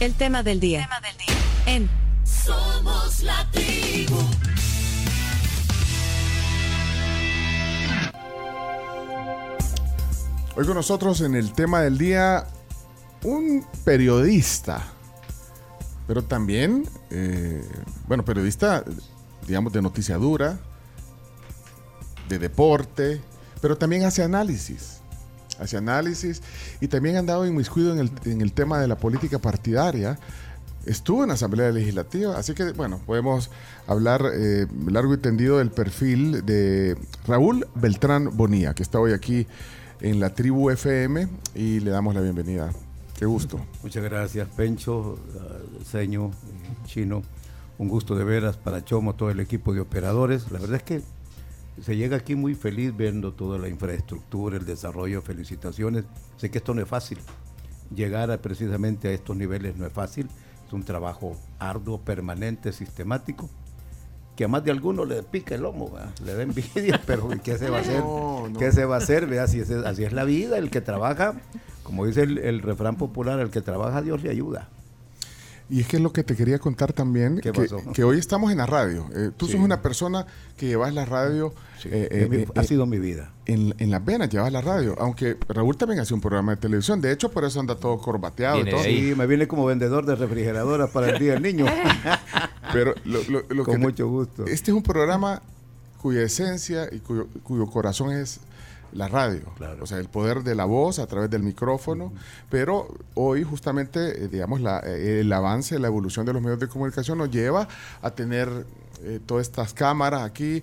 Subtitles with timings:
[0.00, 0.88] El tema del día.
[0.88, 1.36] Tema del día.
[1.66, 1.90] En
[2.24, 4.16] Somos la tribu.
[10.56, 12.46] Hoy con nosotros en el tema del día
[13.24, 14.82] un periodista,
[16.06, 17.62] pero también, eh,
[18.08, 18.82] bueno, periodista,
[19.46, 20.58] digamos, de noticia dura,
[22.26, 23.20] de deporte,
[23.60, 24.99] pero también hace análisis,
[25.60, 26.42] hace análisis
[26.80, 30.18] y también ha andado inmiscuido en el, en el tema de la política partidaria.
[30.86, 33.50] Estuvo en la Asamblea Legislativa, así que, bueno, podemos
[33.86, 36.96] hablar eh, largo y tendido del perfil de
[37.26, 39.46] Raúl Beltrán Bonía, que está hoy aquí
[40.00, 42.70] en la tribu FM y le damos la bienvenida.
[43.18, 43.60] Qué gusto.
[43.82, 47.22] Muchas gracias, Pencho, uh, Seño, eh, Chino.
[47.76, 50.50] Un gusto de veras para Chomo, todo el equipo de operadores.
[50.50, 51.02] La verdad es que
[51.82, 55.22] se llega aquí muy feliz viendo toda la infraestructura, el desarrollo.
[55.22, 56.04] Felicitaciones.
[56.36, 57.18] Sé que esto no es fácil.
[57.94, 60.28] Llegar a, precisamente a estos niveles no es fácil.
[60.66, 63.48] Es un trabajo arduo, permanente, sistemático
[64.40, 66.14] que a más de alguno le pica el lomo, ¿verdad?
[66.24, 68.00] le da envidia, pero ¿qué se va a hacer?
[68.00, 68.58] No, no.
[68.58, 69.24] ¿Qué se va a hacer?
[69.38, 71.34] Así, es, así es la vida, el que trabaja,
[71.82, 74.70] como dice el, el refrán popular, el que trabaja Dios le ayuda.
[75.70, 77.52] Y es que es lo que te quería contar también, ¿Qué
[77.94, 79.06] que, hoy estamos en la radio.
[79.14, 79.52] Eh, tú Sí.
[79.52, 80.26] sos una persona
[80.56, 83.32] que llevas la radio Sí, eh, eh, mi- eh, ha sido mi vida.
[83.46, 84.96] en, en las venas, llevas la radio.
[84.98, 87.00] Aunque Raúl también hace un programa de televisión.
[87.00, 88.82] De hecho, por eso anda todo corbateado y todo.
[88.82, 91.66] Sí, me viene como vendedor de refrigeradoras para el Día del Niño.
[92.72, 94.46] Pero lo, lo- lo Con que- mucho gusto.
[94.46, 95.40] Este es un programa
[96.02, 98.40] cuya esencia y cuyo, cuyo corazón es
[98.92, 99.42] la radio.
[99.56, 99.82] Claro.
[99.82, 102.12] O sea, el poder de la voz a través del micrófono.
[102.50, 106.68] Pero hoy justamente, eh, digamos, la- eh, el avance, la evolución de los medios de
[106.68, 107.68] comunicación nos lleva
[108.02, 108.48] a tener
[109.02, 110.62] eh, todas estas cámaras aquí.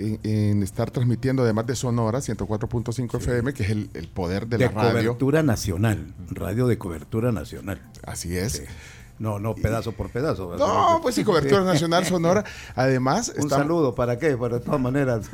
[0.00, 4.56] En, en estar transmitiendo además de Sonora 104.5 FM, que es el, el poder de,
[4.56, 4.92] de la radio.
[4.92, 7.80] cobertura nacional, radio de cobertura nacional.
[8.04, 8.52] Así es.
[8.52, 8.62] Sí.
[9.18, 10.48] No, no pedazo por pedazo.
[10.50, 10.66] ¿verdad?
[10.66, 12.44] No, pues sí, cobertura nacional Sonora.
[12.76, 14.36] Además, Un estamos- saludo, ¿para qué?
[14.36, 15.28] Pero de todas maneras.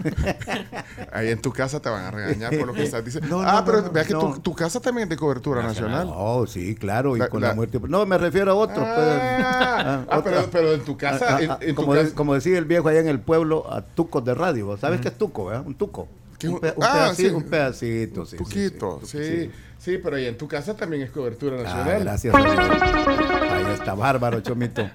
[1.13, 3.29] Ahí en tu casa te van a regañar por lo que estás diciendo.
[3.29, 6.09] No, ah, no, pero no, vea que tu, casa también es de cobertura nacional.
[6.15, 7.79] Oh, sí, claro, y La- con la- la, muerte.
[7.89, 8.77] No, me refiero a otro.
[8.83, 8.89] pues.
[8.97, 10.33] Ah, ah, otra.
[10.33, 12.65] pero, pero en tu casa, Ah, en, ah, en tu como, casa- como decía el
[12.65, 14.77] viejo allá en el pueblo, a tucos de radio.
[14.79, 15.65] ¿Sabes qué es tuco, verdad?
[15.67, 16.09] Un tuco.
[16.45, 17.35] ¿Qué es Un, un- pe- un ah, pedacito, sí.
[17.35, 18.37] un pedacito, sí.
[18.37, 22.01] sí, poquito, sí, sí, sí, pero ahí en tu casa también es cobertura Ah, nacional.
[22.05, 22.35] gracias.
[22.35, 23.53] a Dios.
[23.53, 24.89] Ahí está, bárbaro, Chomito.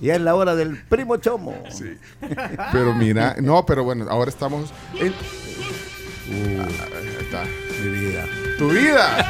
[0.00, 1.54] Y es la hora del primo Chomo.
[1.70, 1.96] Sí.
[2.72, 5.12] Pero mira, no, pero bueno, ahora estamos en
[6.26, 7.44] Uh, ahí está.
[7.82, 8.24] mi vida.
[8.58, 9.24] tu vida.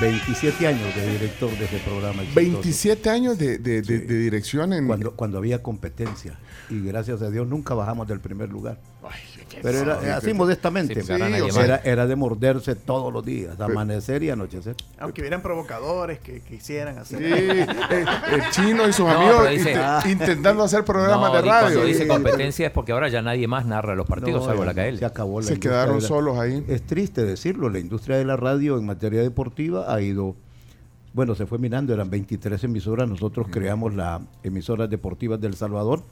[0.00, 2.22] 27 años de director de ese programa.
[2.22, 2.40] exitoso.
[2.40, 4.04] 27 años de, de- de- Sí.
[4.06, 6.38] de dirección en Cuando, cuando había competencia.
[6.70, 8.78] Y gracias a Dios nunca bajamos del primer lugar.
[9.02, 9.20] Ay,
[9.62, 11.02] Pero era así modestamente.
[11.02, 14.74] Sí, era, era de morderse todos los días, amanecer y anochecer.
[14.98, 17.18] Aunque hubieran provocadores que quisieran hacer.
[17.18, 17.66] Sí, eh,
[18.32, 21.84] el chino y sus No, amigos inte- intentando hacer programas No, de y Cuando radio.
[21.84, 24.98] dice competencia es porque ahora ya nadie más narra los partidos, No, salvo la KL.
[24.98, 26.64] Se acabó la Se industria quedaron la- solos ahí.
[26.68, 30.34] Es triste decirlo, la industria de la radio en materia deportiva ha ido,
[31.12, 36.02] bueno, se fue mirando, eran 23 emisoras, nosotros creamos las emisoras deportivas del Salvador.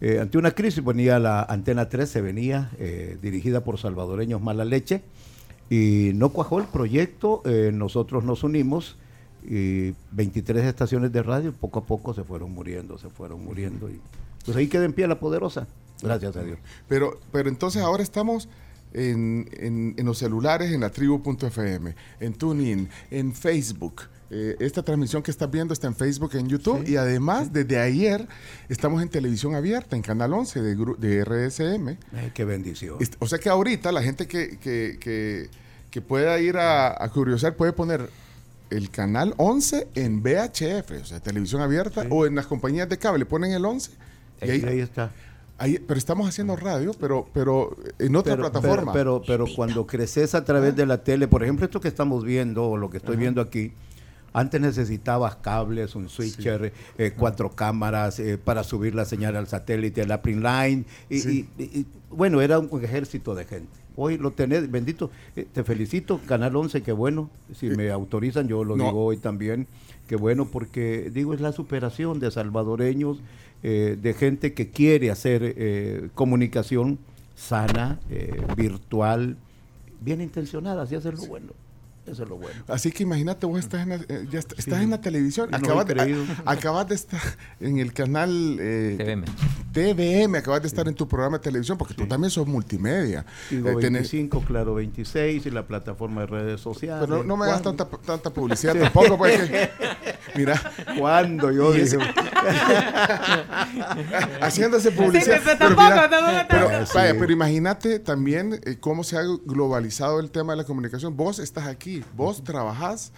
[0.00, 5.02] Eh, ante una crisis venía la Antena 13, venía eh, dirigida por salvadoreños mala leche
[5.70, 8.96] y no cuajó el proyecto, eh, nosotros nos unimos
[9.48, 14.00] y 23 estaciones de radio poco a poco se fueron muriendo, se fueron muriendo y
[14.44, 15.66] pues ahí queda en pie la poderosa,
[16.02, 16.58] gracias a Dios.
[16.88, 18.48] Pero, pero entonces ahora estamos
[18.92, 24.02] en, en- en los celulares, en la tribu.fm, en TuneIn, en Facebook.
[24.30, 28.26] Eh, esta transmisión que estás viendo está en Facebook, en YouTube y además desde ayer
[28.68, 31.88] estamos en televisión abierta, en Canal 11 de, RSM.
[32.12, 32.96] Ay, qué bendición.
[33.00, 35.48] Est- O sea que ahorita la gente que, que, que-
[35.90, 38.10] que pueda ir a, a curiosar puede poner
[38.70, 43.24] el canal 11 en VHF, o sea, televisión abierta, o en las compañías de cable
[43.24, 43.92] ponen el 11.
[44.42, 45.12] Y ahí, Ahí está.
[45.56, 48.92] ahí- pero estamos haciendo radio, pero, pero en otra Pero, plataforma.
[48.92, 52.24] pero, pero, pero cuando creces a través de la tele, por ejemplo, esto que estamos
[52.24, 53.72] viendo o lo que estoy viendo aquí,
[54.32, 60.06] antes necesitabas cables, un switcher, eh, cuatro cámaras eh, para subir la señal al satélite,
[60.06, 60.84] la print line.
[61.08, 61.48] Y, Sí.
[61.58, 63.68] y- y- bueno, era un ejército de gente.
[63.96, 65.10] Hoy lo tenés, bendito.
[65.36, 67.30] eh, te felicito, Canal 11, qué bueno.
[67.54, 68.84] Si me autorizan, yo lo no.
[68.84, 69.66] digo hoy también.
[70.06, 73.20] Qué bueno, porque digo, es la superación de salvadoreños,
[73.62, 76.98] eh, de gente que quiere hacer eh, comunicación
[77.34, 79.36] sana, eh, virtual,
[80.02, 81.48] bien intencionada, así hacerlo bueno.
[82.06, 82.62] Eso es lo bueno.
[82.68, 85.56] Así que imagínate, vos estás en la, eh, ya est- estás en la televisión, No
[85.56, 87.20] acabas, a- acabas de estar
[87.60, 89.24] en el canal eh, TVM.
[89.72, 93.26] TVM, acabas de estar en tu programa de televisión, porque tú también sos multimedia.
[93.50, 97.04] Digo Eh, tenés- 25, claro 26 y la plataforma de redes sociales.
[97.06, 99.70] pero no, no me hagas tanta, tanta publicidad tampoco, porque,
[100.36, 100.60] mira,
[100.98, 101.50] ¿Cuándo?
[101.50, 101.98] Yo dije,
[104.40, 105.36] haciéndose publicidad.
[105.38, 106.92] Sí, pero pero, mira, pero, vaya, Sí.
[107.18, 111.16] pero imagínate también eh, cómo se ha globalizado el tema de la comunicación.
[111.16, 113.12] Vos estás aquí, vos trabajás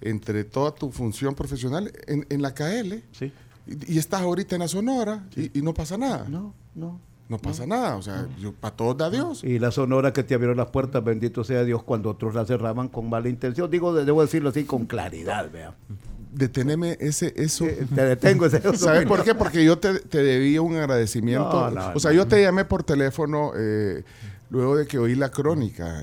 [0.00, 3.32] entre toda tu función profesional en, en la KL sí.
[3.66, 6.26] y, y estás ahorita en la Sonora y, y no pasa nada.
[6.28, 7.38] No, No, no.
[7.38, 7.96] pasa nada.
[7.96, 9.42] O sea, yo, para todos da Dios.
[9.44, 12.88] Y la sonora que te abrió las puertas, bendito sea Dios, cuando otros la cerraban
[12.88, 13.70] con mala intención.
[13.70, 15.74] Digo, debo decirlo así, con claridad, vea.
[16.32, 17.64] Deteneme ese, eso.
[17.64, 19.34] Eh, Te detengo ese ¿Sabes por qué?
[19.36, 21.70] Porque yo te, te debía un agradecimiento.
[21.70, 22.16] No, no, o sea, no.
[22.16, 24.02] yo te llamé por teléfono eh,
[24.50, 26.02] luego de que oí la crónica.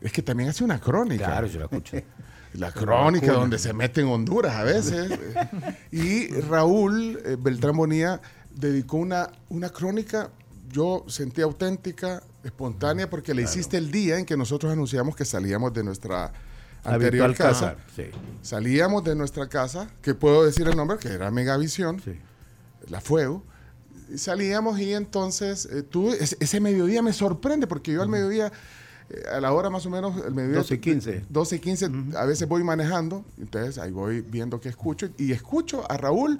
[0.00, 1.26] es que también hace una crónica.
[1.26, 1.96] Claro, yo la escucho.
[2.54, 5.10] La crónica donde se mete en Honduras a veces.
[5.90, 8.20] y Raúl eh, Beltrán Bonilla
[8.54, 10.28] dedicó una, una crónica,
[10.70, 15.72] yo sentí auténtica, espontánea, porque le hiciste el día en que nosotros anunciamos que salíamos
[15.72, 16.32] de nuestra
[16.84, 17.76] anterior Habitual casa.
[17.94, 18.04] Sí,
[18.42, 22.18] Salíamos de nuestra casa, que puedo decir el nombre, que era Megavisión, sí.
[22.88, 23.44] la Fuego.
[24.16, 28.52] Salíamos y entonces eh, tú, ese, ese mediodía me sorprende porque yo al mediodía,
[29.10, 30.58] eh, a la hora más o menos, el mediodía.
[30.58, 31.24] 12 y 15.
[31.28, 35.90] 12 y 15, a veces voy manejando, entonces ahí voy viendo qué escucho y escucho
[35.90, 36.38] a Raúl.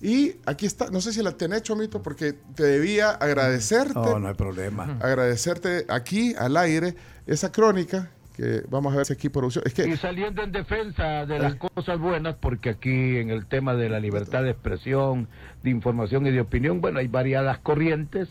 [0.00, 4.28] Y aquí está, no sé si la tenés, Chomito, porque te debía agradecerte, No, no
[4.28, 4.96] hay problema.
[5.00, 6.94] agradecerte aquí al aire
[7.26, 9.64] esa crónica que vamos a ver si aquí producción.
[9.66, 13.74] Es y que saliendo en defensa de las cosas buenas, porque aquí en el tema
[13.74, 15.26] de la libertad de expresión,
[15.64, 18.28] de información y de opinión, bueno, hay variadas corrientes,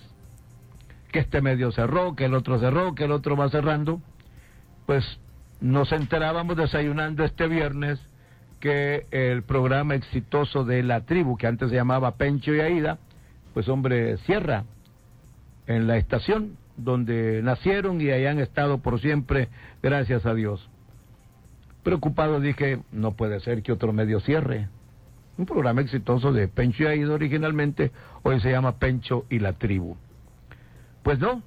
[1.11, 4.01] que este medio cerró, que el otro cerró, que el otro va cerrando,
[4.85, 5.03] pues
[5.59, 7.99] nos enterábamos desayunando este viernes
[8.61, 12.97] que el programa exitoso de la tribu, que antes se llamaba Pencho y Aida,
[13.53, 14.63] pues hombre, cierra
[15.67, 19.49] en la estación donde nacieron y han estado por siempre,
[19.81, 20.69] gracias a Dios.
[21.83, 24.69] Preocupado dije, no puede ser que otro medio cierre.
[25.37, 27.91] Un programa exitoso de Pencho y Aida originalmente,
[28.23, 29.97] hoy se llama Pencho y la tribu.
[31.03, 31.41] Pues no,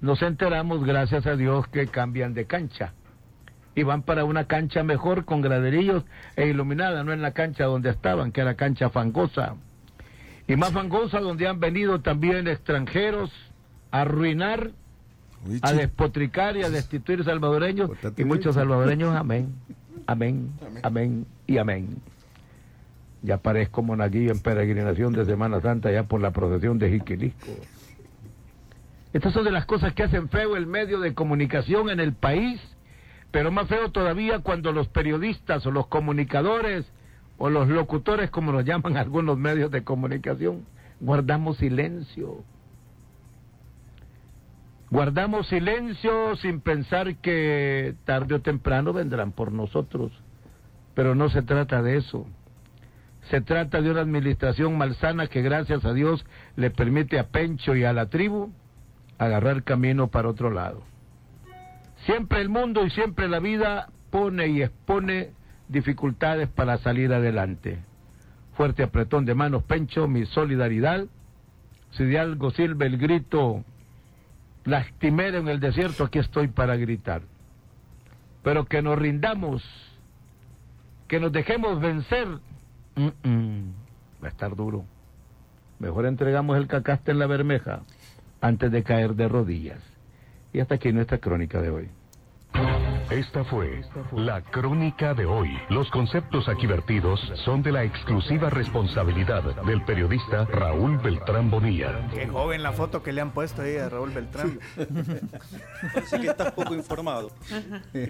[0.00, 2.92] nos enteramos, gracias a Dios, que cambian de cancha.
[3.74, 7.90] Y van para una cancha mejor, con graderillos e iluminada, no en la cancha donde
[7.90, 9.56] estaban, que era cancha fangosa.
[10.48, 13.30] Y más fangosa, donde han venido también extranjeros
[13.90, 14.70] a arruinar,
[15.46, 17.88] Uy, a despotricar y a destituir salvadoreños.
[17.88, 19.54] Pórtate Y muchos salvadoreños, amén,
[20.06, 20.50] amén,
[20.82, 21.96] amén y amén.
[23.22, 27.48] Ya parezco monaguillo en peregrinación de Semana Santa, ya por la procesión de Jiquilisco.
[29.12, 32.60] Estas son de las cosas que hacen feo el medio de comunicación en el país,
[33.30, 36.84] pero más feo todavía cuando los periodistas o los comunicadores
[37.38, 40.66] o los locutores, como los llaman algunos medios de comunicación,
[41.00, 42.44] guardamos silencio.
[44.90, 50.12] Guardamos silencio sin pensar que tarde o temprano vendrán por nosotros.
[50.94, 52.26] Pero no se trata de eso.
[53.30, 56.24] Se trata de una administración malsana que gracias a Dios
[56.54, 58.52] le permite a Pencho y a la tribu
[59.18, 60.82] agarrar camino para otro lado.
[62.04, 65.30] Siempre el mundo y siempre la vida pone y expone
[65.68, 67.78] dificultades para salir adelante.
[68.56, 71.06] Fuerte apretón de manos, Pencho, mi solidaridad.
[71.90, 73.64] Si de algo sirve el grito
[74.66, 77.22] lastimero en el desierto, aquí estoy para gritar.
[78.42, 79.64] Pero que nos rindamos,
[81.08, 82.28] que nos dejemos vencer,
[82.98, 84.84] va a estar duro.
[85.78, 87.82] Mejor entregamos el cacaste en la bermeja
[88.40, 89.80] antes de caer de rodillas.
[90.52, 91.88] Y hasta aquí nuestra crónica de hoy.
[93.10, 93.82] Esta fue
[94.16, 95.50] la crónica de hoy.
[95.70, 102.08] Los conceptos aquí vertidos son de la exclusiva responsabilidad del periodista Raúl Beltrán Bonilla.
[102.12, 104.58] Qué joven la foto que le han puesto ahí a Raúl Beltrán.
[105.94, 107.30] Parece que estás poco informado.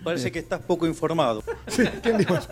[0.02, 1.42] Parece que estás poco informado.
[2.02, 2.48] ¿Quién dijo eso?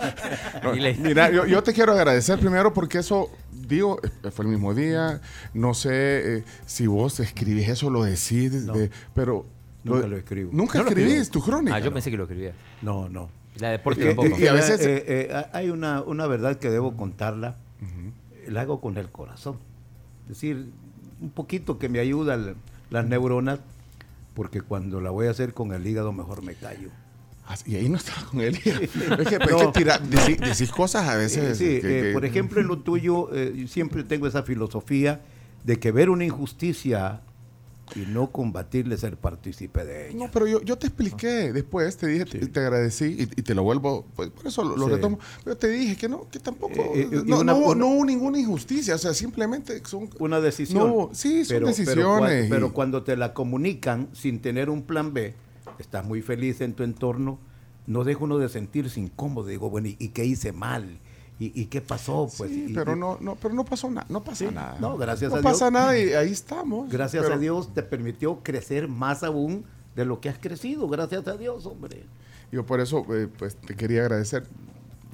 [0.63, 4.75] No, Mira, yo, yo te quiero agradecer primero porque eso, digo, eh, fue el mismo
[4.75, 5.23] día.
[5.55, 9.47] No sé eh, si vos escribís eso, lo decís, de- pero.
[9.85, 10.51] Nunca lo escribo.
[10.53, 11.45] Nunca No lo escribís escribo.
[11.45, 11.77] tu crónica.
[11.77, 12.53] Ah, yo pensé que lo escribía.
[12.83, 13.29] No, no.
[13.59, 14.39] La de deporte Eh, tampoco.
[14.41, 17.57] y a veces- eh, eh, hay una, una verdad que debo contarla.
[18.49, 19.57] La hago con el corazón.
[20.25, 20.71] Es decir,
[21.21, 22.57] un poquito que me ayuda el-
[22.91, 23.61] las neuronas,
[24.35, 26.89] porque cuando la voy a hacer con el hígado mejor me callo.
[27.47, 28.55] Ah, Y ahí no estaba con él.
[28.65, 29.73] es que, es que No.
[29.73, 31.57] tira- decí- decís cosas a veces.
[31.59, 35.21] Sí, que- eh, que- por ejemplo, en lo tuyo, eh, siempre tengo esa filosofía
[35.63, 37.21] de que ver una injusticia
[37.95, 40.19] y no combatirle ser partícipe de ella.
[40.19, 43.55] No, pero yo, yo te expliqué después, te dije, te, te agradecí y, y te
[43.55, 44.93] lo vuelvo, pues, por eso lo, lo Sí.
[44.93, 45.19] retomo.
[45.45, 48.05] Pero te dije que no, que tampoco, Eh, eh, no, una- no una- no hubo
[48.05, 50.09] ninguna injusticia, o sea, simplemente son...
[50.19, 50.89] Una decisión.
[50.89, 52.47] No, sí, son Pero- decisiones.
[52.51, 55.35] Pero, y- cuando te la comunican sin tener un plan B,
[55.79, 57.39] estás muy feliz en tu entorno,
[57.87, 59.49] no deja uno de sentirse incómodo.
[59.49, 60.99] Digo, bueno, ¿y, y qué hice mal?
[61.41, 62.29] ¿Y, y qué pasó?
[62.39, 64.77] Pues, Sí, y- pero y- no, no, pero no pasó nada, no pasa Sí, nada.
[64.81, 65.53] no, gracias no a Dios.
[65.53, 66.89] pasa nada y ahí estamos.
[66.91, 69.65] Gracias Pero- a Dios te permitió crecer más aún
[69.97, 70.89] de lo que has crecido.
[70.89, 72.05] Gracias a Dios, hombre.
[72.53, 74.45] Yo por eso, eh, pues, te quería agradecer,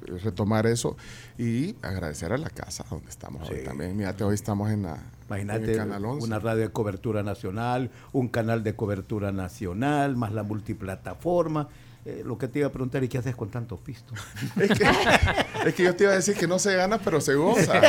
[0.05, 0.95] eh, retomar eso
[1.39, 3.63] y agradecer a la casa donde estamos hoy Sí.
[3.63, 3.97] también.
[3.97, 4.97] Mírate, hoy estamos en, la,
[5.27, 6.27] Imagínate el Canal 11.
[6.27, 11.67] una radio de cobertura nacional, un canal de cobertura nacional, más la multiplataforma.
[12.03, 14.17] Eh, lo que te iba a preguntar, ¿y qué haces con tantos pistos?
[14.59, 14.85] Es que,
[15.67, 17.79] es que yo te iba a decir que no se gana, pero se goza.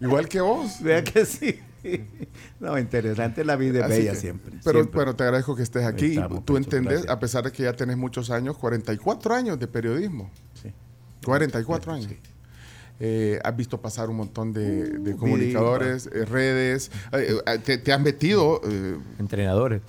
[0.00, 0.80] Igual que vos.
[0.82, 1.60] Vea que sí.
[2.60, 4.52] No, interesante, la vida es bella que- siempre.
[4.64, 4.94] Pero siempre.
[4.96, 6.12] bueno, te agradezco que estés aquí.
[6.12, 7.12] Estamos, Tú Pecho, entendés, gracias.
[7.12, 10.30] a pesar de que ya tenés muchos años, 44 años de periodismo.
[10.62, 10.72] Sí.
[11.24, 12.00] 44 Sí.
[12.04, 12.12] años.
[13.00, 17.78] Eh, has visto pasar un montón de, de Uh, comunicadores, eh, redes, eh, eh, te,
[17.78, 19.82] te has metido eh, Entrenadores.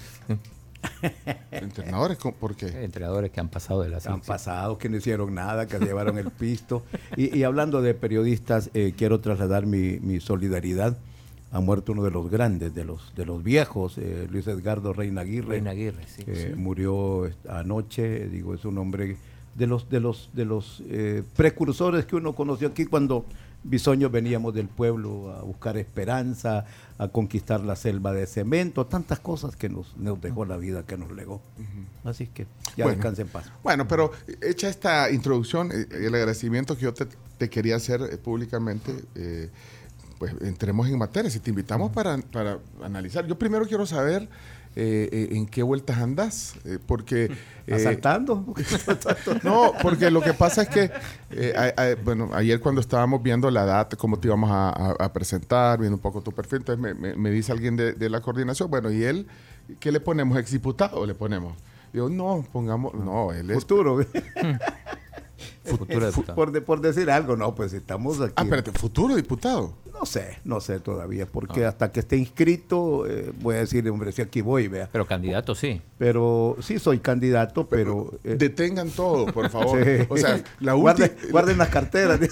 [1.51, 2.17] entrenadores.
[2.39, 2.67] ¿por qué?
[2.83, 4.27] Entrenadores que han pasado de la Han selección.
[4.27, 6.83] pasado, que no hicieron nada, que llevaron el pisto.
[7.15, 10.98] Y, y hablando de periodistas, eh, quiero trasladar mi, mi solidaridad.
[11.51, 15.21] Ha muerto uno de los grandes, de los, de los viejos, eh, Luis Edgardo Reina
[15.21, 15.48] Aguirre.
[15.50, 16.24] Reina Aguirre, sí.
[16.24, 19.17] que murió est- anoche, digo, es un hombre
[19.55, 23.25] de los de los de los eh, precursores que uno conoció aquí cuando
[23.63, 26.66] Bisoño veníamos del pueblo a buscar esperanza,
[26.98, 30.98] a conquistar la selva de cemento, tantas cosas que nos, nos dejó la vida, que
[30.98, 31.42] nos legó.
[32.06, 32.48] Así que
[32.78, 32.98] ya Bueno.
[32.98, 33.51] descanse en paz.
[33.62, 34.12] Bueno, pero
[34.42, 37.06] hecha esta introducción, eh, el agradecimiento que yo te,
[37.38, 39.50] te quería hacer eh, públicamente, eh,
[40.18, 41.30] pues entremos en materia.
[41.30, 44.30] Si te invitamos para, para analizar, yo primero quiero saber
[44.79, 47.29] eh, eh, en qué vueltas andas, eh, porque...
[47.71, 48.45] Asaltando.
[49.43, 50.91] no, porque lo que pasa es que,
[51.55, 55.13] a- a- bueno, ayer cuando estábamos viendo la data, cómo te íbamos a, a- a
[55.13, 58.21] presentar, viendo un poco tu perfil, entonces me, me- me dice alguien de, de la
[58.21, 59.27] coordinación, bueno, ¿y él
[59.79, 60.38] qué le ponemos?
[60.39, 61.53] ¿Exdiputado le ponemos?
[61.93, 63.55] Yo, no, pongamos, no, él es...
[63.57, 64.00] Futuro.
[65.63, 66.36] Futuro diputado.
[66.36, 68.33] por, de- por decir algo, no, pues estamos aquí.
[68.36, 69.74] Ah, espérate, futuro diputado.
[70.00, 74.13] No sé, no sé todavía, porque hasta que esté inscrito, eh, voy a decir, hombre,
[74.13, 74.88] si aquí voy, vea.
[74.89, 75.82] Pero candidato sí.
[75.98, 78.12] Pero sí soy candidato, pero...
[78.24, 79.84] eh, Detengan todo, por favor.
[79.84, 80.06] sí.
[80.08, 82.18] O sea, la Guarden- guarden las carteras.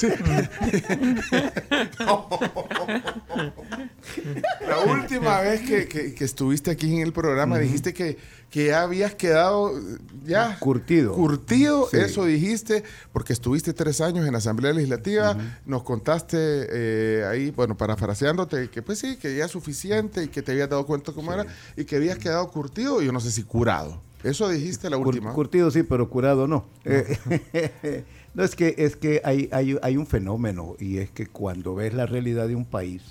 [4.68, 8.18] La última vez que, que- que estuviste aquí en el programa dijiste que,
[8.50, 11.14] que ya habías quedado eh, ya Curtido.
[11.14, 11.98] Curtido, Sí.
[11.98, 17.76] eso dijiste, porque estuviste tres años en la Asamblea Legislativa, nos contaste eh, ahí, bueno,
[17.76, 21.34] parafraseándote, que pues sí, que ya es suficiente y que te habías dado cuenta cómo
[21.34, 24.02] era y que habías quedado curtido, yo no sé si curado.
[24.24, 25.34] Eso dijiste la última.
[25.34, 26.66] curtido sí, pero curado no.
[26.86, 31.76] Eh, no, es que, es que hay, hay, hay un fenómeno y es que cuando
[31.76, 33.04] ves la realidad de un país,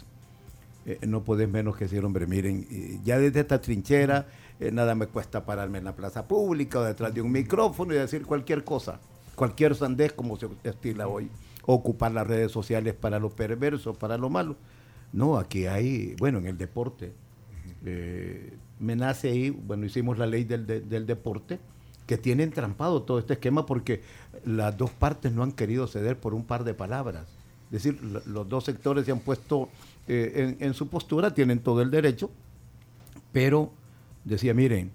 [0.85, 2.67] eh, no puedes menos que decir, hombre, miren,
[3.05, 4.27] ya desde esta trinchera
[4.61, 7.97] eh, nada me cuesta pararme en la plaza pública o detrás de un micrófono y
[7.99, 9.01] decir cualquier cosa,
[9.35, 11.29] cualquier sandez como se estila hoy,
[11.67, 14.57] ocupar las redes sociales para lo perverso, para lo malo.
[15.13, 17.13] No, aquí hay, bueno, en el deporte,
[17.85, 21.59] eh, me nace ahí, bueno, hicimos la ley del, de- del deporte,
[22.07, 24.01] que tiene entrampado todo este esquema porque
[24.45, 27.25] las dos partes no han querido ceder por un par de palabras.
[27.67, 29.69] Es decir, lo- los dos sectores se han puesto
[30.07, 32.31] eh, en, en su postura, tienen todo el derecho,
[33.33, 33.73] pero
[34.27, 34.93] decía, miren,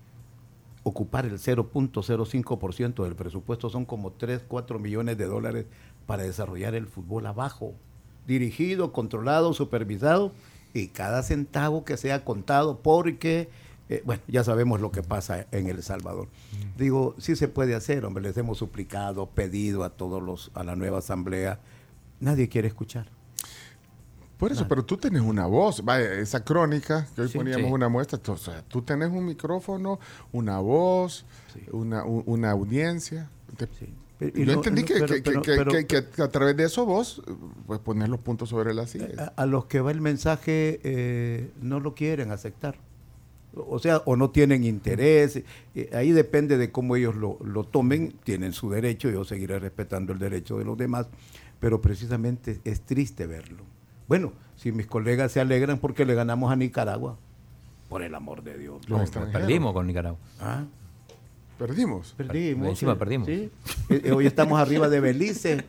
[0.83, 5.65] ocupar el 0.05% del presupuesto son como 3, 4 millones de dólares
[6.05, 7.73] para desarrollar el fútbol abajo,
[8.27, 10.31] dirigido, controlado, supervisado,
[10.73, 13.49] y cada centavo que sea contado porque,
[13.89, 16.27] eh, bueno, ya sabemos lo que pasa en El Salvador.
[16.77, 20.75] Digo, sí se puede hacer, hombre, les hemos suplicado, pedido a todos los, a la
[20.75, 21.59] nueva asamblea,
[22.19, 23.07] nadie quiere escuchar.
[24.41, 27.73] Por eso, pero tú tenés una voz, vaya, esa crónica, que hoy Sí, poníamos sí.
[27.73, 29.99] una muestra, tú, o sea, tú tenés un micrófono,
[30.31, 31.61] una voz, Sí.
[31.71, 32.01] una,
[32.51, 33.29] audiencia.
[33.55, 33.69] Te-.
[34.33, 36.63] Yo no- entendí no, que, pero- que- pero- que- pero- que- que a través de
[36.65, 37.21] eso vos,
[37.67, 39.15] pues poner los puntos sobre las sillas.
[39.19, 42.77] a, a los que va el mensaje eh, no lo quieren aceptar.
[43.53, 45.43] O sea, o no tienen interés.
[45.75, 48.13] eh, ahí depende de cómo ellos lo, lo tomen.
[48.23, 49.09] Tienen su derecho.
[49.11, 51.07] Yo seguiré respetando el derecho de los demás.
[51.59, 53.63] Pero precisamente es triste verlo.
[54.11, 57.15] Bueno, si mis colegas se alegran porque le ganamos a Nicaragua,
[57.87, 58.81] por el amor de Dios.
[58.89, 59.01] No.
[59.31, 60.19] Perdimos con Nicaragua.
[60.41, 60.65] ah,
[61.57, 62.13] Perdimos.
[62.17, 62.67] perdimos.
[62.67, 63.25] Encima perdimos.
[63.27, 63.49] sí.
[63.89, 65.63] Eh, eh, hoy estamos arriba de Belice.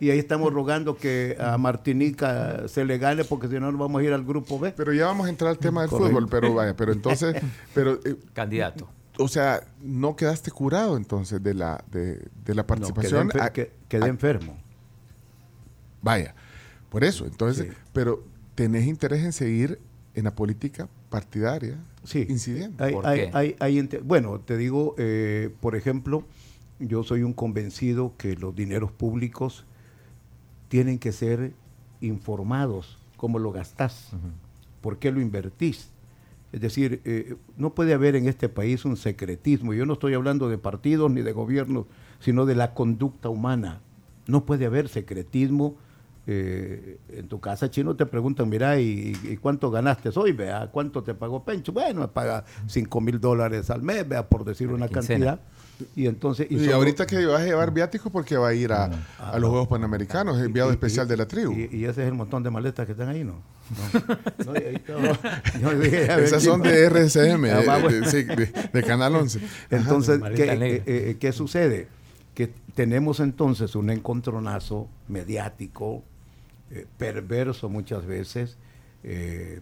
[0.00, 4.00] y ahí estamos rogando que a Martinica se le gane porque si no nos vamos
[4.00, 4.72] a ir al grupo B.
[4.76, 6.08] Pero ya vamos a entrar al tema del Correcto.
[6.10, 7.40] fútbol, pero vaya, pero entonces,
[7.74, 8.88] pero, eh, Candidato.
[9.20, 13.28] o sea, no quedaste curado entonces de la, de, de la No, quedé, participación.
[13.30, 14.56] enfer- Ah, que- quedé ah, enfermo.
[16.02, 16.34] Vaya,
[16.90, 17.76] por eso, entonces, Sí.
[17.92, 19.78] pero tenés interés en seguir
[20.14, 22.26] en la política partidaria Sí.
[22.28, 22.82] incidiendo.
[22.84, 23.30] Hay- ¿Por hay- qué?
[23.32, 26.24] hay- hay inte- bueno, te digo, eh, por ejemplo,
[26.80, 29.64] yo soy un convencido que los dineros públicos
[30.68, 31.52] tienen que ser
[32.00, 34.10] informados, cómo lo gastás,
[34.80, 35.90] por qué lo invertís.
[36.52, 39.74] Es decir, eh, no puede haber en este país un secretismo.
[39.74, 41.86] Yo no estoy hablando de partidos ni de gobiernos,
[42.20, 43.80] sino de la conducta humana.
[44.26, 45.76] No puede haber secretismo.
[46.30, 50.32] Eh, en tu casa chino te preguntan, mira, ¿y, y cuánto ganaste hoy?
[50.32, 51.72] Vea, ¿cuánto te pagó Pencho?
[51.72, 55.26] Bueno, me paga 5 mil dólares al mes, vea, por decir una quincena.
[55.26, 55.40] cantidad.
[55.96, 56.48] Y entonces...
[56.50, 59.68] Y, ahorita que vas a llevar viático porque va a ir a, a los Juegos
[59.68, 61.52] Panamericanos, enviado y- especial y- de la tribu.
[61.52, 63.40] Y, y ese es el montón de maletas que están ahí, ¿no?
[64.46, 64.52] No,
[65.62, 67.88] No, yo dije, ver, Esas ¿quién son de RSM, Ah, de, bueno.
[67.90, 69.40] de- sí, de- de Canal 11.
[69.70, 71.88] Entonces, ¿qué, eh, eh, qué sucede?
[72.34, 76.02] Que tenemos entonces un encontronazo mediático,
[76.70, 78.58] eh, perverso muchas veces,
[79.02, 79.60] eh,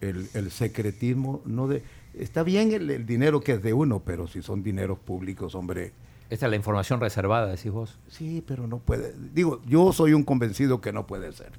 [0.00, 1.82] el, el secretismo, no de...
[2.14, 5.92] Está bien el, el dinero que es de uno, pero si son dineros públicos, hombre,
[6.28, 7.98] Esta es la información reservada, decís vos.
[8.08, 9.14] sí, pero no puede.
[9.32, 11.52] Digo, yo soy un convencido que no puede ser,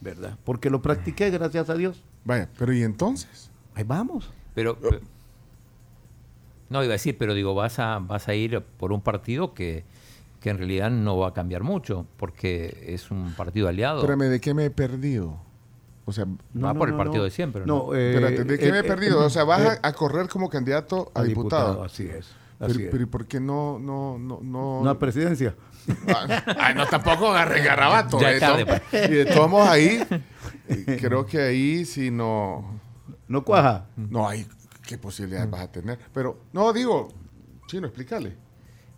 [0.00, 0.38] ¿verdad?
[0.44, 2.02] Porque lo practiqué, gracias a Dios.
[2.24, 3.50] Vaya, pero ¿y entonces?
[3.74, 4.30] Ahí vamos.
[4.54, 5.00] Pero, pe-
[6.70, 9.84] no iba a decir, pero digo, vas a, vas a ir por un partido que,
[10.42, 14.00] que en realidad no va a cambiar mucho, porque es un partido aliado.
[14.00, 15.40] Espérame, ¿de qué me he perdido?
[16.04, 16.26] O sea,
[16.62, 17.86] Va por el partido de siempre, ¿no?
[17.86, 19.24] No, eh, espérate, ¿de qué me he eh, perdido?
[19.24, 21.84] O sea, vas eh, a, correr como candidato a, a diputado.
[21.84, 22.34] Así es.
[22.58, 22.90] Pero, Así es.
[22.90, 24.80] pero ¿y por qué no, no, no, no?
[24.80, 25.54] Una presidencia.
[26.08, 28.20] Ah, Ay, no, tampoco agarre garrabato.
[28.20, 28.82] Ya tarde, pues.
[29.10, 30.04] Y de todos modos ahí,
[30.68, 32.80] eh, creo que ahí sí no,
[33.28, 33.86] No cuaja.
[33.96, 34.46] no hay,
[34.86, 35.98] ¿qué posibilidades vas a tener?
[36.12, 37.08] Pero, no, digo,
[37.66, 38.36] chino, explícale.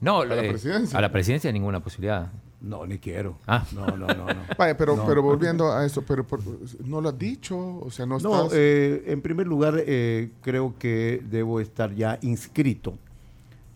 [0.05, 0.99] No, a la eh, presidencia.
[0.99, 2.31] A la presidencia ninguna posibilidad.
[2.61, 3.37] No, ni quiero.
[3.47, 3.65] Ah.
[3.75, 4.41] No, no, no, no.
[4.59, 5.05] Vaya, pero, No.
[5.07, 6.41] pero volviendo a eso, pero por-
[6.85, 8.53] no lo has dicho, o sea, no, No, estás...
[8.59, 12.95] eh, en primer lugar, eh, creo que debo estar ya inscrito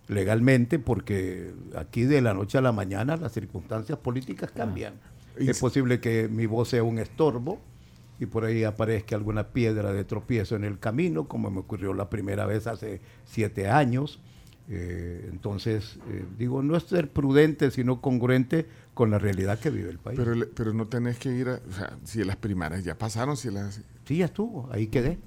[0.06, 4.94] legalmente porque aquí de la noche a la mañana las circunstancias políticas cambian.
[5.38, 7.58] Y Es posible que mi voz sea un estorbo
[8.18, 12.08] y por ahí aparezca alguna piedra de tropiezo en el camino, como me ocurrió la
[12.10, 14.18] primera vez hace siete años.
[14.70, 19.90] Eh, entonces, eh, digo, no es ser prudente, sino congruente con la realidad que vive
[19.90, 20.18] el país.
[20.18, 23.50] pero, pero no tenés que ir a, o sea, si las primarias ya pasaron, si
[23.50, 23.80] las...
[24.04, 25.18] Sí, ya estuvo, ahí quedé.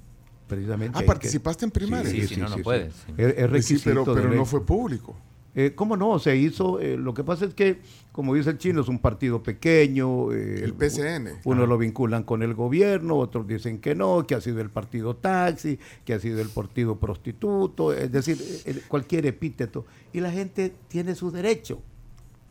[0.47, 0.99] Precisamente.
[0.99, 2.11] Ah, participaste en primarias.
[2.11, 3.13] Sí, si no, no puedes, sí.
[3.17, 5.15] Es, es Pues sí, requisito pero, pero no fue público.
[5.53, 6.17] Eh, ¿Cómo no?
[6.19, 6.79] Se hizo.
[6.79, 7.79] eh, lo que pasa es que,
[8.13, 10.31] como dice el chino, es un partido pequeño.
[10.31, 11.39] eh, El PCN.
[11.43, 15.15] Unos lo vinculan con el gobierno, otros dicen que no, que ha sido el partido
[15.15, 19.85] taxi, que ha sido el partido prostituto, es decir, eh, cualquier epíteto.
[20.13, 21.81] Y la gente tiene su derecho,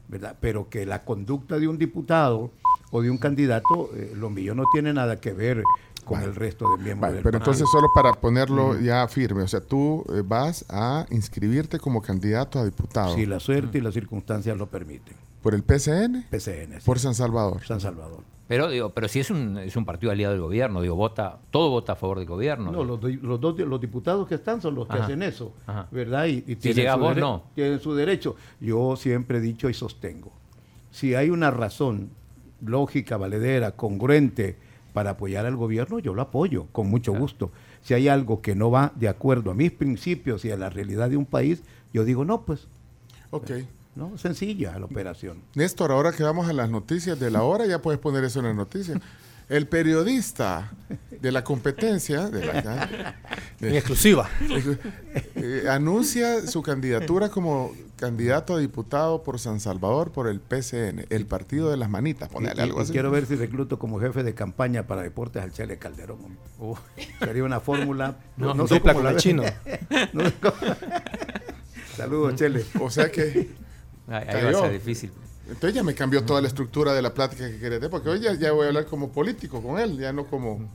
[0.09, 0.37] ¿verdad?
[0.41, 2.51] Pero que la conducta de un diputado
[2.91, 5.63] o de un candidato, eh, lo mío no tiene nada que ver
[6.05, 9.49] con el resto de miembros Vale, del pero entonces solo para ponerlo ya firme, o
[9.49, 13.95] sea, tú eh, vas a inscribirte como candidato a diputado Si la suerte y las
[13.95, 15.15] circunstancias lo permiten.
[15.43, 16.81] por el PCN, PCN.
[16.81, 16.85] sí.
[16.87, 17.63] por San Salvador.
[17.65, 18.21] San Salvador.
[18.49, 21.71] Pero digo, pero si es un, es un partido aliado del gobierno, digo, vota, todo
[21.71, 22.73] vota a favor del gobierno.
[22.73, 25.05] No, los, los dos los diputados que están son los que Ajá.
[25.05, 25.87] hacen eso, Ajá.
[25.93, 26.27] ¿verdad?
[26.27, 27.45] Y, y tienen, llega su vos, no.
[27.55, 28.35] tienen su derecho.
[28.61, 30.33] Yo siempre he dicho y sostengo,
[30.91, 32.11] si hay una razón
[32.61, 34.57] lógica, valedera, congruente
[34.91, 37.51] para apoyar al gobierno, yo lo apoyo con mucho gusto.
[37.83, 41.09] Si hay algo que no va de acuerdo a mis principios y a la realidad
[41.11, 42.67] de un país, yo digo, no, pues,
[43.31, 43.51] Ok.
[43.95, 45.39] no, sencilla la operación.
[45.55, 48.47] Néstor, ahora que vamos a las noticias de la hora, ya puedes poner eso en
[48.47, 48.99] las noticias.
[49.51, 50.71] El periodista
[51.21, 53.15] de la competencia, de la,
[53.61, 54.31] En exclusiva.
[55.35, 61.27] eh, anuncia su candidatura como candidato a diputado por San Salvador por el PCN, el
[61.27, 62.29] partido de las manitas.
[62.31, 62.93] Ponele y- algo y así.
[62.93, 66.39] quiero ver si recluto como jefe de campaña para deportes al Chele Calderón.
[67.19, 68.17] Sería una fórmula.
[68.39, 69.43] No, sé dupla cómo con la chino.
[70.15, 70.33] No sé
[71.97, 72.65] Saludos, Chele.
[72.81, 73.51] O sea que
[74.09, 75.13] Ahí, ahí va a ser difícil.
[75.51, 78.35] Entonces ya me cambió toda la estructura de la plática que quería porque hoy ya,
[78.35, 80.71] ya voy a hablar como político con él, ya no como,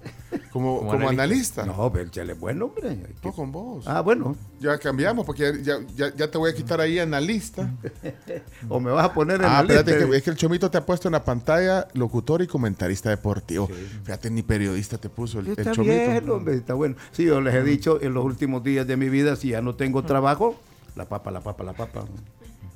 [0.52, 1.66] como, Como como analista.
[1.66, 2.98] No, pero el Chele es bueno, hombre.
[3.24, 3.88] No con vos.
[3.88, 4.36] Ah, bueno.
[4.60, 7.72] Ya cambiamos, porque ya, ya, ya te voy a quitar ahí analista.
[8.70, 10.86] O me vas a poner en Ah, espérate, que, es que el Chomito te ha
[10.86, 13.70] puesto en la pantalla locutor y comentarista deportivo.
[14.04, 15.94] Fíjate, ni periodista te puso el, el Está Chomito.
[15.94, 16.96] bien, hombre, está bueno.
[17.12, 19.76] Sí, yo les he dicho en los últimos días de mi vida, si ya no
[19.76, 20.56] tengo trabajo,
[20.96, 22.06] la papa, la papa, la papa.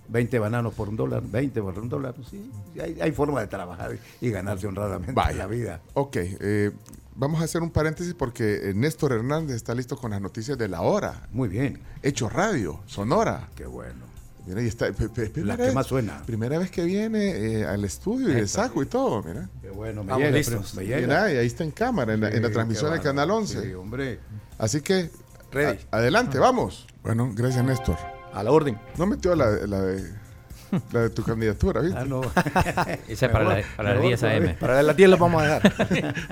[0.09, 2.15] 20 bananos por un dólar, 20 por un dólar.
[2.29, 5.37] Sí, sí, hay, hay forma de trabajar y ganarse honradamente Vaya.
[5.37, 5.81] la vida.
[5.93, 6.71] Ok, eh,
[7.15, 10.67] vamos a hacer un paréntesis porque eh, Néstor Hernández está listo con las noticias de
[10.67, 11.27] la hora.
[11.31, 13.49] Muy bien, Hecho radio, Sonora.
[13.55, 14.09] qué bueno.
[14.47, 16.23] Mira, y está, pe- pe- primera que vez- más suena.
[16.25, 19.47] Primera vez que viene eh, al estudio y de Esa, saco y todo, mira.
[19.61, 20.71] Qué bueno, me Vamos llega, listos.
[20.73, 21.07] pero me llega.
[21.07, 23.41] Mira, y ahí está en cámara, en la, en la transmisión del Canal bárbaro.
[23.41, 23.61] 11.
[23.61, 24.19] Sí, hombre.
[24.57, 25.11] Así que,
[25.51, 25.79] Ready.
[25.91, 26.87] a- adelante, vamos.
[27.03, 27.97] Bueno, gracias, Néstor.
[28.33, 28.77] A la orden.
[28.97, 30.03] No metió la, la de,
[30.91, 31.97] la de tu candidatura, ¿viste?
[31.99, 32.21] Ah, no.
[33.07, 34.55] Esa es para, la- para las mejor 10 AM.
[34.59, 36.15] Para las 10 los vamos a dejar.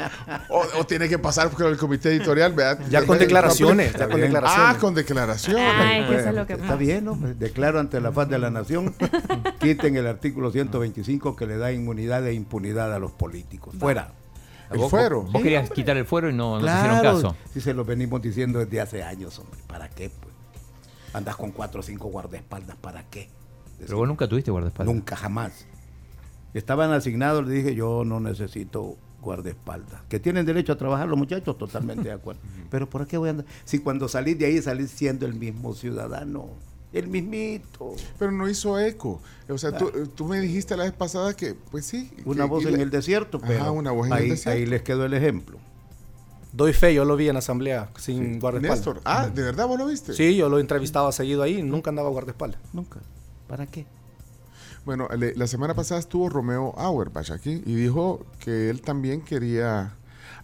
[0.50, 2.80] O, o tiene que pasar por el comité editorial, ¿verdad?
[2.90, 3.94] Ya con declaraciones.
[3.94, 4.76] Ya con declaraciones.
[4.76, 5.74] Ah, con declaraciones.
[5.76, 6.76] Ay, que eso es lo que Está pasa.
[6.78, 7.16] bien, ¿no?
[7.16, 8.94] Declaro ante la faz de la nación,
[9.60, 13.76] quiten el artículo 125 que le da inmunidad e impunidad a los políticos.
[13.80, 14.10] Fuera.
[14.72, 15.24] El Vos- fuero.
[15.24, 17.36] Vos querías quitar el fuero y no, no te hicieron caso.
[17.54, 19.60] si se lo venimos diciendo desde hace años, hombre.
[19.68, 20.27] ¿Para qué, pues?
[21.18, 23.30] Andas con cuatro o cinco guardaespaldas, ¿para qué?
[23.80, 24.94] Pero vos nunca tuviste guardaespaldas.
[24.94, 25.66] Nunca, jamás.
[26.54, 30.02] Estaban asignados, le dije, yo no necesito guardaespaldas.
[30.10, 32.42] Que tienen derecho a trabajar los muchachos, totalmente de acuerdo.
[32.72, 33.46] Pero ¿por qué voy a andar?
[33.66, 36.50] Si cuando salís de ahí salís siendo el mismo ciudadano,
[36.94, 37.94] el mismito.
[38.18, 39.22] Pero no hizo eco.
[39.50, 42.12] O sea, tú, tú me dijiste la vez pasada que, pues sí.
[42.26, 44.50] Una que- voz en el desierto, Ajá, pero una voz en el desierto.
[44.52, 45.58] ahí les quedó el ejemplo.
[46.58, 48.78] Doy fe, yo lo vi en asamblea sin guardaespaldas.
[48.80, 50.14] Néstor, ah, ¿de verdad vos lo viste?
[50.14, 52.60] Sí, yo lo entrevistaba seguido ahí, nunca andaba guardaespaldas.
[52.74, 53.00] Nunca.
[53.48, 53.86] ¿Para qué?
[54.84, 59.94] Bueno, le- la semana pasada estuvo Romeo Auerbach aquí y dijo que él también quería.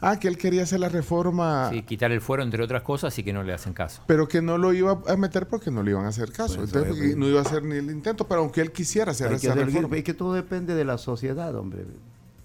[0.02, 3.24] Ah, que él quería hacer la reforma, Sí, quitar el fuero, entre otras cosas, y
[3.24, 4.04] que no le hacen caso.
[4.06, 6.58] pero que no lo iba a meter porque no le iban a hacer caso.
[6.58, 9.30] Pues, Entonces, que no iba a hacer ni el intento, pero aunque él quisiera hacer
[9.30, 9.98] Hay esa hacer- reforma.
[9.98, 11.86] es que todo depende de la sociedad, hombre.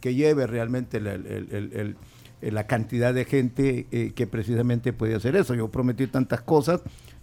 [0.00, 1.96] Que lleve realmente la, el- el- el- el-
[2.42, 5.54] el- la cantidad de gente eh, que precisamente puede hacer eso.
[5.54, 6.80] Yo prometí tantas cosas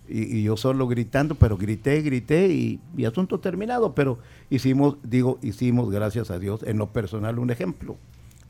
[0.08, 3.95] y, y yo solo gritando, pero grité, grité y, y asunto terminado.
[3.95, 7.95] Pero hicimos, digo, hicimos, gracias a Dios, en lo personal un ejemplo.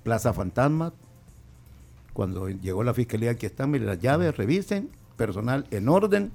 [0.03, 0.93] Plaza Fantasma,
[2.13, 6.31] cuando llegó la fiscalía, aquí están, miren las llaves, revisen, personal en orden,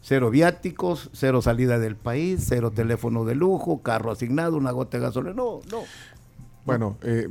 [0.00, 5.02] cero viáticos, cero salida del país, cero teléfono de lujo, carro asignado, una gota de
[5.04, 5.34] gasolina.
[5.34, 5.82] No, no.
[6.64, 7.28] Bueno, eh,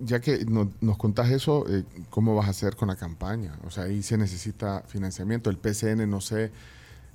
[0.00, 3.58] ya que no- nos contás eso, eh, ¿cómo vas a hacer con la campaña?
[3.66, 5.50] O sea, ahí se necesita financiamiento.
[5.50, 6.50] El PCN, no sé,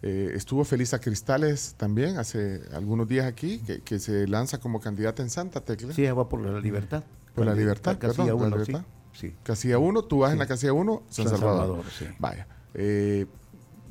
[0.01, 5.23] eh, estuvo Felisa Cristales también hace algunos días aquí, que, que se lanza como candidata
[5.23, 5.93] en Santa Tecla.
[5.93, 7.03] Sí, va por la libertad.
[7.33, 8.85] Por la libertad, Casilla perdón, por la uno, libertad.
[9.13, 9.29] sí.
[9.29, 9.35] sí.
[9.43, 11.61] Casilla 1, tú vas en la casilla 1, San, San Salvador.
[11.65, 12.05] Salvador, sí.
[12.19, 12.47] Vaya.
[12.73, 13.25] eh,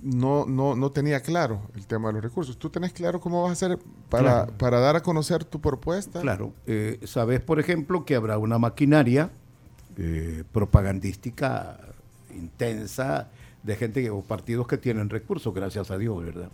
[0.04, 2.58] no, no, no tenía claro el tema de los recursos.
[2.58, 3.78] ¿Tú tenés claro cómo vas a hacer
[4.10, 4.52] para, Claro.
[4.58, 6.20] para dar a conocer tu propuesta?
[6.20, 9.30] Claro, eh, sabes, por ejemplo, que habrá una maquinaria
[9.96, 11.78] eh, propagandística
[12.34, 13.28] intensa
[13.62, 16.50] de gente que, o partidos que tienen recursos, gracias a Dios, ¿verdad?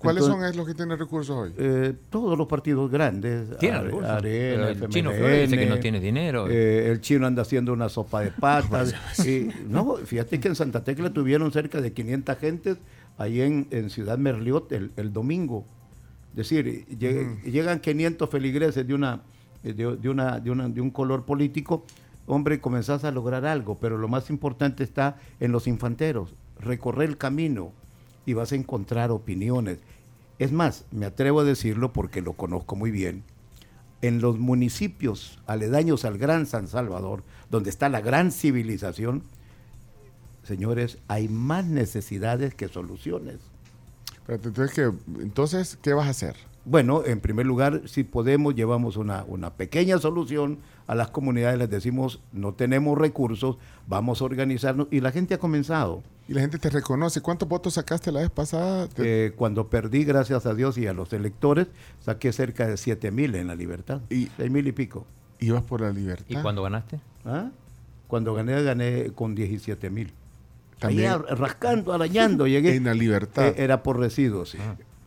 [0.00, 1.52] ¿Cuáles Entonces, son es los que tienen recursos hoy?
[1.58, 3.56] eh, todos los partidos grandes.
[3.58, 4.10] Tienen Are- recursos.
[4.10, 6.48] Arena, el Chino FMLN, Flores dice que no tiene dinero.
[6.48, 8.94] eh, el chino anda haciendo una sopa de patas.
[9.26, 12.78] y, no, fíjate que en Santa Tecla tuvieron cerca de 500 gentes
[13.18, 15.66] ahí en, en Ciudad Merliot el, el domingo.
[16.30, 19.20] Es decir, lleg- llegan 500 feligreses de, una,
[19.62, 21.84] de, de una, de, una- de un color político,
[22.26, 26.32] hombre, comenzás a lograr algo, pero lo más importante está en los infanteros.
[26.58, 27.72] Recorrer el camino
[28.30, 29.78] y vas a encontrar opiniones.
[30.38, 33.24] Es más, me atrevo a decirlo porque lo conozco muy bien.
[34.02, 39.24] En los municipios aledaños al Gran San Salvador, donde está la gran civilización,
[40.44, 43.38] señores, hay más necesidades que soluciones.
[44.14, 46.36] Espérate, entonces, ¿qué, entonces, ¿qué vas a hacer?
[46.64, 51.70] Bueno, en primer lugar, si podemos, llevamos una, una pequeña solución a las comunidades, les
[51.70, 56.02] decimos, no tenemos recursos, vamos a organizarnos, y la gente ha comenzado.
[56.28, 57.22] Y la gente te reconoce.
[57.22, 58.88] ¿Cuántos votos sacaste la vez pasada?
[58.98, 61.66] Eh, cuando perdí, gracias a Dios y a los electores,
[62.00, 64.00] saqué cerca de 7 mil en la libertad.
[64.10, 65.06] Y- 6 mil y pico.
[65.40, 66.26] Ibas por la libertad.
[66.28, 67.00] ¿Y cuándo ganaste?
[67.24, 67.50] ¿Ah?
[68.06, 70.12] Cuando gané, gané con 17 mil.
[70.78, 72.76] También- Ahí rascando, arañando, llegué.
[72.76, 73.48] En la libertad.
[73.48, 74.58] Eh, era por residuos, sí.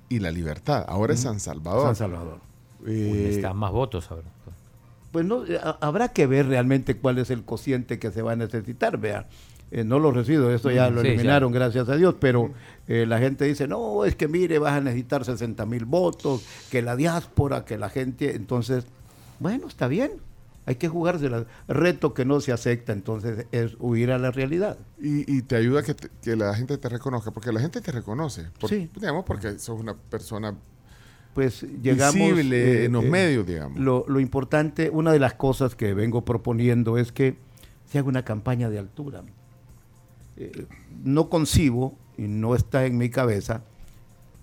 [0.10, 0.86] Y la libertad.
[0.88, 1.84] Ahora es San Salvador.
[1.88, 2.40] San Salvador.
[2.86, 4.28] Eh, necesitas más votos ahora.
[5.12, 8.34] Pues no, eh, ha- habrá que ver realmente cuál es el cociente que se va
[8.34, 9.28] a necesitar, vea.
[9.72, 12.52] Eh, no los residuos, esto ya lo sí, eliminaron, gracias a Dios, pero
[12.88, 16.82] eh, la gente dice, no, es que mire, vas a necesitar 60 mil votos, que
[16.84, 18.86] la diáspora, que la gente, entonces,
[19.40, 20.12] bueno, está bien,
[20.66, 21.46] hay que jugársela.
[21.68, 24.78] Reto que no se acepta, entonces, es huir a la realidad.
[25.00, 27.32] y, y te ayuda que, te- que la gente te reconozca.
[27.32, 28.46] Porque la gente te reconoce.
[28.60, 28.90] Por- Sí.
[28.96, 30.56] Digamos, porque sos una persona
[31.34, 32.16] Pues llegamos...
[32.16, 33.80] visible eh, en los eh, medios, digamos.
[33.80, 37.38] Lo, lo importante, una de las cosas que vengo proponiendo es que
[37.86, 39.24] se haga una campaña de altura.
[40.38, 40.66] Eh,
[41.04, 43.64] no concibo, y no está en mi cabeza,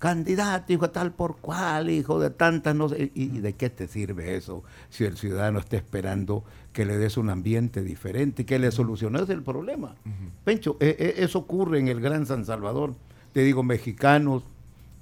[0.01, 3.13] candidato, hijo tal por cual, hijo de tantas, no sé.
[3.15, 7.17] ¿Y, y de qué te sirve eso si el ciudadano está esperando que le des
[7.17, 9.95] un ambiente diferente, que le soluciones el problema?
[10.43, 12.95] Pencho, e- e- eso ocurre en el Gran San Salvador.
[13.33, 14.43] Te digo mexicanos,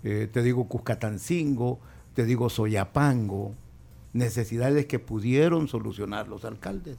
[0.04, 1.78] eh, te digo Cuscatancingo,
[2.14, 3.54] te digo Soyapango,
[4.12, 6.96] necesidades que pudieron solucionar los alcaldes,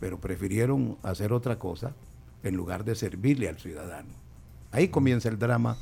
[0.00, 1.92] pero prefirieron hacer otra cosa
[2.42, 4.08] en lugar de servirle al ciudadano.
[4.72, 5.76] Ahí comienza el drama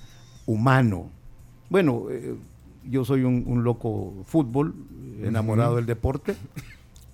[0.46, 1.10] humano.
[1.68, 2.34] Bueno, eh,
[2.84, 4.74] yo soy un, un loco fútbol,
[5.22, 6.36] enamorado del deporte.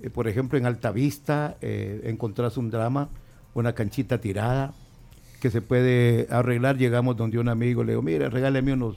[0.01, 3.09] Eh, por ejemplo, en Altavista eh, encontrás un drama,
[3.55, 4.75] una canchita tirada
[5.41, 6.77] que se puede arreglar.
[6.77, 8.97] Llegamos donde un amigo le digo, mire, regáleme unos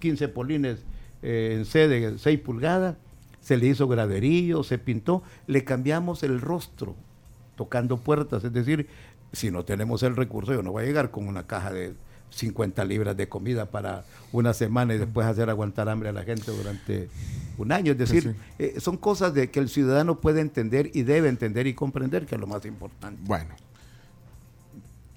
[0.00, 0.84] 15 polines
[1.22, 2.96] eh, en C de 6 pulgadas.
[3.40, 6.96] Se le hizo graderillo, se pintó, le cambiamos el rostro
[7.54, 8.42] tocando puertas.
[8.42, 8.88] Es decir,
[9.32, 11.94] si no tenemos el recurso, yo no voy a llegar con una caja de
[12.36, 16.50] 50 libras de comida para una semana y después hacer aguantar hambre a la gente
[16.52, 17.08] durante
[17.58, 17.92] un año.
[17.92, 21.66] Es decir, Sí, eh, son cosas de que el ciudadano puede entender y debe entender
[21.66, 23.20] y comprender, que es lo más importante.
[23.24, 23.54] Bueno,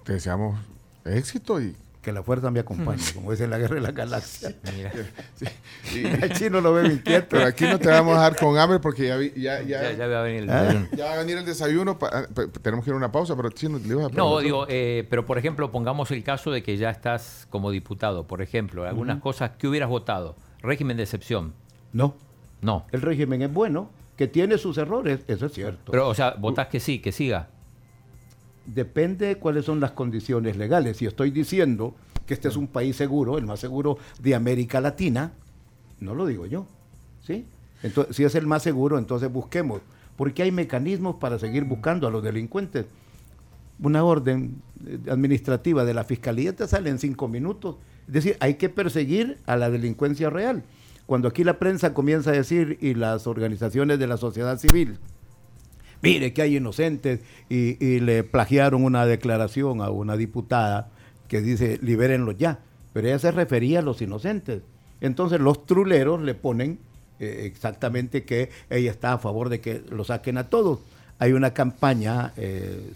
[0.05, 0.59] te deseamos
[1.05, 4.55] éxito y Que la fuerza me acompañe, como dice en la guerra de la galaxia.
[4.73, 4.91] Mira,
[6.25, 7.27] El chino lo ve inquieto.
[7.31, 9.91] Pero aquí no te vamos a dejar con hambre porque ya, vi- ya, ya, ya,
[9.93, 10.61] ya va a venir el Ah.
[10.63, 10.87] desayuno.
[10.95, 11.99] ya va a venir el desayuno.
[11.99, 14.39] pa- ah, pa- tenemos que ir a una pausa, pero Chino, le ibas a No,
[14.39, 18.41] digo, eh, pero por ejemplo, pongamos el caso de que ya estás como diputado, por
[18.41, 20.37] ejemplo, algunas cosas que hubieras votado.
[20.61, 21.53] Régimen de excepción.
[21.91, 22.15] No,
[22.61, 22.85] No.
[22.93, 25.91] el régimen es bueno, que tiene sus errores, eso es cierto.
[25.91, 27.49] Pero, o sea, votás que sí, que siga.
[28.73, 30.97] Depende de cuáles son las condiciones legales.
[30.97, 35.31] Si estoy diciendo que este es un país seguro, el más seguro de América Latina,
[35.99, 36.67] no lo digo yo.
[37.25, 37.45] ¿sí?
[37.81, 39.81] Entonces, si es el más seguro, entonces busquemos.
[40.15, 42.85] Porque hay mecanismos para seguir buscando a los delincuentes.
[43.81, 47.77] Una orden eh, administrativa de la fiscalía te sale en cinco minutos.
[48.07, 50.63] Es decir, hay que perseguir a la delincuencia real.
[51.07, 54.99] Cuando aquí la prensa comienza a decir y las organizaciones de la sociedad civil,
[56.01, 60.89] mire que hay inocentes y, le plagiaron una declaración a una diputada
[61.27, 62.59] que dice libérenlos ya,
[62.93, 64.61] pero ella se refería a los inocentes.
[65.01, 66.79] Entonces los truleros le ponen
[67.19, 70.79] eh, exactamente que ella está a favor de que lo saquen a todos.
[71.19, 72.91] Hay una campaña eh,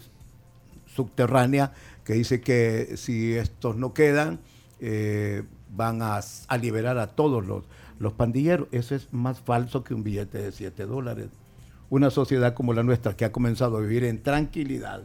[0.94, 1.72] subterránea
[2.04, 4.40] que dice que si estos no quedan,
[4.80, 6.22] eh, van a
[6.60, 7.64] liberar a todos los,
[7.98, 8.68] los pandilleros.
[8.72, 11.28] Eso es más falso que un billete de 7 dólares.
[11.90, 15.02] Una sociedad como la nuestra que ha comenzado a vivir en tranquilidad,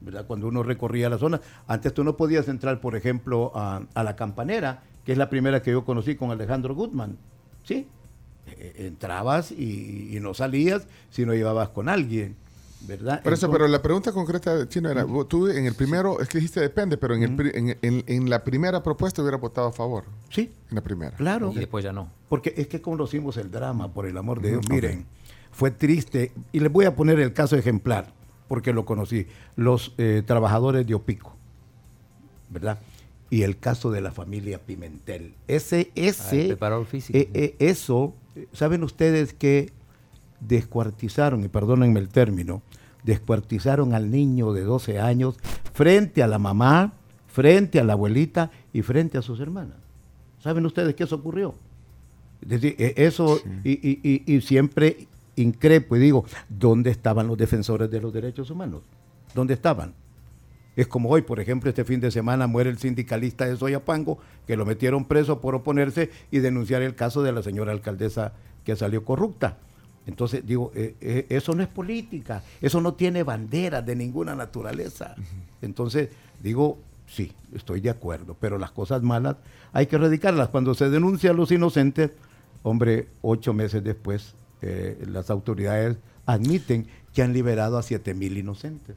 [0.00, 0.26] ¿verdad?
[0.26, 4.14] Cuando uno recorría la zona, antes tú no podías entrar, por ejemplo, a, a la
[4.14, 7.16] campanera, que es la primera que yo conocí con Alejandro Gutman,
[7.64, 7.86] ¿sí?
[8.46, 12.36] Eh, Entrabas y, y no salías si no llevabas con alguien,
[12.86, 13.22] ¿verdad?
[13.22, 16.38] Por eso, Entonces- pero la pregunta concreta, Chino, era, tú en el primero, es que
[16.38, 19.72] dijiste depende, pero en, el pri- en, en- en la primera propuesta hubiera votado a
[19.72, 20.04] favor.
[20.30, 21.16] Sí, En la primera.
[21.16, 21.50] claro.
[21.52, 22.08] Y después ya no.
[22.28, 24.68] Porque es que conocimos el drama, por el amor de Dios.
[24.70, 25.06] Miren,
[25.52, 26.32] fue triste.
[26.52, 28.12] Y les voy a poner el caso ejemplar,
[28.48, 29.26] porque lo conocí.
[29.56, 31.34] Los eh, trabajadores de Opico,
[32.50, 32.78] ¿verdad?
[33.30, 35.34] Y el caso de la familia Pimentel.
[35.48, 37.18] Ese, Ah, ese, preparador físico.
[37.18, 38.14] eh, eh, eso,
[38.52, 39.70] ¿saben ustedes que
[40.40, 42.62] descuartizaron, y perdónenme el término,
[43.04, 45.36] descuartizaron al niño de 12 años
[45.74, 46.92] frente a la mamá,
[47.26, 49.76] frente a la abuelita y frente a sus hermanas?
[50.42, 51.54] ¿Saben ustedes que eso ocurrió?
[52.40, 55.07] Es decir, e- eso, y, y- y- y siempre
[55.38, 58.82] increpo y digo, ¿dónde estaban los defensores de los derechos humanos?
[59.34, 59.94] ¿Dónde estaban?
[60.76, 64.56] Es como hoy, por ejemplo, este fin de semana muere el sindicalista de Soyapango, que
[64.56, 68.32] lo metieron preso por oponerse y denunciar el caso de la señora alcaldesa
[68.64, 69.56] que salió corrupta.
[70.06, 75.16] Entonces, digo, eh, eh, eso no es política, eso no tiene banderas de ninguna naturaleza.
[75.62, 76.10] Entonces,
[76.42, 79.36] digo, sí, estoy de acuerdo, pero las cosas malas
[79.72, 80.48] hay que erradicarlas.
[80.48, 82.12] Cuando se denuncia a los inocentes,
[82.62, 88.96] hombre, ocho meses después, eh, las autoridades admiten que han liberado a siete mil inocentes.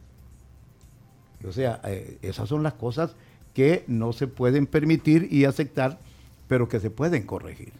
[1.48, 3.12] O sea, eh, esas son las cosas
[3.54, 6.00] que no se pueden permitir y aceptar,
[6.48, 7.74] pero que se pueden corregir.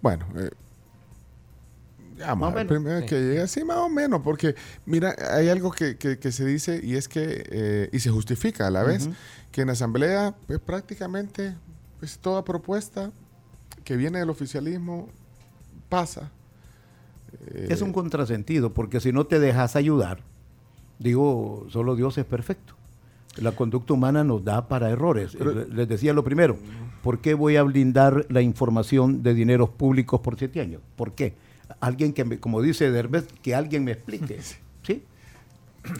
[0.00, 0.50] Bueno, eh,
[2.16, 2.68] ya, Más menos.
[2.72, 4.54] primero que llegue así, más o menos, porque
[4.86, 8.66] mira, hay algo que, que- que se dice y es que, eh, y se justifica
[8.66, 9.08] a la vez,
[9.52, 11.54] que en asamblea, pues prácticamente,
[11.98, 13.10] pues toda propuesta
[13.84, 15.08] que viene del oficialismo
[15.88, 16.30] pasa.
[17.46, 20.20] Eh, Es un contrasentido, porque si no te dejas ayudar,
[20.98, 22.74] digo, solo Dios es perfecto.
[23.36, 25.34] La conducta humana nos da para errores.
[25.38, 26.56] Pero- Les decía lo primero,
[27.02, 30.80] ¿por qué voy a blindar la información de dineros públicos por siete años?
[30.96, 31.34] ¿Por qué?
[31.80, 34.40] Alguien que, me, como dice Derbez, que alguien me explique.
[34.82, 35.02] ¿Sí?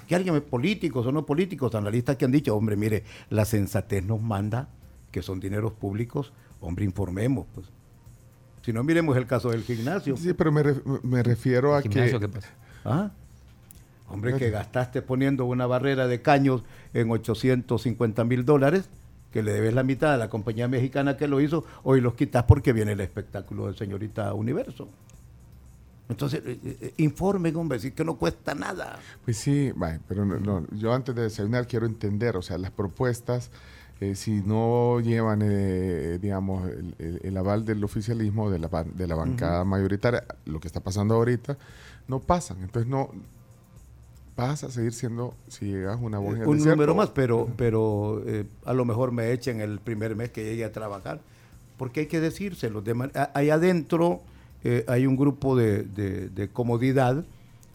[0.06, 4.04] Que alguien, me- políticos o no políticos, analistas que han dicho, hombre, mire, la sensatez
[4.04, 4.78] nos manda que
[5.10, 7.46] que son dineros públicos, hombre, informemos.
[7.54, 7.66] Pues.
[8.68, 10.14] Si no, miremos el caso del gimnasio.
[10.18, 11.88] Sí, pero me, ref- me refiero a que...
[11.88, 12.48] Gimnasio, ¿qué pasa?
[12.85, 13.11] ¿Ah?
[14.11, 18.90] Hombre, que gastaste poniendo una barrera de caños en 850 mil dólares,
[19.33, 22.44] que le debes la mitad a la compañía mexicana que lo hizo, hoy los quitas
[22.44, 24.87] porque viene el espectáculo de Señorita Universo.
[26.11, 28.98] Entonces, eh, eh, informen, hombre, sí que no cuesta nada.
[29.24, 32.70] Pues sí, vaya, pero no, no, yo antes de desayunar quiero entender, o sea, las
[32.70, 33.50] propuestas,
[34.00, 39.06] eh, si no llevan, eh, digamos, el, el- el aval del oficialismo, de la, de
[39.06, 41.56] la bancada mayoritaria, lo que está pasando ahorita,
[42.06, 42.58] no pasan.
[42.62, 43.11] Entonces, no
[44.37, 47.48] vas a seguir siendo, si llegas una voz en el un desierto, número más, pero,
[47.56, 51.20] pero eh, a lo mejor me echen el primer mes que llegue a trabajar,
[51.76, 52.80] porque hay que decírselo.
[52.80, 54.20] De ahí adentro
[54.62, 57.24] eh, hay un grupo de, de- de comodidad,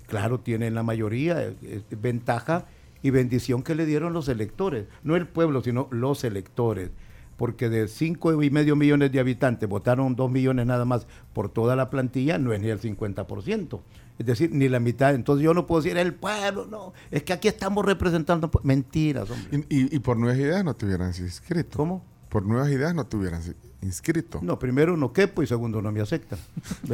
[0.08, 2.66] claro, tienen la mayoría, eh, eh, ventaja
[3.04, 6.90] y bendición que le dieron los electores, no el pueblo, sino los electores.
[7.38, 11.76] Porque de cinco y medio millones de habitantes votaron dos millones nada más por toda
[11.76, 13.80] la plantilla, no es ni el 50%.
[14.20, 15.16] Es decir, ni la mitad.
[15.16, 16.94] Entonces yo no puedo decir el pueblo, no.
[17.10, 18.52] Es que aquí estamos representando.
[18.62, 19.66] Mentiras, hombre.
[19.70, 21.76] Y, y- y por nuevas ideas no te hubieran inscrito.
[21.78, 22.06] ¿Cómo?
[22.34, 23.44] Por nuevas ideas no te hubieran
[23.84, 24.40] inscrito.
[24.42, 26.40] No, primero no quepo y segundo no me aceptan.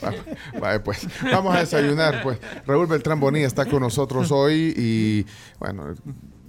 [0.00, 0.22] Vale,
[0.60, 2.22] vale, pues vamos a desayunar.
[2.22, 5.26] Pues Raúl Beltrán Bonilla está con nosotros hoy y
[5.58, 5.96] bueno,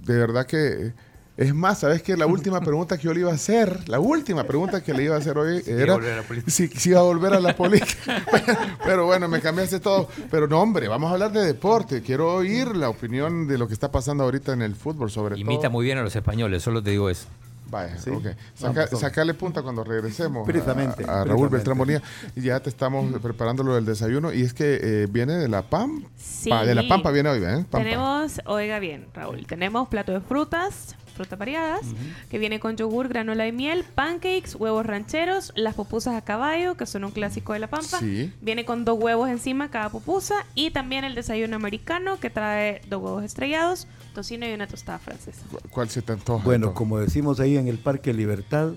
[0.04, 0.92] de verdad que
[1.36, 4.44] es más, sabes que la última pregunta que yo le iba a hacer, la última
[4.44, 6.50] pregunta que le iba a hacer hoy iba a era volver a la política.
[6.52, 8.24] si, si iba a volver a la política.
[8.84, 10.08] Pero bueno, me cambiaste todo.
[10.30, 12.00] Pero no, hombre, vamos a hablar de deporte.
[12.00, 15.62] Quiero oír la opinión de lo que está pasando ahorita en el fútbol, sobre Imita
[15.62, 15.70] todo.
[15.72, 17.26] muy bien a los españoles, solo te digo eso.
[17.70, 18.10] Vaya, Sí.
[18.10, 18.26] ok.
[18.54, 19.00] Saca- vamos.
[19.00, 21.56] sacale punta cuando regresemos a- Precisamente, a, Raúl precisamente.
[21.56, 22.02] Beltrán Bonilla.
[22.34, 24.32] Y ya te estamos preparando lo del desayuno.
[24.32, 26.08] Y es que eh, viene de la Pampa.
[26.16, 26.50] Sí.
[26.50, 27.64] De la Pampa viene hoy, ¿eh?
[27.70, 27.78] Pampa.
[27.78, 31.82] Tenemos, oiga bien, Raúl, tenemos plato de frutas, frutas variadas,
[32.30, 36.86] que viene con yogur, granola de miel, pancakes, huevos rancheros, las pupusas a caballo, que
[36.86, 37.98] son un clásico de la pampa.
[37.98, 38.32] Sí.
[38.40, 43.02] Viene con dos huevos encima cada pupusa y también el desayuno americano que trae dos
[43.02, 45.42] huevos estrellados, tocino y una tostada francesa.
[45.50, 46.42] ¿Cu- ¿Cuál se te antoja?
[46.44, 48.72] Bueno, como decimos ahí en el Parque Libertad,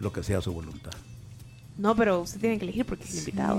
[0.00, 0.90] lo que sea su voluntad.
[1.80, 3.58] No, pero usted tiene que elegir porque es invitado.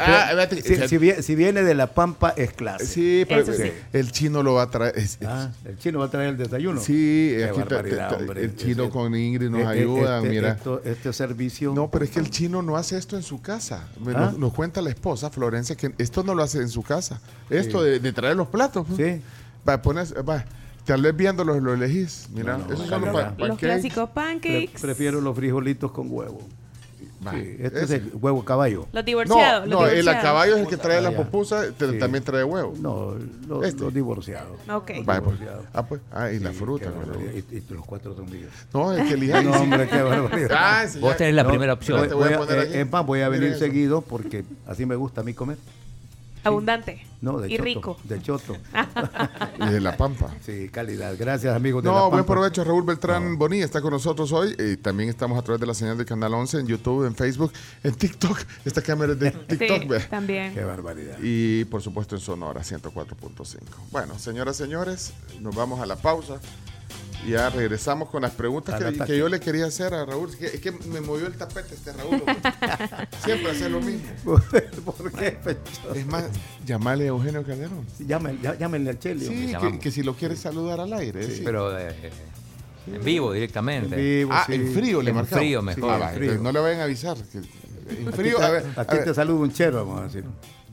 [0.00, 2.84] ah, espérate, si, si vie- si viene de la Pampa, es clase.
[2.86, 3.62] Sí, pero sí.
[3.62, 4.98] eh, el chino lo va a traer.
[4.98, 6.78] es- es- Ah, el chino va a traer el desayuno.
[6.80, 8.42] Sí, aquí te- te- barbaridad, te- hombre.
[8.44, 10.52] el chino con Ingrid nos ayudan, este, mira.
[10.52, 11.72] esto- este servicio.
[11.74, 13.88] No, pero es que el chino no hace esto en su casa.
[13.88, 14.10] ¿Ah?
[14.10, 17.20] Nos, nos cuenta la esposa, Florencia, que esto no lo hace en su casa.
[17.48, 18.86] Esto de, de traer los platos.
[18.94, 19.22] Sí.
[19.66, 20.44] Va, pones, va,
[20.84, 22.26] tal vez viéndolos lo elegís.
[22.32, 23.56] Mira, No, no, esos son los Los pancakes.
[23.56, 24.80] clásicos Pre- pancakes.
[24.82, 26.46] prefiero los frijolitos con huevo.
[27.32, 27.96] Sí, este ese.
[27.96, 28.80] es el huevo caballo.
[28.92, 29.68] Los No, divorciados.
[29.68, 30.22] no, los el a divorciados.
[30.22, 31.98] caballo es el que trae la pupusa, te- Sí.
[31.98, 32.74] también trae huevo.
[32.80, 33.14] No,
[33.48, 33.82] los, Este.
[33.82, 34.58] los divorciados.
[34.72, 34.90] Ok.
[35.08, 35.38] Va, pues.
[35.38, 35.62] divorciado.
[35.72, 36.00] Ah, pues.
[36.12, 36.90] Ah, y la Sí, fruta.
[36.90, 37.06] bueno.
[37.12, 37.32] barbaridad.
[37.52, 38.50] Y, y los cuatro son míos.
[38.72, 39.42] No, es que elija.
[39.42, 40.50] No, hombre, qué barbaridad.
[40.58, 41.98] Ah, Vos tenés la No, primera opción.
[42.00, 42.78] voy a voy a- poner eh, aquí.
[42.78, 45.56] es más, voy a venir seguido porque así me gusta a mí comer.
[46.46, 47.06] Abundante.
[47.20, 47.96] No, de y choto, rico.
[48.04, 48.56] De choto.
[49.58, 50.34] Y de la pampa.
[50.44, 51.14] Sí, calidad.
[51.18, 52.34] Gracias, amigos de La No, buen Pampa.
[52.34, 52.62] provecho.
[52.62, 54.54] Raúl Beltrán Bonilla está con nosotros hoy.
[54.58, 57.52] Eh, también estamos a través de la señal de Canal 11 en YouTube, en Facebook,
[57.82, 58.38] en TikTok.
[58.64, 60.52] Esta cámara es de TikTok, Sí, también.
[60.54, 61.16] Qué barbaridad.
[61.22, 63.58] Y por supuesto en Sonora 104.5.
[63.90, 66.38] Bueno, señoras, señores, nos vamos a la pausa.
[67.26, 70.30] Ya regresamos con las preguntas que, yo le quería hacer a Raúl.
[70.30, 72.22] Es que, es que me movió el tapete este Raúl.
[73.24, 74.08] Siempre hace lo mismo.
[74.84, 75.38] ¿Por qué?
[75.94, 76.24] Es más,
[76.64, 77.84] llamarle a Eugenio Calderón.
[77.98, 79.26] Llámenle, já- llámenle al Cheli.
[79.26, 81.24] Sí, que, si lo quiere saludar al aire.
[81.28, 81.42] sí.
[81.44, 81.94] Pero eh,
[82.92, 83.94] en vivo directamente.
[83.96, 84.54] En vivo, Ah, sí.
[84.54, 85.40] en frío le En marcamos.
[85.40, 85.90] frío mejor.
[85.90, 86.32] Ah, va, En frío.
[86.32, 87.16] entonces no le vayan a avisar.
[87.88, 90.24] en frío, te- a ver, a aquí ver, te saluda un chero, vamos a decir.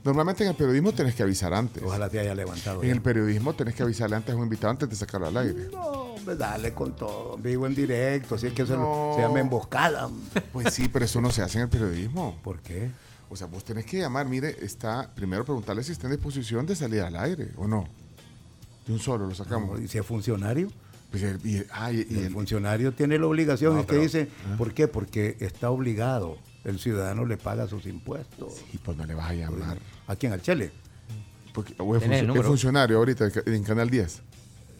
[0.03, 1.81] normalmente en el periodismo tenés que avisar antes.
[1.81, 2.81] Ojalá te haya levantado.
[2.83, 2.93] En ya.
[2.93, 5.69] el periodismo tenés que avisarle antes a un invitado antes de sacarlo al aire.
[5.71, 7.37] No, hombre, dale con todo.
[7.37, 9.13] Vivo en directo, así es que eso No.
[9.15, 10.09] se llama emboscada.
[10.51, 12.37] Pues sí, pero eso no se hace en el periodismo.
[12.43, 12.89] ¿Por qué?
[13.29, 16.75] O sea, vos tenés que llamar, mire, está, primero preguntarle si está en disposición de
[16.75, 17.87] salir al aire o no.
[18.85, 19.79] De un solo lo sacamos.
[19.81, 20.69] ¿Y si es funcionario?
[21.09, 23.91] Pues, y, y- ah, y- y el el- funcionario tiene la obligación, No, es que
[23.91, 24.87] pero- dice, ¿por qué?
[24.87, 26.37] Porque está obligado.
[26.63, 28.61] El ciudadano le paga sus impuestos.
[28.73, 29.77] y pues no le vas a llamar.
[30.07, 30.31] ¿A quién?
[30.33, 30.71] ¿Al Chele?
[31.53, 34.21] Porque, o es, el es funcionario ahorita en Canal 10.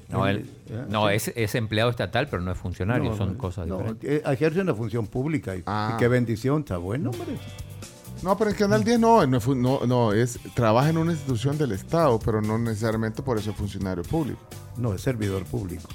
[0.10, 1.16] No, él- Ya, no sí.
[1.16, 4.10] es, es empleado estatal, pero no es funcionario, No, son cosas no, diferentes.
[4.10, 5.94] eh, ejerce una función pública y, Ah.
[5.96, 7.38] y qué bendición, está bueno, hombre.
[8.22, 11.74] No, pero en Canal 10 no, no, no, no, es, trabaja en una institución del
[11.74, 14.40] Estado, pero no necesariamente por eso es funcionario público.
[14.78, 15.90] No, es servidor público.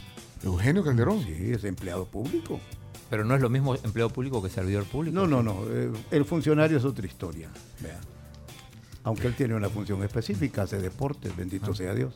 [0.44, 1.22] Eugenio Calderón.
[1.22, 2.60] Sí, es empleado público.
[3.08, 5.14] Pero no es lo mismo empleado público que servidor público.
[5.14, 5.64] No, no, no.
[5.70, 7.48] eh, el funcionario es otra historia.
[7.80, 7.98] Vea.
[9.04, 12.14] Aunque él tiene una función específica, hace deportes, bendito sea Dios.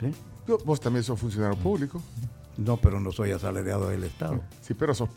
[0.00, 0.12] ¿Sí?
[0.48, 2.02] Yo- Vos también sos funcionario público.
[2.56, 4.40] No, pero no soy asalariado del Estado.
[4.62, 5.08] Sí, pero eso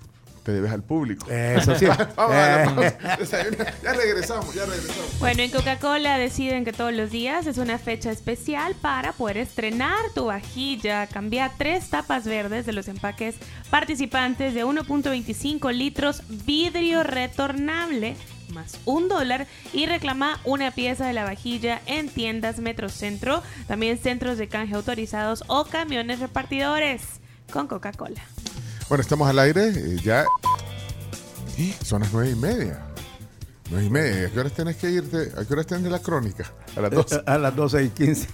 [0.44, 1.26] te debes al público.
[1.30, 1.86] Eso sí.
[2.16, 2.66] Vamos a la Eh.
[2.98, 3.18] pausa.
[3.18, 3.58] Desayuno.
[3.84, 5.20] Ya regresamos, ya regresamos.
[5.20, 9.98] Bueno, en Coca-Cola deciden que todos los días es una fecha especial para poder estrenar
[10.14, 11.08] tu vajilla.
[11.08, 13.36] Cambia tres tapas verdes de los empaques
[13.72, 18.16] participantes de 1.25 litros vidrio retornable
[18.52, 24.38] más un dólar y reclama una pieza de la vajilla en tiendas Metrocentro, también centros
[24.38, 27.02] de canje autorizados o camiones repartidores
[27.52, 28.22] con Coca-Cola.
[28.89, 29.70] Bueno, estamos al aire.
[29.70, 30.26] eh, ya.
[31.84, 32.82] Son las nueve y media.
[33.70, 34.28] Nueve y media.
[34.28, 35.32] ¿A qué horas tenés que irte?
[35.38, 36.52] ¿A qué horas tenés la crónica?
[36.76, 37.06] A las dos.
[37.26, 38.28] A las 12 y 15.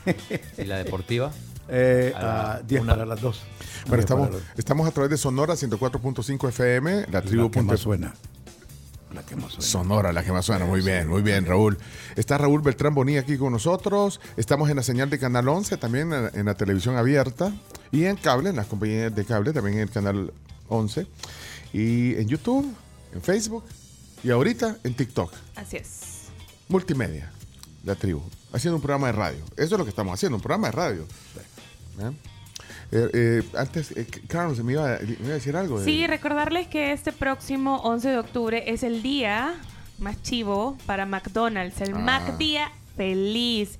[0.57, 1.31] ¿Y la deportiva?
[1.69, 2.93] Eh, A la a 10 una.
[2.93, 3.41] para las 2.
[3.87, 7.43] Bueno, estamos, estamos a través de Sonora 104.5 FM, la tribu.
[7.43, 8.13] La que más suena.
[9.13, 9.65] La que más suena.
[9.65, 10.65] Sonora, la que más suena.
[10.65, 11.77] Muy bien, muy bien, Raúl.
[12.15, 14.19] Está Raúl Beltrán Bonilla aquí con nosotros.
[14.35, 17.53] Estamos en la señal de Canal 11, también en, en la televisión abierta.
[17.91, 20.33] Y en cable, en las compañías de cable, también en el Canal
[20.67, 21.07] 11.
[21.73, 22.73] Y en YouTube,
[23.13, 23.63] en Facebook.
[24.23, 25.31] Y ahorita en TikTok.
[25.55, 25.99] Así es.
[26.67, 27.31] Multimedia,
[27.83, 28.21] la tribu.
[28.51, 29.45] Haciendo un programa de radio.
[29.55, 31.07] Eso es lo que estamos haciendo, un programa de radio.
[31.99, 32.11] ¿Eh?
[32.91, 35.83] Eh, eh, antes, eh, Carlos, me iba, a- me iba a decir algo.
[35.83, 39.55] Sí, recordarles que este próximo 11 de octubre es el día
[39.99, 41.99] más chivo para McDonald's, el Ah.
[41.99, 43.77] Mac Día Feliz.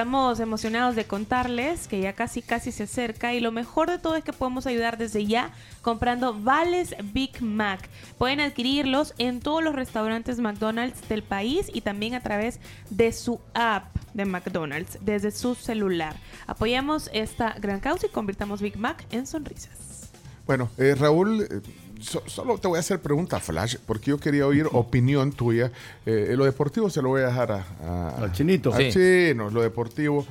[0.00, 4.16] Estamos emocionados de contarles que ya casi casi se acerca y lo mejor de todo
[4.16, 5.50] es que podemos ayudar desde ya
[5.82, 7.86] comprando vales Big Mac.
[8.16, 13.42] Pueden adquirirlos en todos los restaurantes McDonald's del país y también a través de su
[13.52, 16.16] app de McDonald's desde su celular.
[16.46, 20.08] Apoyamos esta gran causa y convirtamos Big Mac en sonrisas.
[20.46, 21.60] Bueno, eh, Raúl, eh,
[22.00, 25.70] so- solo te voy a hacer pregunta flash, porque yo quería oír opinión tuya.
[26.06, 28.72] Eh, en lo deportivo se lo voy a dejar a, a- Al chinito.
[28.74, 30.26] Al chino, lo deportivo.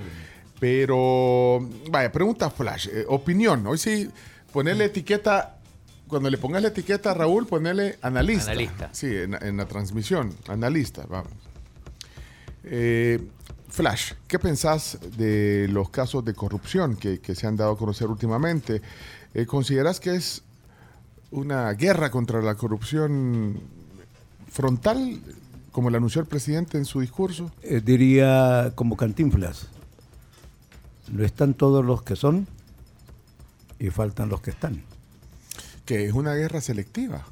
[0.59, 1.59] Pero,
[1.89, 2.89] vaya, pregunta flash.
[2.91, 3.65] eh, opinión.
[3.67, 4.09] Hoy sí,
[4.51, 5.55] ponerle etiqueta.
[6.07, 8.51] Cuando le pongas la etiqueta a Raúl, ponerle analista.
[8.51, 8.89] Analista.
[8.91, 10.33] Sí, en, en la transmisión.
[10.47, 11.31] Analista, vamos.
[12.63, 13.19] Eh,
[13.69, 18.07] Flash, ¿qué pensás de los casos de corrupción que, que se han dado a conocer
[18.07, 18.81] últimamente?
[19.35, 20.41] Eh, ¿Consideras que es
[21.31, 23.59] una guerra contra la corrupción
[24.49, 25.21] frontal,
[25.71, 27.51] como lo anunció el presidente en su discurso?
[27.61, 29.67] Eh, diría como cantinflas.
[31.11, 32.47] No están todos los que son
[33.79, 34.83] y faltan los que están.
[35.85, 37.25] Que es una guerra selectiva.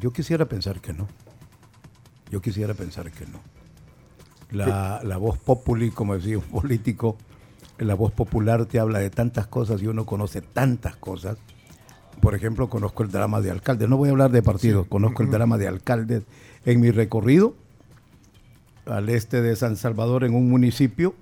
[0.00, 1.08] Yo quisiera pensar que no.
[2.30, 3.40] Yo quisiera pensar que no.
[4.50, 7.16] La, la voz populi, como decía un político,
[7.78, 11.38] la voz popular te habla de tantas cosas y uno conoce tantas cosas.
[12.20, 13.88] Por ejemplo, conozco el drama de alcaldes.
[13.88, 16.22] No voy a hablar de partidos, conozco el drama de alcaldes.
[16.64, 17.54] En mi recorrido,
[18.86, 21.14] al este de San Salvador, en un municipio,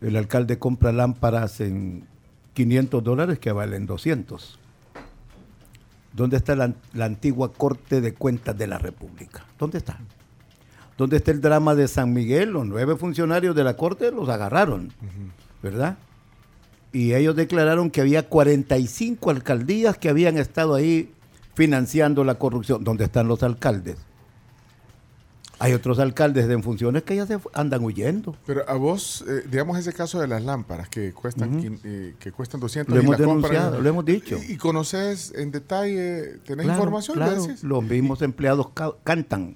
[0.00, 2.04] el alcalde compra lámparas en
[2.54, 4.58] 500 dólares que valen 200.
[6.12, 9.44] ¿Dónde está la, la antigua Corte de Cuentas de la República?
[9.58, 9.98] ¿Dónde está?
[10.96, 12.50] ¿Dónde está el drama de San Miguel?
[12.50, 14.92] Los nueve funcionarios de la Corte los agarraron,
[15.62, 15.96] ¿verdad?
[16.92, 21.12] Y ellos declararon que había 45 alcaldías que habían estado ahí
[21.54, 22.82] financiando la corrupción.
[22.84, 23.96] ¿Dónde están los alcaldes?
[25.62, 28.34] Hay otros alcaldes en funciones que ya se andan huyendo.
[28.46, 32.32] Pero a vos, eh, digamos ese caso de las lámparas que cuestan, quin- eh, que
[32.32, 34.38] cuestan 200 Lo y hemos denunciado, lo hemos dicho.
[34.48, 37.62] Y, y conoces en detalle, tenés Claro, información, ¿le claro, decís?
[37.62, 39.54] los mismos empleados ca- cantan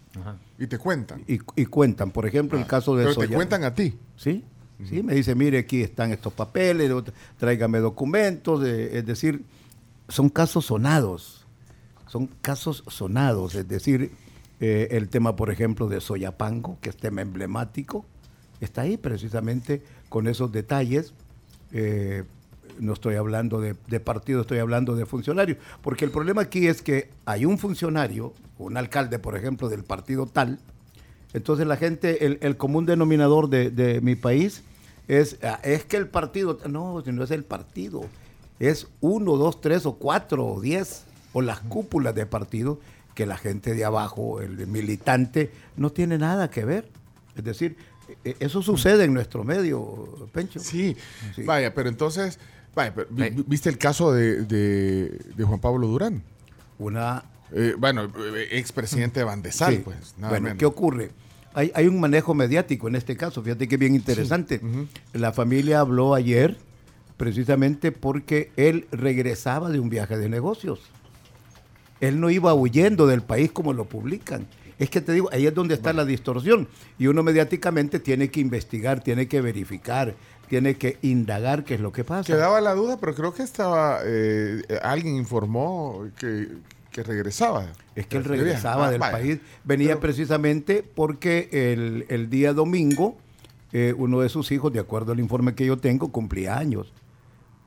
[0.59, 1.25] Y te cuentan.
[1.27, 2.11] y, y cuentan.
[2.11, 3.99] Por ejemplo, el caso de Pero te cuentan a ti.
[4.19, 4.45] Sí,
[4.89, 6.91] sí, me dice, mire, aquí están estos papeles,
[7.39, 9.45] tráigame documentos, eh, es decir,
[10.09, 11.47] son casos sonados,
[12.07, 14.13] son casos sonados, es decir,
[14.61, 18.05] eh, el tema, por ejemplo, de Soyapango, que es tema emblemático,
[18.61, 21.15] está ahí precisamente con esos detalles.
[21.73, 22.25] eh,
[22.81, 26.83] no estoy hablando de, de partido, estoy hablando de funcionarios, porque el problema aquí es
[26.83, 30.59] que hay un funcionario, un alcalde, por ejemplo, del partido tal,
[31.35, 34.63] entonces la gente, el, el común denominador de, de mi país
[35.09, 38.07] es, ah, es que el partido, no, si no es el partido,
[38.59, 41.05] es uno, dos, tres o cuatro o diez,
[41.35, 42.79] o las cúpulas de partido,
[43.15, 46.89] que la gente de abajo, el militante, no tiene nada que ver.
[47.37, 47.77] Es decir,
[48.25, 50.61] e- eso sucede en nuestro medio, Pencho.
[50.61, 50.97] Sí,
[51.35, 51.43] Sí.
[51.43, 52.39] vaya, pero entonces,
[52.75, 53.09] vaya, pero
[53.47, 56.23] ¿viste el caso de, de- de Juan Pablo Durán?
[56.79, 59.83] Una Eh, bueno, eh, expresidente de Bandesal, Sí.
[59.85, 60.15] pues.
[60.17, 60.59] Nada bueno, menos.
[60.59, 61.11] ¿qué ocurre?
[61.55, 64.61] Hay, hay un manejo mediático en este caso, fíjate que es bien interesante.
[65.13, 66.57] La familia habló ayer
[67.17, 70.81] precisamente porque él regresaba de un viaje de negocios.
[72.01, 74.47] Él no iba huyendo del país como lo publican.
[74.79, 76.69] Es que te digo, ahí es donde está la distorsión.
[76.99, 80.17] Y uno mediáticamente tiene que investigar, tiene que verificar,
[80.49, 82.33] tiene que indagar qué es lo que pasa.
[82.33, 84.01] Quedaba la duda, pero creo que estaba.
[84.05, 86.49] eh, alguien informó que,
[86.95, 87.67] que regresaba.
[87.97, 89.13] Es que él regresaba del vaya.
[89.13, 93.17] país, venía Pero- precisamente porque el, el día domingo
[93.73, 96.93] eh, uno de sus hijos, de acuerdo al informe que yo tengo, cumplía años.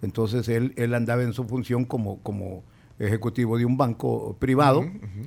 [0.01, 2.63] Entonces él, él andaba en su función como, como
[2.99, 4.85] ejecutivo de un banco privado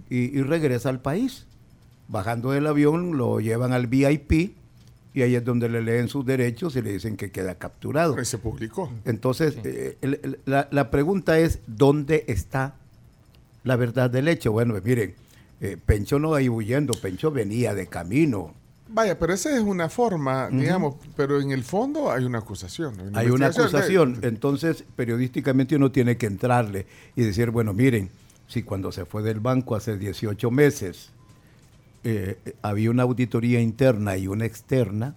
[0.09, 1.47] y, y regresa al país.
[2.09, 4.57] Bajando del avión lo llevan al VIP
[5.13, 8.15] y ahí es donde le leen sus derechos y le dicen que queda capturado.
[8.15, 8.91] Pero se publicó.
[9.05, 12.77] Entonces, eh, el- el- la, la pregunta es, ¿dónde está
[13.65, 14.53] la verdad del hecho?
[14.53, 15.15] Bueno, pues miren,
[15.61, 18.55] eh, Pencho no iba huyendo, Pencho venía de camino.
[18.93, 22.97] Vaya, pero esa es una forma, digamos, pero en el fondo hay una acusación.
[23.15, 28.11] Hay una acusación, entonces periodísticamente uno tiene que entrarle y decir, bueno, miren,
[28.49, 31.11] si cuando se fue del banco hace 18 meses
[32.03, 35.15] eh, eh, había una auditoría interna y una externa,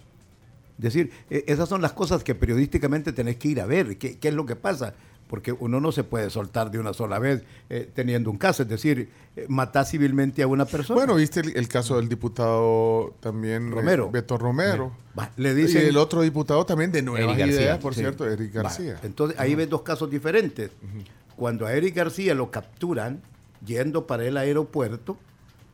[0.78, 4.18] es decir, eh, esas son las cosas que periodísticamente tenés que ir a ver, qué,
[4.18, 4.94] qué es lo que pasa,
[5.28, 8.68] porque uno no se puede soltar de una sola vez eh, teniendo un caso, es
[8.68, 10.98] decir, eh, matar civilmente a una persona.
[10.98, 14.10] Bueno, viste el, el caso del diputado también eh, Romero.
[14.10, 14.92] Beto Romero.
[15.18, 17.46] Va, le dicen- y el otro diputado también de García.
[17.46, 18.00] Ideas, por Sí.
[18.00, 19.00] cierto, Eric Va, García.
[19.02, 20.70] Entonces ahí ves dos casos diferentes.
[21.36, 23.20] Cuando a Eric García lo capturan
[23.64, 25.16] yendo para el aeropuerto,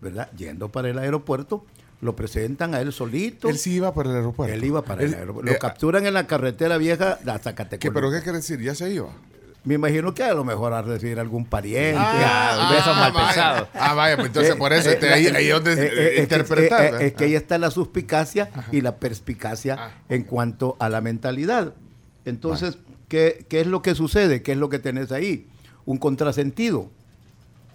[0.00, 0.30] ¿verdad?
[0.36, 1.64] Yendo para el aeropuerto,
[2.00, 3.48] lo presentan a él solito.
[3.50, 4.54] Él sí iba para el aeropuerto.
[4.54, 5.50] Él iba para el aeropuerto.
[5.50, 7.78] eh, Lo capturan en la carretera vieja de Zacatecas.
[7.80, 8.58] ¿qué, ¿Pero qué quiere decir?
[8.60, 9.08] Ya se iba.
[9.62, 11.98] Me imagino que a lo mejor a recibir algún pariente.
[12.00, 13.26] Ah, besos mal vaya.
[13.26, 13.68] pensados.
[13.74, 16.14] Ah, vaya, pues entonces Eh, por eso, eh, te- ahí, ahí donde eh, eh, es
[16.16, 17.02] que- interpretar.
[17.02, 19.90] Es que ahí está la suspicacia y la perspicacia Ah.
[20.08, 21.74] en cuanto a la mentalidad.
[22.24, 24.42] Entonces, ¿qué, qué es lo que sucede?
[24.42, 25.46] ¿Qué es lo que tenés ahí?
[25.84, 26.88] Un contrasentido.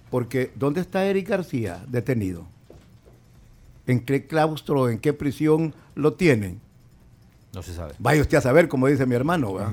[0.10, 2.48] Porque, ¿dónde está Eric García detenido?
[3.88, 6.60] ¿En qué claustro, en qué prisión lo tienen?
[7.54, 7.94] No se sabe.
[8.00, 9.54] Vaya usted a saber, como dice mi hermano.
[9.54, 9.72] ¿verdad?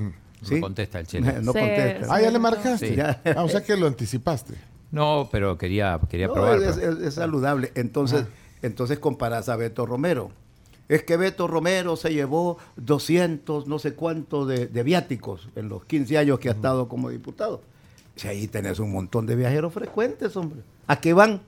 [0.51, 1.33] No contesta el chele.
[1.41, 2.07] No contesta.
[2.13, 2.89] Ah, ya le marcaste.
[2.89, 2.95] Sí.
[2.95, 3.21] Ya.
[3.35, 4.55] Ah, o sea que lo anticipaste.
[4.91, 6.61] No, pero quería, quería No, probar.
[6.61, 7.71] es, pero- es- es saludable.
[7.75, 8.25] Entonces,
[8.61, 10.31] entonces comparas a Beto Romero.
[10.89, 15.85] Es que Beto Romero se llevó 200, no sé cuánto de, de viáticos en los
[15.85, 17.61] 15 años que ha estado como diputado.
[18.15, 20.59] Si ahí tenés un montón de viajeros frecuentes, hombre.
[20.87, 21.41] ¿A qué van?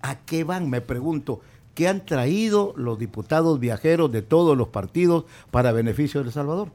[0.00, 0.70] ¿A qué van?
[0.70, 1.40] Me pregunto.
[1.74, 6.68] ¿Qué han traído los diputados viajeros de todos los partidos para beneficio de El Salvador?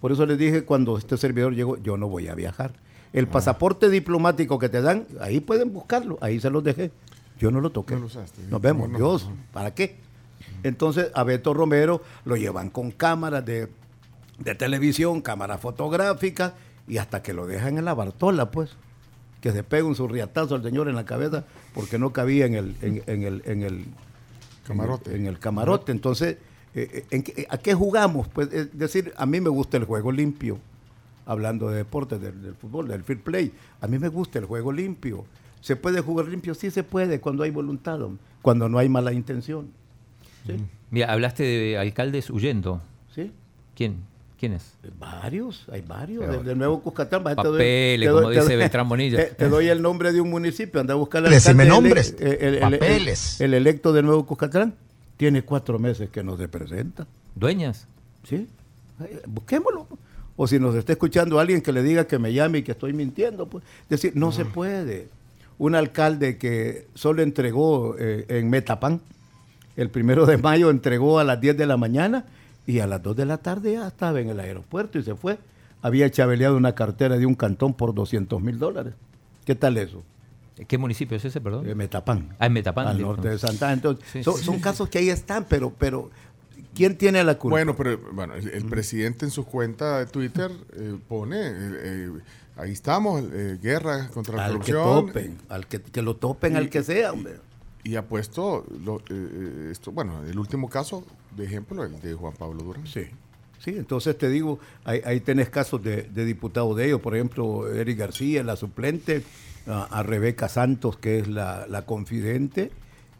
[0.00, 2.72] Por eso les dije cuando este servidor llegó, yo no voy a viajar.
[3.12, 3.30] El Ah.
[3.30, 6.90] pasaporte diplomático que te dan, ahí pueden buscarlo, ahí se los dejé.
[7.38, 7.94] Yo no lo toqué.
[7.94, 8.42] No lo usaste.
[8.50, 8.98] Nos vemos, No, no.
[8.98, 9.96] Dios, ¿para qué?
[10.62, 13.68] Entonces a Beto Romero lo llevan con cámaras de,
[14.38, 16.52] de televisión, cámaras fotográficas,
[16.86, 18.70] y hasta que lo dejan en la Bartola, pues,
[19.40, 21.44] que se pega un surriatazo al señor en la cabeza
[21.74, 23.84] porque no cabía en el, en, en el, en el
[24.66, 25.14] Camarote.
[25.16, 25.92] En el camarote.
[25.92, 26.36] Entonces,
[26.82, 28.28] eh, eh, ¿en ¿a qué jugamos?
[28.28, 30.58] Pues es decir, a mí me gusta el juego limpio,
[31.26, 33.52] hablando de deportes, del, del fútbol, del fair play.
[33.80, 35.24] A mí me gusta el juego limpio.
[35.60, 36.54] ¿Se puede jugar limpio?
[36.54, 37.98] Sí se puede, cuando hay voluntad,
[38.42, 39.68] cuando no hay mala intención.
[40.46, 40.54] ¿Sí?
[40.90, 42.80] Mira, hablaste de alcaldes huyendo.
[43.14, 43.32] ¿Sí?
[43.74, 43.96] ¿Quién?
[44.38, 44.74] ¿Quién es?
[45.00, 46.20] Varios, hay varios.
[46.20, 47.24] Pero- del, del Nuevo Cuscatlán.
[47.26, 49.16] va, te Papeles, como dice Beltrán Bonilla.
[49.18, 50.80] Te, te doy el nombre de un municipio.
[50.80, 53.40] Anda a buscar al Decime nombres, ele- el, el- el- papeles.
[53.40, 54.74] el electo de Nuevo Cuscatlán.
[55.18, 57.06] Tiene cuatro meses que nos representa.
[57.34, 57.86] ¿Dueñas?
[58.24, 58.48] ¿Sí?
[59.26, 59.86] Busquémoslo.
[60.36, 62.92] O si nos está escuchando alguien que le diga que me llame y que estoy
[62.92, 65.08] mintiendo, pues decir, no se puede.
[65.58, 69.00] Un alcalde que solo entregó eh, en Metapán,
[69.76, 72.24] el primero de mayo entregó a las 10 de la mañana
[72.64, 75.38] y a las 2 de la tarde ya estaba en el aeropuerto y se fue.
[75.82, 78.94] Había chabeleado una cartera de un cantón por 200 mil dólares.
[79.44, 80.04] ¿Qué tal eso?
[80.66, 81.68] ¿Qué municipio es ese, perdón?
[81.68, 82.34] Eh, Metapán.
[82.38, 82.86] Ah, en Metapán.
[82.86, 83.72] Al norte de Santa.
[83.72, 84.60] Entonces, Sí, son, sí, son sí.
[84.60, 86.10] casos que ahí están, pero, pero
[86.74, 87.54] ¿quién tiene la culpa?
[87.54, 92.10] Bueno, pero bueno, el, el presidente en su cuenta de Twitter eh, pone, eh,
[92.56, 95.06] ahí estamos, eh, guerra contra la al que corrupción.
[95.06, 97.34] topen, al que, que lo topen, al que sea, hombre.
[97.84, 99.00] Y ha puesto, lo-
[99.70, 101.04] esto, bueno, el último caso
[101.36, 102.86] de ejemplo, el de Juan Pablo Durán.
[102.86, 103.02] Sí.
[103.60, 107.66] Sí, entonces te digo, ahí, ahí tenés casos de, de diputados de ellos, por ejemplo,
[107.72, 109.22] Eric García, la suplente,
[109.68, 112.70] a, a Rebeca Santos, que es la, la confidente,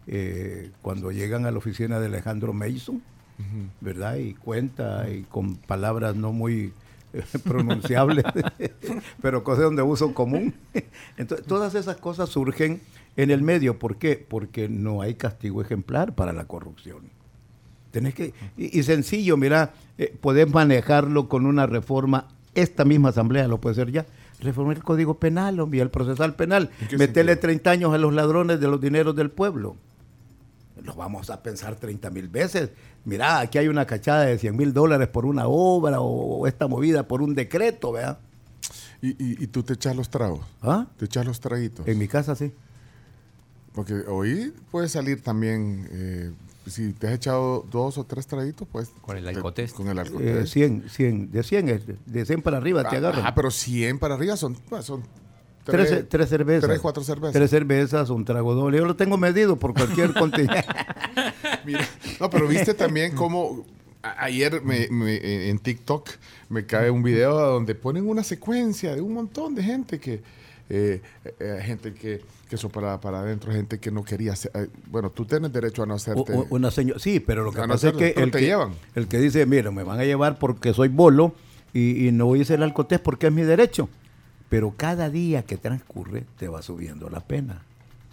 [0.06, 3.02] eh, cuando llegan a la oficina de Alejandro Mason,
[3.80, 4.16] ¿verdad?
[4.16, 6.72] Y cuenta y con palabras no muy
[7.12, 8.24] eh, pronunciables,
[9.22, 10.54] pero cosas de uso común.
[11.18, 12.80] Entonces, todas esas cosas surgen
[13.16, 13.78] en el medio.
[13.78, 14.24] ¿Por qué?
[14.26, 17.10] Porque no hay castigo ejemplar para la corrupción.
[17.90, 23.46] Tenés que, y, y sencillo, mira, eh, podés manejarlo con una reforma, esta misma asamblea
[23.46, 24.06] lo puede hacer ya,
[24.40, 27.48] reformar el código penal, hombre, el procesal penal, ¿En qué meterle sentido?
[27.48, 29.76] 30 años a los ladrones de los dineros del pueblo.
[30.82, 32.70] Lo vamos a pensar 30 mil veces.
[33.04, 37.08] Mira, aquí hay una cachada de 100 mil dólares por una obra o, esta movida
[37.08, 38.18] por un decreto, ¿verdad?
[39.02, 40.40] ¿Y, y, y tú te echas los tragos?
[40.62, 40.86] ¿Ah?
[40.96, 41.86] ¿Te echas los traguitos?
[41.86, 42.52] En mi casa sí.
[43.78, 46.32] Porque hoy puede salir también, eh,
[46.70, 48.90] si te has echado dos o tres traguitos, pues...
[49.02, 49.74] Con el alcotest.
[49.76, 50.52] Con el Eh, alcotest.
[50.52, 53.24] 100, 100, de 100, es- de 100 para arriba te agarran.
[53.26, 55.02] Ah, pero 100 para arriba son, pues, son
[55.64, 56.66] Tres, tres cervezas.
[56.66, 57.34] Tres, cuatro cervezas.
[57.34, 58.78] Tres cervezas, un trago doble.
[58.78, 60.64] Yo lo tengo medido por cualquier continente.
[61.66, 61.86] Mira,
[62.18, 63.66] no, pero viste también cómo
[64.02, 66.08] a- ayer me- me- en TikTok
[66.48, 70.22] me cae un video donde ponen una secuencia de un montón de gente que
[70.70, 71.00] eh,
[71.40, 74.50] eh, gente que, que soplaba para adentro, gente que no quería hacer.
[74.54, 76.34] eh, bueno, tú tienes derecho a no hacerte.
[76.34, 78.44] o- una señora, sí, pero lo que A no pasa es que el, te que
[78.46, 78.72] llevan.
[78.94, 81.34] el que dice, mira, me van a llevar porque soy bolo
[81.72, 83.88] y, y no hice el alcotés porque es mi derecho.
[84.48, 87.62] Pero cada día que transcurre te va subiendo la pena.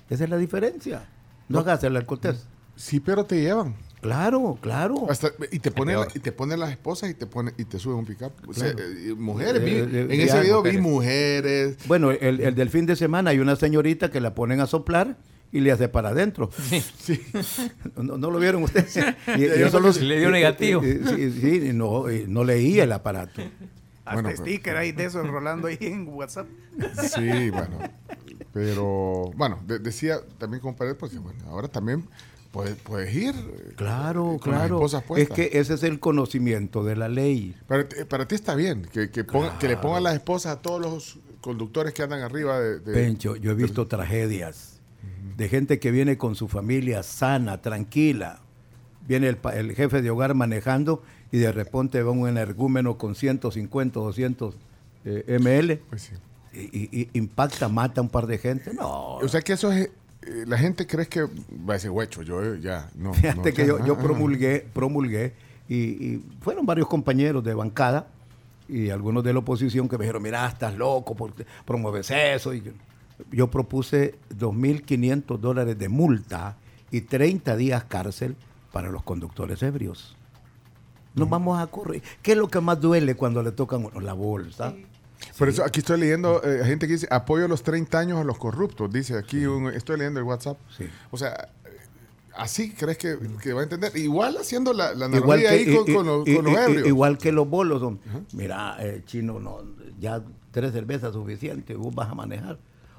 [0.10, 1.06] Esa es la diferencia.
[1.48, 2.46] No, hagas el alcotés.
[2.76, 3.76] Sí, pero te llevan.
[4.06, 5.08] Claro, claro.
[5.10, 6.08] Hasta- y te ponen peor.
[6.14, 8.32] y te ponen las esposas y te ponen y te suben un pickup.
[8.48, 8.90] O sea, Claro.
[8.90, 10.82] eh, mujeres, vi- Eh, eh, en ese video vi mujeres.
[10.82, 11.78] mujeres.
[11.88, 15.18] Bueno, el, el del fin de semana hay una señorita que la ponen a soplar
[15.52, 16.50] y le hace para adentro.
[17.96, 18.96] No, no lo vieron ustedes.
[19.38, 20.84] Y- y yo eso creo los- que le dio negativo.
[20.84, 23.42] eh, eh, Sí, sí, y no, y no leía el aparato.
[24.06, 26.46] Hasta Bueno, sticker ahí de eso rolando ahí en WhatsApp.
[27.16, 27.80] Sí, bueno.
[28.54, 32.06] Pero, bueno, de- decía también con Pared, porque bueno, ahora también
[32.56, 33.36] puedes, puedes ir.
[33.36, 34.86] eh, Claro, con las claro.
[35.18, 37.54] Es que ese es el conocimiento de la ley.
[37.68, 40.62] Para, ti- para ti está bien que, que, ponga- que le pongan las esposas a
[40.62, 42.80] todos los conductores que andan arriba de.
[42.80, 44.80] de- Pencho, yo he visto tragedias
[45.38, 48.40] de gente que viene con su familia sana, tranquila.
[49.08, 54.56] Viene el, jefe de hogar manejando y de repente va un energúmeno con 150, 200
[55.04, 56.14] eh, ml Pues sí.
[56.54, 58.74] y, y- y impacta, mata a un par de gente.
[58.74, 59.90] No, O sea que eso es.
[60.26, 62.90] Eh, la gente cree que va a decir, huecho, yo eh, ya.
[62.96, 65.34] No, Fíjate no, que yo, ah, yo ah, promulgué, promulgué
[65.68, 68.08] y, y fueron varios compañeros de bancada
[68.68, 72.54] y algunos de la oposición que me dijeron, mira, estás loco, porque promueves eso?
[72.54, 72.72] Y yo,
[73.32, 76.58] yo propuse 2.500 dólares de multa
[76.92, 78.36] y 30 días cárcel
[78.72, 80.16] para los conductores ebrios.
[81.14, 82.02] Nos vamos a correr.
[82.22, 84.02] ¿Qué es lo que más duele cuando le tocan a uno?
[84.02, 84.74] la bolsa?
[85.38, 88.24] Por eso aquí estoy leyendo eh, gente que dice apoyo a los 30 años a
[88.24, 88.92] los corruptos.
[88.92, 90.58] Dice aquí, un- estoy leyendo el WhatsApp.
[91.12, 91.50] O sea,
[92.36, 93.96] así crees que, que va a entender.
[93.98, 96.88] Igual haciendo la, la igual analogía que, ahí con, los, con ebrios.
[96.88, 98.00] igual que los bolos son,
[98.34, 99.60] mira, eh, chino, no,
[100.00, 100.22] ya
[100.52, 102.58] tres cervezas suficiente, vos vas a manejar.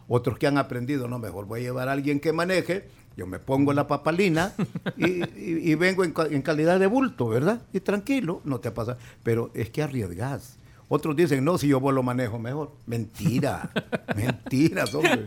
[0.09, 3.39] Otros que han aprendido, no, mejor voy a llevar a alguien que maneje, yo me
[3.41, 4.53] pongo la papalina
[4.97, 7.63] y, y- y vengo en, en calidad de bulto, ¿verdad?
[7.73, 8.99] Y tranquilo, no te pasa.
[9.23, 10.59] Pero es que arriesgas.
[10.89, 12.73] Otros dicen, no, si yo vos lo manejo mejor.
[12.87, 13.71] Mentira,
[14.17, 15.27] mentiras, hombre.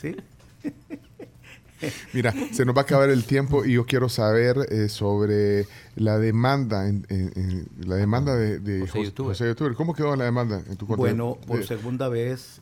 [0.00, 0.16] ¿Sí?
[2.12, 5.66] Mira, se nos va a acabar el tiempo y yo quiero saber eh, sobre
[5.96, 9.30] la demanda, en, en- en- la demanda de, de José Youtuber.
[9.30, 9.74] José Youtuber.
[9.74, 11.00] ¿Cómo quedó la demanda en tu corte?
[11.00, 12.60] Bueno, por De- segunda vez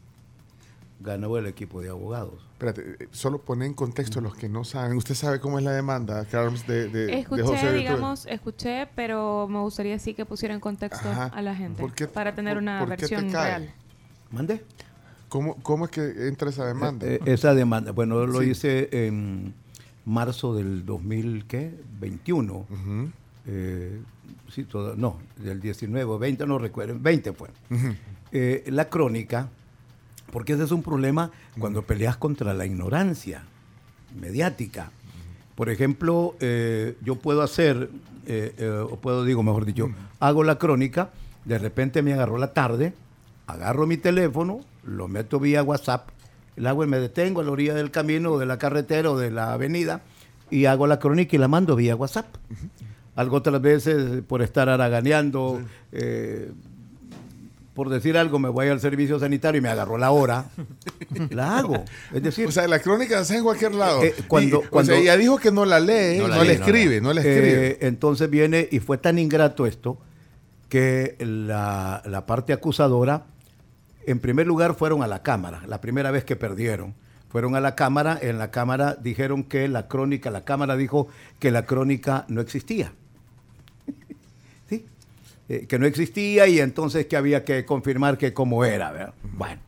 [1.01, 2.35] ganó el equipo de abogados.
[2.53, 4.97] Espérate, eh, solo pone en contexto a los que no saben.
[4.97, 9.47] ¿Usted sabe cómo es la demanda, Carlos, de, de, de Escuché, José digamos, escuché, pero
[9.49, 11.27] me gustaría sí que pusiera en contexto Ajá.
[11.27, 13.73] a la gente ¿Por qué- para tener por- una por qué te versión real.
[14.33, 14.65] ¿Mande?
[15.29, 17.07] ¿Cómo, ¿Cómo es que entra esa demanda?
[17.07, 18.51] Eh, esa demanda, bueno, lo Sí.
[18.51, 19.55] hice en
[20.05, 22.67] marzo del 2021.
[22.69, 23.11] Ujú.
[23.47, 24.01] Eh,
[24.51, 27.49] sí, todo- no, del 19 o 20, no recuerdo, 20 fue.
[28.33, 29.49] Eh, la crónica,
[30.33, 33.43] porque ese es un problema cuando peleas contra la ignorancia
[34.19, 34.91] mediática.
[35.55, 37.91] Por ejemplo, eh, yo puedo hacer,
[38.27, 41.11] eh, eh, o puedo, digo, mejor dicho, hago la crónica,
[41.45, 42.93] de repente me agarró la tarde,
[43.47, 46.11] agarro mi teléfono, lo meto vía WhatsApp,
[46.59, 49.31] el y me detengo a la orilla del camino, o de la carretera o de
[49.31, 50.03] la avenida,
[50.51, 52.27] y hago la crónica y la mando vía WhatsApp.
[53.15, 55.61] Algo otras veces por estar haraganeando,
[55.93, 56.51] eh,
[57.79, 60.47] por decir algo, me voy al servicio sanitario y me agarró la hora,
[61.31, 61.85] la hago.
[62.13, 64.03] Es decir, O sea, la crónica se hace en cualquier lado.
[64.03, 66.37] Eh, cuando- Y, o cuando- sea, ella dijo que no la lee, No no, la
[66.39, 67.67] la, lee, no escribe, no la escribe.
[67.69, 69.97] Eh, entonces viene, y fue tan ingrato esto,
[70.69, 73.27] que la, la parte acusadora,
[74.07, 76.97] en primer lugar, fueron a la Cámara, la primera vez que perdieron.
[77.29, 81.07] Fueron a la Cámara, en la Cámara dijeron que la crónica, la Cámara dijo
[81.39, 82.93] que la crónica no existía.
[85.49, 88.93] Eh, que no existía y entonces que había que confirmar que cómo era.
[88.93, 89.15] ¿verdad?
[89.23, 89.61] Bueno,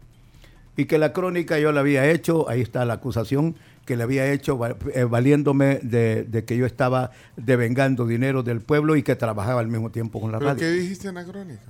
[0.77, 3.57] y que la crónica yo la había hecho, ahí está la acusación,
[3.87, 4.59] que le había hecho
[4.95, 9.69] eh, valiéndome de, de que yo estaba devengando dinero del pueblo y que trabajaba al
[9.69, 10.61] mismo tiempo con la ¿Pero radio.
[10.61, 11.63] qué dijiste en la crónica?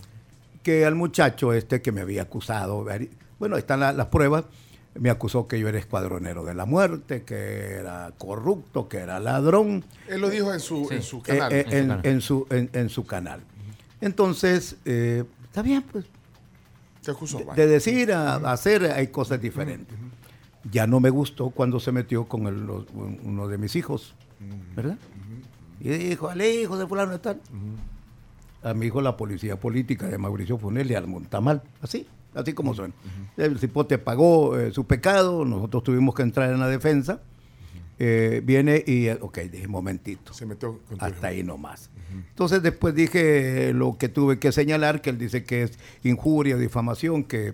[0.63, 2.85] Que al muchacho este que me había acusado,
[3.39, 4.45] bueno, ahí están la- las pruebas,
[4.99, 9.85] me acusó que yo era escuadronero de la muerte, que era corrupto, que era ladrón.
[10.09, 11.53] Él lo dijo en su, en su Eh, canal.
[11.53, 12.01] eh, En su en, canal.
[12.07, 13.41] en su, en- en su canal.
[14.01, 16.07] Entonces, eh, está bien, pues,
[17.03, 17.39] Te acusó.
[17.39, 19.97] de, de decir a, a hacer hay cosas diferentes.
[20.71, 22.87] Ya no me gustó cuando se metió con el- los-
[23.25, 24.15] uno de mis hijos,
[24.77, 24.99] ¿verdad?
[25.81, 27.41] Y dijo, al hijo de fulano de tal.
[28.63, 32.75] A mi hijo la policía política de Mauricio Funel y al Montamal, así, así como
[32.75, 32.93] son.
[33.39, 37.21] El cipote pagó eh, su pecado, nosotros tuvimos que entrar en la defensa.
[38.03, 40.33] Eh, viene y, ok, dije, momentito.
[40.33, 41.91] Se metió con tu Hasta ahí nomás.
[42.31, 45.73] Entonces después dije lo que tuve que señalar, que él dice que es
[46.03, 47.49] injuria, difamación, que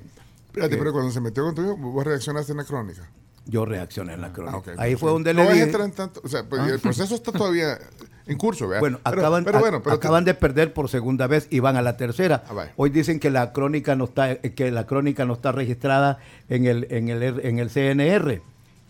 [0.46, 3.10] Espérate, que pero cuando se metió con tu hijo, vos reaccionaste en la crónica.
[3.44, 4.56] yo reaccioné en la crónica.
[4.56, 4.68] Ah, ok.
[4.78, 6.20] Ahí fue donde no le dije, en tanto.
[6.24, 6.68] O sea, pues, Ah.
[6.70, 7.78] el proceso está todavía
[8.26, 8.80] en curso, ¿verdad?
[8.80, 11.76] bueno, Pero- acaban, pero bueno, pero te- acaban de perder por segunda vez y van
[11.76, 12.44] a la tercera.
[12.48, 12.68] Ah.
[12.76, 16.18] Hoy dicen que la crónica no está, eh, que la crónica no está registrada
[16.48, 18.42] en el, en el, en el CNR.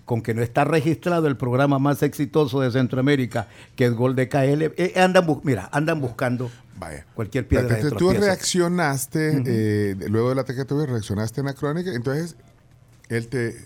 [0.07, 4.29] Con que no está registrado el programa más exitoso de Centroamérica, que es Gol de
[4.31, 4.73] KL.
[4.79, 7.05] Eh, andan, bu- mira, andan buscando Vaya.
[7.15, 11.53] cualquier piedra de entonces, tú reaccionaste, eh, luego del ataque que tuve, reaccionaste en la
[11.55, 12.37] crónica, entonces
[13.09, 13.57] él te...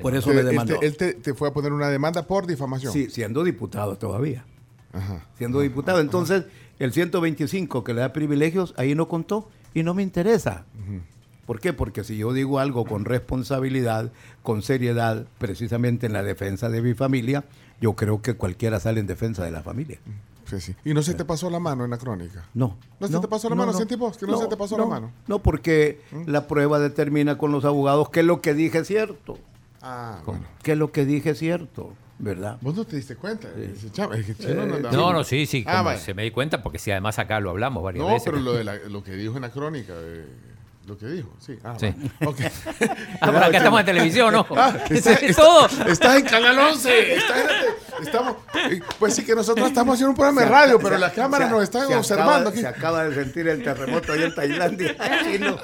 [0.00, 2.46] Por eso te- me él te- Él te, te fue a poner una demanda por
[2.46, 2.90] difamación.
[2.92, 4.44] Sí, siendo diputado todavía.
[4.94, 5.26] Ajá.
[5.38, 6.00] siendo diputado.
[6.00, 6.44] Entonces,
[6.78, 10.64] el 125 que le da privilegios, ahí no contó y no me interesa.
[11.46, 11.72] ¿Por qué?
[11.72, 14.10] Porque si yo digo algo con responsabilidad,
[14.42, 17.44] con seriedad, precisamente en la defensa de mi familia,
[17.80, 19.98] yo creo que cualquiera sale en defensa de la familia.
[20.44, 20.76] Sí, sí.
[20.84, 22.44] ¿Y no se te pasó la mano en la crónica?
[22.54, 22.76] No.
[23.00, 23.72] ¿No se te pasó la mano?
[23.72, 25.06] ¿Sentí vos que no se te pasó la no, mano?
[25.08, 25.10] ¿Mm?
[25.30, 29.38] No, porque la prueba determina con los abogados que lo que dije es cierto.
[29.80, 30.44] Ah, bueno.
[30.62, 32.58] Que lo que dije es cierto, ¿verdad?
[32.60, 33.48] ¿Vos no te diste cuenta?
[33.92, 36.62] Chavo, es que Chino no andaba- No, no, sí, sí, Ah, se me di cuenta,
[36.62, 38.24] porque si además acá lo hablamos varias No, veces.
[38.26, 40.26] pero lo, de la- lo que dijo en la crónica, eh,
[40.86, 41.58] lo que dijo, sí.
[41.62, 41.94] Ah, Sí.
[42.20, 42.32] bueno.
[42.32, 42.40] Ok.
[43.20, 44.46] Ah, pero acá estamos en televisión, ¿no?
[44.56, 45.66] Ah, está- todo.
[45.86, 47.14] Estás en Canal 11.
[47.14, 50.98] estás en- estamos, eh, pues sí que nosotros estamos haciendo un programa de radio, pero
[50.98, 52.60] las cámaras nos están se observando acaba, aquí.
[52.60, 54.96] Se acaba de sentir el terremoto ahí en Tailandia.
[55.24, 55.56] Chino.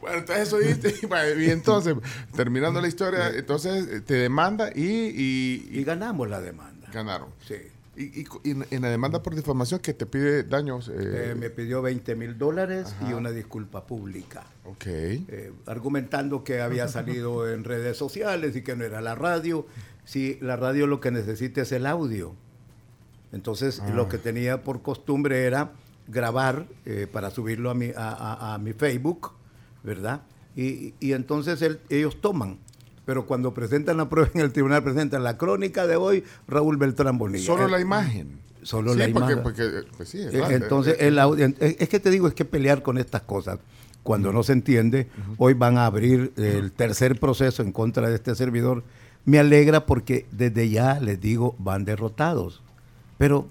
[0.00, 0.94] Bueno, entonces eso dijiste.
[1.08, 1.94] Bueno, Y entonces,
[2.36, 6.88] terminando la historia, entonces eh, te demanda y, y- y Y ganamos la demanda.
[6.92, 7.28] ganaron.
[7.48, 7.54] Sí.
[7.96, 10.88] Y, y- y en la demanda por difamación que te pide daños.
[10.88, 10.92] Eh,
[11.30, 14.86] eh, me pidió 20 mil dólares y una disculpa pública, ok.
[14.86, 19.66] eh, argumentando que había salido en redes sociales y que no era la radio.
[20.04, 22.34] Si la radio lo que necesita es el audio.
[23.32, 23.90] Entonces, Ah.
[23.90, 25.72] lo que tenía por costumbre era
[26.06, 26.66] grabar
[27.12, 29.32] para subirlo a mi, a, a- a mi Facebook,
[29.82, 30.22] ¿verdad?
[30.56, 32.58] Y, y entonces él- ellos toman.
[33.04, 37.18] Pero cuando presentan la prueba en el tribunal, presentan la crónica de hoy, Raúl Beltrán
[37.18, 37.44] Bonilla.
[37.44, 38.38] Solo Eh, la imagen.
[38.62, 39.42] Solo Sí, la porque- imagen.
[39.42, 40.52] porque, eh, pues sí, Eh, ¿verdad?
[40.52, 43.58] Entonces, Eh, el audio- es es que te digo, es que pelear con estas cosas,
[44.02, 48.34] cuando no se entiende, hoy van a abrir el tercer proceso en contra de este
[48.34, 48.82] servidor.
[49.26, 52.62] Me alegra porque desde ya les digo, van derrotados.
[53.18, 53.48] Pero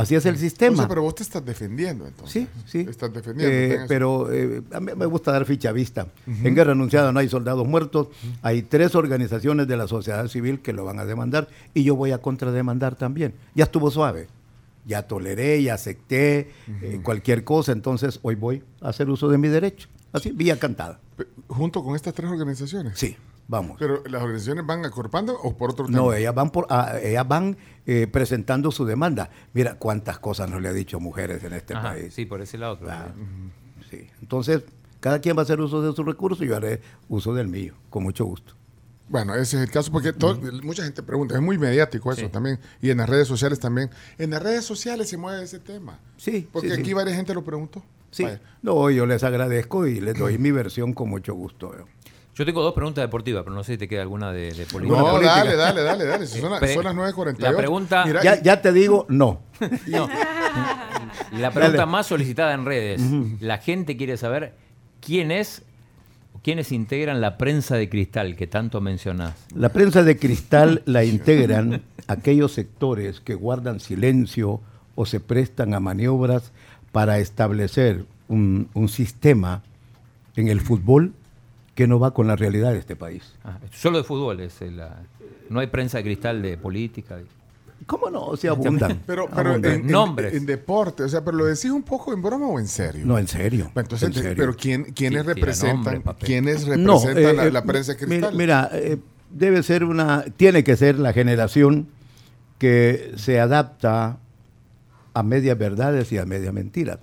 [0.00, 0.76] así es el sistema.
[0.76, 2.32] sea, pero vos te estás defendiendo entonces.
[2.32, 2.84] Sí, sí.
[2.84, 3.54] Te estás defendiendo.
[3.54, 6.06] Eh, pero eh, a mí me gusta dar ficha vista.
[6.26, 8.08] En guerra anunciada no hay soldados muertos.
[8.42, 12.12] Hay tres organizaciones de la sociedad civil que lo van a demandar y yo voy
[12.12, 13.34] a contrademandar también.
[13.54, 14.28] Ya estuvo suave.
[14.86, 16.50] Ya toleré, ya acepté
[16.82, 17.72] eh, cualquier cosa.
[17.72, 19.88] Entonces hoy voy a hacer uso de mi derecho.
[20.12, 21.00] Así, vía cantada.
[21.48, 22.98] Junto con estas tres organizaciones.
[22.98, 23.16] Sí,
[23.50, 23.76] vamos.
[23.78, 25.98] Pero las organizaciones van acorpando o por otro tema.
[25.98, 29.28] No, ellas van por, ah, ellas van eh, presentando su demanda.
[29.52, 32.14] Mira cuántas cosas nos le ha dicho mujeres en este Ajá, país.
[32.14, 32.78] sí, por ese lado.
[32.78, 33.12] claro.
[33.14, 34.06] Ah, sí.
[34.22, 34.62] Entonces,
[35.00, 37.74] cada quien va a hacer uso de su recurso y yo haré uso del mío,
[37.90, 38.54] con mucho gusto.
[39.08, 42.28] Bueno, ese es el caso porque todo- mucha gente pregunta, es muy mediático eso Sí.
[42.28, 43.90] también, y en las redes sociales también.
[44.18, 45.98] En las redes sociales se mueve ese tema.
[46.16, 46.80] Sí, Porque sí, sí.
[46.80, 47.82] aquí varias gente lo preguntó.
[48.12, 48.40] Sí, Vaya.
[48.62, 51.74] no, yo les agradezco y les doy mi versión con mucho gusto.
[51.76, 51.84] ¿eh?
[52.40, 54.98] Yo tengo dos preguntas deportivas, pero no sé si te queda alguna de, de política.
[54.98, 55.34] No, política.
[55.36, 56.26] dale, dale, dale, dale.
[56.26, 57.38] Si son, las- Pre- son las 9.48.
[57.38, 59.40] la pregunta- Mira, Ya, ya te digo, no.
[59.88, 60.08] No.
[61.32, 61.90] La pregunta Dale.
[61.92, 63.02] más solicitada en redes.
[63.40, 64.54] La gente quiere saber
[65.04, 65.62] quién es,
[66.42, 69.34] quiénes integran la prensa de cristal que tanto mencionás.
[69.54, 74.62] La prensa de cristal la integran aquellos sectores que guardan silencio
[74.94, 76.52] o se prestan a maniobras
[76.90, 79.62] para establecer un, un sistema
[80.36, 81.12] en el fútbol
[81.80, 83.22] que no va con la realidad de este país.
[83.42, 84.98] Ah, solo de fútbol es eh, la-
[85.48, 87.16] no hay prensa de cristal de política.
[87.86, 88.36] ¿Cómo no?
[88.36, 89.00] Se abundan.
[89.06, 89.72] pero, pero en, abundan.
[89.72, 90.34] en- Nombres.
[90.34, 93.06] en deporte, o sea, pero lo decís un poco en broma o en serio.
[93.06, 93.70] No, en serio.
[93.72, 94.34] Bueno, Entonces, en serio.
[94.36, 96.02] pero ¿quién, ¿quiénes Sí, representan?
[96.04, 96.14] nombre.
[96.26, 98.34] ¿Quiénes representan la, eh, la eh, prensa cristal?
[98.34, 98.98] Mira, eh,
[99.30, 101.88] debe ser una, tiene que ser la generación
[102.58, 104.18] que se adapta
[105.14, 106.98] a medias verdades y a medias mentiras.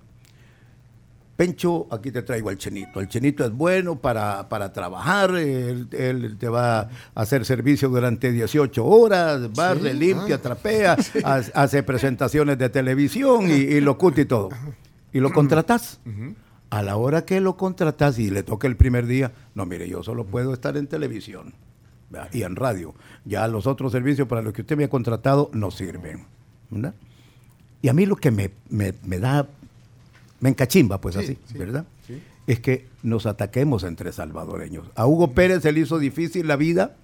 [1.37, 2.99] Pencho, aquí te traigo al chenito.
[2.99, 8.31] El chenito es bueno para, para trabajar, él, él te va a hacer servicio durante
[8.31, 14.49] 18 horas, barre, limpia, trapea, ha- hace presentaciones de televisión y, y lo y todo.
[15.13, 15.99] Y lo contratas.
[16.71, 20.01] A la hora que lo contratas y le toca el primer día, no, mire, yo
[20.03, 21.53] solo puedo estar en televisión
[22.09, 22.29] ¿verdad?
[22.33, 22.93] y en radio.
[23.25, 26.25] Ya los otros servicios para los que usted me ha contratado no sirven.
[26.71, 26.93] ¿verdad?
[27.81, 29.47] Y a mí lo que me, me- me da,
[30.39, 31.85] me encachimba, pues Sí, así, sí, ¿verdad?
[32.05, 32.21] sí.
[32.47, 34.87] Es que nos ataquemos entre salvadoreños.
[34.95, 36.95] A Hugo Pérez se le hizo difícil la vida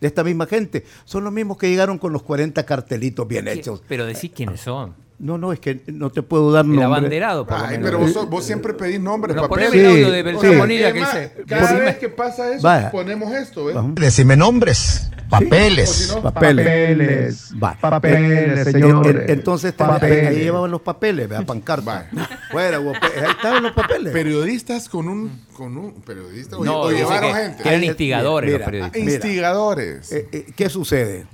[0.00, 0.84] de esta misma gente.
[1.04, 3.82] Son los mismos que llegaron con los 40 cartelitos bien hechos.
[3.88, 4.94] Pero decís quiénes son.
[5.22, 6.84] No, no, es que no te puedo dar El nombre.
[6.86, 9.66] abanderado, por Ay, pero vos, sos- vos siempre pedís nombres, Pero papel.
[9.66, 10.58] poneme el audio de Beltrán sí.
[10.58, 11.32] Bonilla que Es más, dice.
[11.46, 12.90] Cada vez que pasa eso, Vaya.
[12.90, 13.76] ponemos esto, ¿ves?
[13.76, 13.86] Ajá.
[13.96, 15.90] Decime nombres, papeles.
[15.90, 17.50] si no, Papeles.
[17.60, 19.28] Papeles, Eh, señores.
[19.28, 20.26] Entonces ahí- Papeles.
[20.28, 22.08] ahí llevaban los papeles, vea, pancarta.
[22.50, 23.22] Fuera, Pérez.
[23.22, 24.12] Ahí estaban los papeles.
[24.14, 27.62] periodistas con un, con un periodista No, o llevaron que- gente.
[27.62, 29.00] que eran instigadores mira, los periodistas.
[29.02, 29.12] Mira.
[29.12, 30.12] Instigadores.
[30.12, 31.26] Eh, eh, ¿Qué sucede?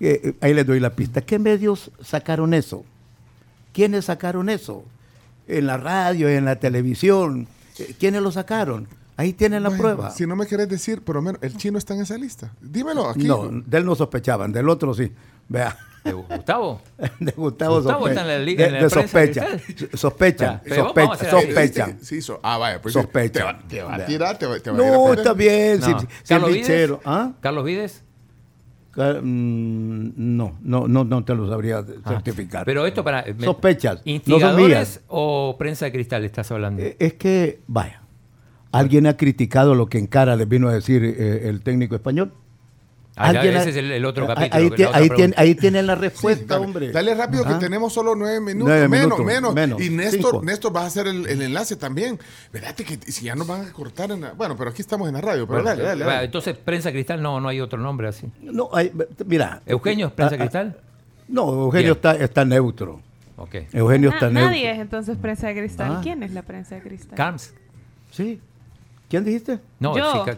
[0.00, 1.20] Eh, ahí les doy la pista.
[1.20, 2.84] ¿Qué medios sacaron eso?
[3.72, 4.84] ¿Quiénes sacaron eso?
[5.48, 7.46] En la radio, en la televisión.
[7.78, 8.88] Eh, ¿Quiénes lo sacaron?
[9.16, 10.10] Ahí tienen la Bueno, prueba.
[10.10, 12.52] Si no me querés decir, por lo menos el chino está en esa lista.
[12.60, 13.24] Dímelo aquí.
[13.24, 15.12] No, de él no sospechaban, del otro sí.
[15.48, 15.76] Vea.
[16.02, 16.82] ¿De Gustavo?
[17.20, 19.46] De Gustavo, Gustavo está en la li- de- en la de sospecha.
[19.46, 19.88] cristal.
[19.94, 21.46] Sospechan, Ya, pero vamos a sospechan, hacer así.
[21.54, 21.98] sospechan.
[22.02, 23.32] Sí, so- ah, vaya, pues Sospechan.
[23.32, 25.32] Te va, te va a tirar, te va, te va a ir a No, está
[25.32, 25.80] bien.
[25.80, 25.86] No.
[25.86, 26.08] Si, si el
[26.40, 26.90] ¿Carlos Vides?
[27.06, 27.32] ¿Ah?
[27.40, 28.02] ¿Carlos Vides?
[28.96, 32.62] Mm, No, no, no, no te lo sabría certificar.
[32.62, 33.24] Ah, Pero esto para...
[33.36, 35.00] me- Sospechas, no son ¿Instigadores mías.
[35.08, 36.82] o prensa de cristal estás hablando?
[36.82, 38.02] Eh, Es que, vaya,
[38.72, 42.32] alguien ha criticado lo que en cara les vino a decir eh, el técnico español.
[43.16, 44.56] Ah, Alguien ese es el, el otro Ah, capítulo.
[44.60, 46.90] Ahí, otra ahí, tiene- ahí tienen la Sí, respuesta, dale, hombre.
[46.90, 47.52] Dale rápido Ah.
[47.52, 48.68] que tenemos solo nueve minutos.
[48.68, 49.80] Nueve menos, minutos, menos, menos.
[49.80, 50.42] Y Néstor, Cinco.
[50.44, 52.18] Néstor va a hacer el, el enlace también.
[52.52, 55.14] Verdad que si ya nos van a cortar en la- Bueno, pero aquí estamos en
[55.14, 55.46] la radio.
[55.46, 56.24] Pero Bueno, dale, dale.
[56.24, 58.26] Entonces, prensa cristal no, no hay otro nombre así.
[58.42, 58.90] No, hay-
[59.24, 59.62] mira.
[59.64, 60.76] ¿Eugenio es prensa Ah, ah, cristal?
[61.28, 63.00] No, Eugenio está, está neutro.
[63.36, 63.54] Ok.
[63.72, 64.70] Eugenio Na- está nadie neutro.
[64.72, 65.92] es entonces prensa de cristal.
[65.96, 66.00] Ah.
[66.02, 67.14] ¿Quién es la prensa de cristal?
[67.16, 67.54] ¿Carms?
[68.10, 68.40] Sí.
[69.08, 69.60] ¿Quién dijiste?
[69.78, 70.24] No, Yo.
[70.24, 70.30] si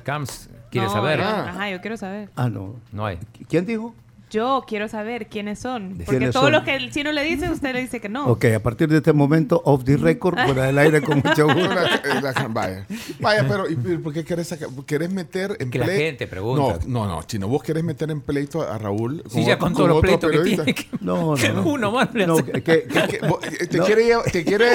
[0.71, 1.19] Ca- Carms quiere No, saber.
[1.21, 2.29] yo- ajá, yo quiero saber.
[2.37, 2.77] Ah, no.
[2.93, 3.19] No hay.
[3.49, 3.95] ¿Quién dijo?
[4.29, 5.91] Yo quiero saber quiénes son.
[5.91, 6.53] Porque ¿Quiénes todo son?
[6.53, 8.27] lo que el chino le dice, usted le dice que no.
[8.27, 11.73] Ok, a partir de este momento, off the record, fuera del aire con mucho gusto.
[11.73, 12.87] La- eh, la- vaya.
[13.21, 16.81] Vaya, pero ¿y por qué querés, sacar- querés meter en Que la gente pregunta.
[16.89, 19.23] No, no, no, chino, vos querés meter en pleito a, a Raúl.
[19.31, 20.65] Sí, ya con todos los otro pleitos que periodista.
[20.65, 20.75] tiene.
[20.75, 21.69] que- No, que no, no.
[21.71, 22.45] uno más le No, hace.
[22.51, 23.85] que- que- que- Que vos- eh, te, No.
[23.85, 24.71] quiere, llevar- te quiere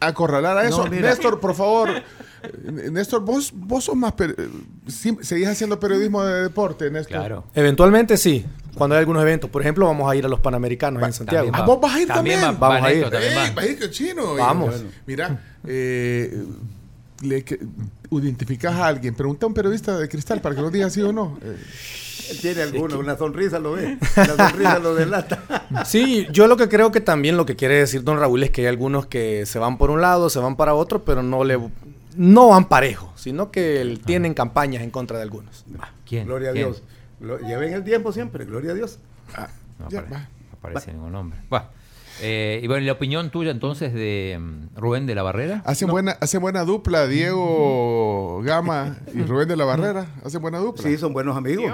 [0.00, 0.84] acorralar a eso.
[0.84, 1.10] No, mira.
[1.10, 1.90] Néstor, por favor.
[2.90, 4.14] Néstor, vos, vos sos más.
[4.86, 7.18] sí, seguís haciendo periodismo de deporte, Néstor.
[7.18, 7.44] Claro.
[7.54, 9.50] Eventualmente sí, cuando hay algunos eventos.
[9.50, 11.50] Por ejemplo, vamos a ir a los Panamericanos en Santiago.
[11.52, 11.66] Ah, va.
[11.66, 12.62] vos vas a ir También también.
[12.62, 13.02] va- Vamos va a ir.
[13.10, 13.54] También Ey, va.
[13.54, 14.34] vas a ir que chino.
[14.36, 14.74] Vamos.
[15.06, 16.44] Mira, eh,
[17.22, 17.58] le, que-
[18.10, 19.14] identificas a alguien.
[19.14, 21.38] Pregunta a un periodista de cristal para que nos diga sí o no.
[21.42, 21.56] Eh,
[22.40, 23.98] Tiene alguno, una sonrisa lo ve.
[24.16, 25.42] La sonrisa lo delata.
[25.84, 28.62] Sí, yo lo que creo que también lo que quiere decir don Raúl es que
[28.62, 31.58] hay algunos que se van por un lado, se van para otro, pero no le
[32.16, 35.64] no van parejo, sino que el- tienen campañas en contra de algunos.
[36.06, 36.26] ¿Quién?
[36.26, 36.66] Gloria a ¿Quién?
[36.68, 36.82] Dios.
[37.20, 38.98] Lo- lleven el tiempo siempre, gloria a Dios.
[39.78, 40.18] No Ya, apare- va.
[40.20, 40.26] no
[40.58, 41.38] aparece ningún nombre.
[41.48, 41.66] Bueno,
[42.22, 45.62] eh, y bueno, la opinión tuya entonces de mm, Rubén de la Barrera.
[45.64, 50.06] Hacen, buena, hacen buena dupla Diego Gama y Rubén de la Barrera.
[50.24, 50.82] Hacen buena dupla.
[50.82, 51.72] Sí, son buenos amigos.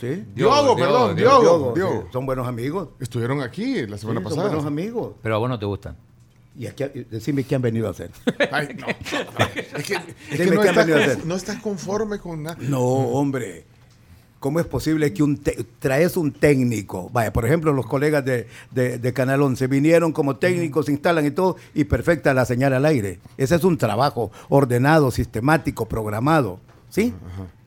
[0.00, 0.24] Sí.
[0.34, 1.74] Diogo, perdón, Diogo, Diogo.
[1.74, 2.08] sí, Diogo.
[2.12, 2.88] son buenos amigos.
[3.00, 4.48] Estuvieron aquí la semana Sí, son pasada.
[4.48, 5.14] buenos amigos.
[5.22, 5.96] Pero a vos no te gustan.
[6.58, 8.10] Y aquí, decime qué han venido a hacer.
[8.52, 9.46] Ay, no, no.
[9.78, 12.56] Es que, es que Dime no, estás, no conforme con nada.
[12.60, 13.64] No, hombre.
[14.38, 17.08] ¿Cómo es posible que un te- traes un técnico?
[17.12, 21.24] Vaya, por ejemplo, los colegas de, de- de Canal 11 vinieron como técnicos, se instalan
[21.24, 23.20] y todo, y perfecta la señal al aire.
[23.36, 26.58] Ese es un trabajo ordenado, sistemático, programado.
[26.90, 27.14] ¿Sí?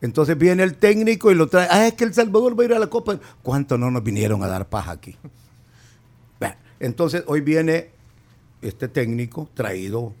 [0.02, 1.66] Entonces viene el técnico y lo trae.
[1.68, 3.18] Ah, es que El Salvador va a ir a la Copa.
[3.42, 5.16] ¿Cuánto no nos vinieron a dar paja aquí?
[6.38, 7.88] Bueno, entonces hoy viene
[8.68, 10.14] este técnico traído,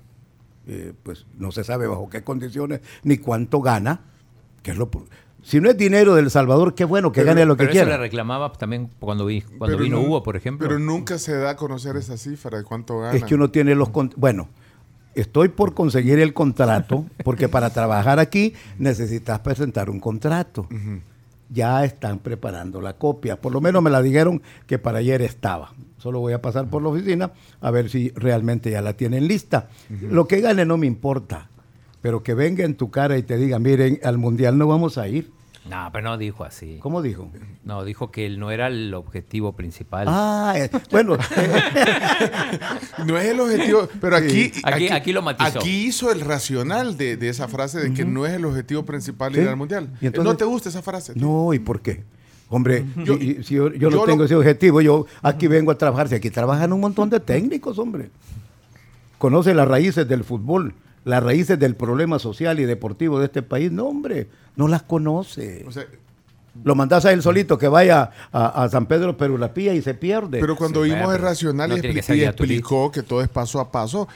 [0.66, 4.00] eh, pues no se sabe bajo qué condiciones ni cuánto gana,
[4.62, 4.90] que es lo
[5.46, 7.78] si no es dinero del Salvador, qué bueno que Pero- gane lo que Pero eso
[7.78, 7.98] le quiera.
[7.98, 10.66] reclamaba también cuando, vi, cuando Pero vino Hugo, por ejemplo.
[10.66, 13.16] Pero nunca se da a conocer esa cifra de cuánto gana.
[13.16, 14.48] Es que uno tiene los bueno,
[15.14, 20.66] estoy por conseguir el contrato porque para trabajar aquí necesitas presentar un contrato.
[21.48, 23.40] Ya están preparando la copia.
[23.40, 25.72] Por lo menos me la dijeron que para ayer estaba.
[25.98, 29.68] Solo voy a pasar por la oficina a ver si realmente ya la tienen lista.
[29.88, 31.48] Lo que gane no me importa,
[32.00, 35.08] pero que venga en tu cara y te diga, miren, al mundial no vamos a
[35.08, 35.30] ir.
[35.68, 36.78] No, pero no dijo así.
[36.80, 37.30] ¿Cómo dijo?
[37.64, 40.06] No, dijo que él no era el objetivo principal.
[40.08, 41.16] Ah, eh, bueno,
[43.06, 45.58] No es el objetivo, pero aquí, Aquí- aquí lo matizó.
[45.58, 49.34] Aquí hizo el racional de, de esa frase de que no es el objetivo principal
[49.34, 49.40] Sí.
[49.40, 49.88] ir al mundial.
[50.00, 51.12] Y entonces- ¿No te gusta esa frase?
[51.16, 52.04] no, ¿y por qué?
[52.48, 55.72] Hombre, Yo- y- y si yo, yo no tengo lo- ese objetivo, yo aquí vengo
[55.72, 56.08] a trabajar.
[56.08, 58.10] Si aquí trabajan un montón de técnicos, hombre.
[59.18, 60.74] Conoce las raíces del fútbol,
[61.06, 63.70] las raíces del problema social y deportivo de este país.
[63.72, 65.64] No, hombre, no las conoce.
[65.66, 65.84] O sea,
[66.64, 70.40] Lo mandás a él solito que vaya a, a San Pedro Perulapía y se pierde.
[70.40, 73.60] pero cuando Sí, vimos bueno, el racional no y, expli- explicó que todo es paso
[73.60, 74.08] a paso,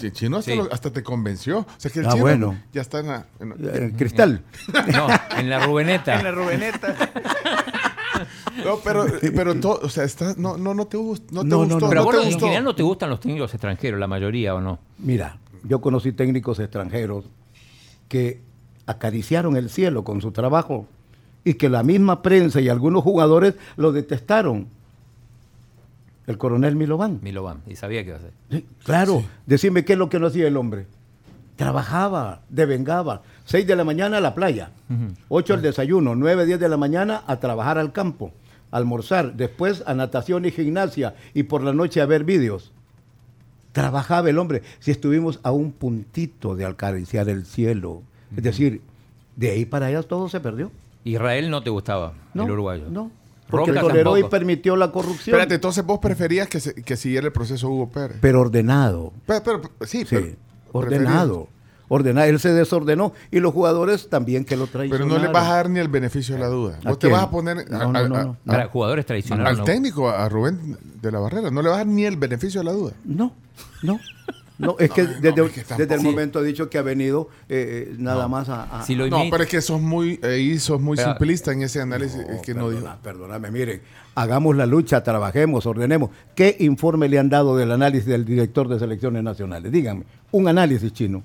[0.00, 0.56] el chino hasta, Sí.
[0.56, 1.58] lo- hasta te convenció.
[1.58, 2.58] O sea que el Ah, chino bueno.
[2.72, 3.26] ya está en la...
[3.40, 4.42] en la- Eh, Cristal.
[4.92, 6.14] No, en la Rubeneta.
[6.18, 6.94] En la Rubeneta.
[8.64, 11.58] No, pero, pero todo, o sea, está, no, no, no te, gust- no te No,
[11.64, 11.80] no, gustó.
[11.80, 11.88] no.
[11.88, 12.46] Pero no vos te en gustó.
[12.46, 14.80] general no te gustan los técnicos extranjeros, la mayoría o no.
[14.98, 17.24] Mira, yo conocí técnicos extranjeros
[18.08, 18.40] que
[18.86, 20.86] acariciaron el cielo con su trabajo
[21.44, 24.68] y que la misma prensa y algunos jugadores lo detestaron.
[26.26, 27.20] El coronel Milovan.
[27.22, 28.32] Milovan, y sabía que iba a ser.
[28.50, 30.86] Sí, claro, decime qué es lo que no hacía el hombre.
[31.56, 33.22] Trabajaba, devengaba.
[33.46, 34.70] 6 de la mañana a la playa,
[35.28, 38.30] 8 al desayuno, 9, 10 de la mañana a trabajar al campo,
[38.70, 42.72] almorzar, después a natación y gimnasia y por la noche a ver vídeos.
[43.80, 44.62] Trabajaba el hombre.
[44.80, 48.02] Si estuvimos a un puntito de acariciar el cielo,
[48.36, 48.80] es decir,
[49.36, 50.70] de ahí para allá todo se perdió.
[51.04, 52.84] Israel no te gustaba, No, el uruguayo.
[52.90, 53.10] no.
[53.48, 55.34] Porque Roca toleró y permitió la corrupción.
[55.34, 58.18] Espérate, entonces vos preferías que, se- que siguiera el proceso Hugo Pérez.
[58.20, 59.12] Pero ordenado.
[59.24, 60.26] Pero, pero- sí, Sí, pero-
[60.72, 61.48] ordenado.
[61.88, 62.26] Ordenado.
[62.28, 65.08] Él se desordenó y los jugadores también que lo Pero traicionaron.
[65.08, 66.78] no le vas a dar ni el beneficio de la duda.
[66.84, 69.58] ¿A Vos te vas a poner No, a- no, no, a- a- jugadores traicionaron.
[69.60, 71.50] al técnico, a Rubén de la Barrera.
[71.50, 72.92] No le vas a dar ni el beneficio de la duda.
[73.04, 73.32] No,
[73.82, 73.98] no.
[74.58, 76.06] No, es que No, desde, no, es que tampoco- desde el Sí.
[76.08, 78.80] momento ha dicho que ha venido eh, eh, nada más a...
[78.80, 81.62] a- Si lo No, pero es que sos muy, ahí sos muy Pero- simplista en
[81.62, 82.16] ese análisis.
[82.26, 83.02] No, es que no perdona, dijo.
[83.04, 83.80] Perdóname, miren,
[84.16, 86.10] hagamos la lucha, trabajemos, ordenemos.
[86.34, 89.70] ¿Qué informe le han dado del análisis del director de selecciones nacionales?
[89.70, 91.22] Díganme, un análisis chino.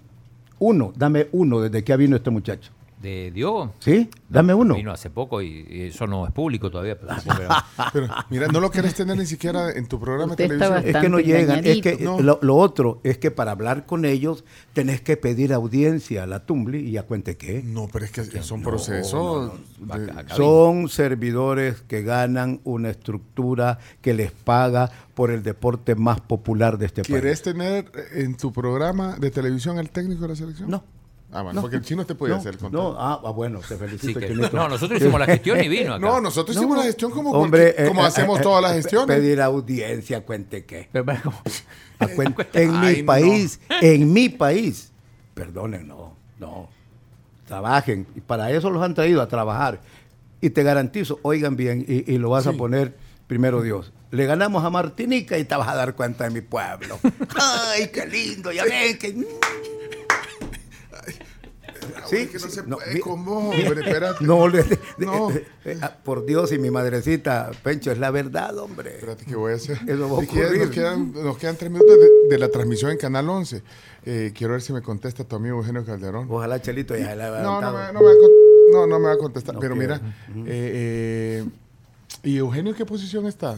[0.65, 2.71] Uno, dame uno desde que ha vino este muchacho.
[3.03, 3.73] De Diogo.
[3.79, 4.09] ¿Sí?
[4.29, 4.73] Dame uno.
[4.75, 6.97] Vino hace poco y, y eso no es público todavía.
[6.97, 10.95] Pero mira, no lo querés tener ni siquiera en tu programa de Usted televisión.
[10.95, 11.65] Es que no llegan.
[11.65, 11.97] Es que.
[11.97, 12.19] No.
[12.21, 16.45] lo, lo otro es que para hablar con ellos tenés que pedir audiencia a la
[16.45, 17.61] Tumbli y ya cuente qué.
[17.63, 19.51] No, pero es que son No, procesos.
[19.79, 26.77] De- Son servidores que ganan una estructura que les paga por el deporte más popular
[26.77, 27.55] de este ¿Quieres país.
[27.55, 30.71] tener en tu programa de televisión al técnico de la selección?
[30.71, 30.83] No.
[31.33, 31.61] Ah, bueno, No.
[31.61, 34.19] porque el chino te puede No, hacer el no, ah, ah, bueno, te felicito.
[34.19, 36.05] Sí, que- no, nosotros hicimos la gestión y vino acá.
[36.05, 38.75] No, nosotros hicimos la gestión como, Hombre, cualquier- como eh, hacemos eh, todas las eh,
[38.75, 39.17] gestiones.
[39.17, 40.89] Pedir audiencia, cuente qué.
[40.91, 41.41] Pero, pero, ¿cómo?
[41.99, 43.05] A cuen- en Ay, mi no.
[43.07, 44.91] país, en mi país.
[45.33, 46.69] Perdonen, no, no.
[47.47, 48.07] Trabajen.
[48.15, 49.81] Y para eso los han traído a trabajar.
[50.41, 52.95] Y te garantizo, oigan bien, y, y lo vas a poner
[53.27, 53.91] primero Dios.
[54.11, 56.99] Le ganamos a Martinica y te vas a dar cuenta de mi pueblo.
[57.41, 59.25] Ay, qué lindo, ya ven que.
[62.07, 64.23] Sí, que no se no, puede mi- hombre, espérate.
[64.25, 64.65] No, le-
[64.97, 65.31] No.
[65.31, 68.95] eh, eh, ah, por Dios y mi madrecita, Pencho, es la verdad, hombre.
[68.95, 69.77] Espérate que voy a hacer.
[69.87, 70.57] Eso va a ocurrir.
[70.59, 73.63] nos, quedan, nos quedan tres minutos de, de la transmisión en Canal 11.
[74.05, 76.27] Eh, quiero ver si me contesta tu amigo Eugenio Calderón.
[76.29, 78.13] Ojalá Chelito ya la No, no me, no me va
[78.71, 79.55] no, no me va a contestar.
[79.59, 79.95] Pero quiere.
[79.99, 80.15] mira,
[80.47, 81.45] eh, eh,
[82.23, 83.55] ¿y Eugenio en qué posición está?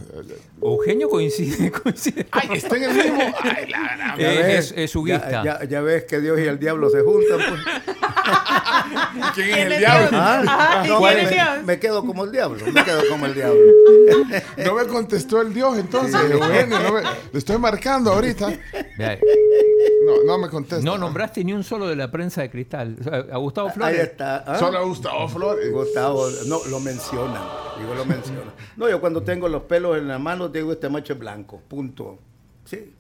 [0.61, 2.26] Eugenio coincide, coincide.
[2.32, 3.22] Ay, está en el mismo.
[3.43, 5.03] Ay, la, la- Ya Eh, ves, es- es.
[5.05, 7.38] Ya, ya- ya ves que Dios y el diablo se juntan.
[7.47, 7.61] Pues.
[9.36, 10.09] ¿Quién es el diablo?
[10.13, 11.47] Ah, Ay, no, ¿quién me, es Dios?
[11.66, 12.66] me quedo como el diablo.
[12.72, 13.59] Me quedo como el diablo.
[14.57, 16.80] No me contestó el Dios entonces, Eugenio.
[16.80, 18.49] No me- le estoy marcando ahorita.
[20.05, 20.83] No, no me contesta.
[20.86, 22.97] No nombraste ni un solo de la prensa de cristal.
[23.31, 23.99] A Gustavo Ahí Flores.
[23.99, 24.38] está.
[24.45, 24.59] ¿ah?
[24.59, 25.71] Solo a Gustavo Flores.
[25.71, 27.43] Gustavo, no, lo mencionan.
[27.79, 28.53] Digo, lo mencionan.
[28.77, 31.61] No, yo cuando tengo los pelos en la mano digo, este macho es blanco.
[31.67, 32.19] Punto.
[32.65, 32.93] Sí.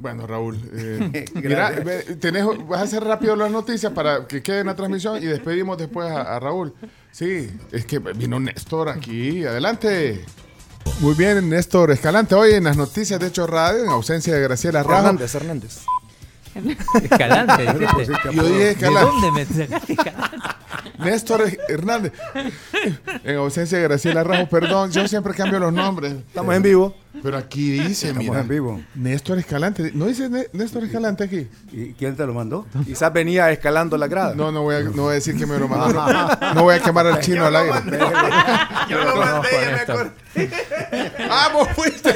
[0.00, 1.84] Bueno, Raúl, eh, Gracias.
[1.84, 5.26] mira, tenés, vas a hacer rápido las noticias para que quede en la transmisión y
[5.26, 6.74] despedimos después a, a Raúl.
[7.12, 9.44] Sí, es que vino Néstor aquí.
[9.44, 10.24] Adelante.
[11.00, 12.34] Muy bien, Néstor Escalante.
[12.34, 14.98] Hoy en las noticias de Hecho Radio, en ausencia de Graciela Rajo.
[14.98, 15.78] Hernández, Hernández.
[17.02, 18.18] Escalante, dijiste.
[18.32, 19.10] Yo dije ¿De Escalante.
[19.10, 20.38] dónde me sacaste Escalante?
[20.98, 22.12] Néstor Hernández.
[23.24, 26.12] En ausencia de Graciela Rajo, perdón, yo siempre cambio los nombres.
[26.12, 26.94] Estamos en vivo.
[27.22, 28.40] Pero aquí dice, Estamos mira.
[28.40, 28.80] en vivo.
[28.94, 29.90] Néstor Escalante.
[29.94, 31.48] ¿No dice Né- Néstor Escalante aquí?
[31.72, 32.66] ¿Y quién te lo mandó?
[32.84, 34.34] Quizás venía escalando la grada.
[34.36, 35.92] No, no voy a, no voy a decir que me lo mandó.
[35.92, 37.74] No, no voy a quemar al chino al aire.
[38.88, 40.10] Yo lo mandé, ya me acordé.
[41.30, 42.14] ¡Ah, vos fuiste!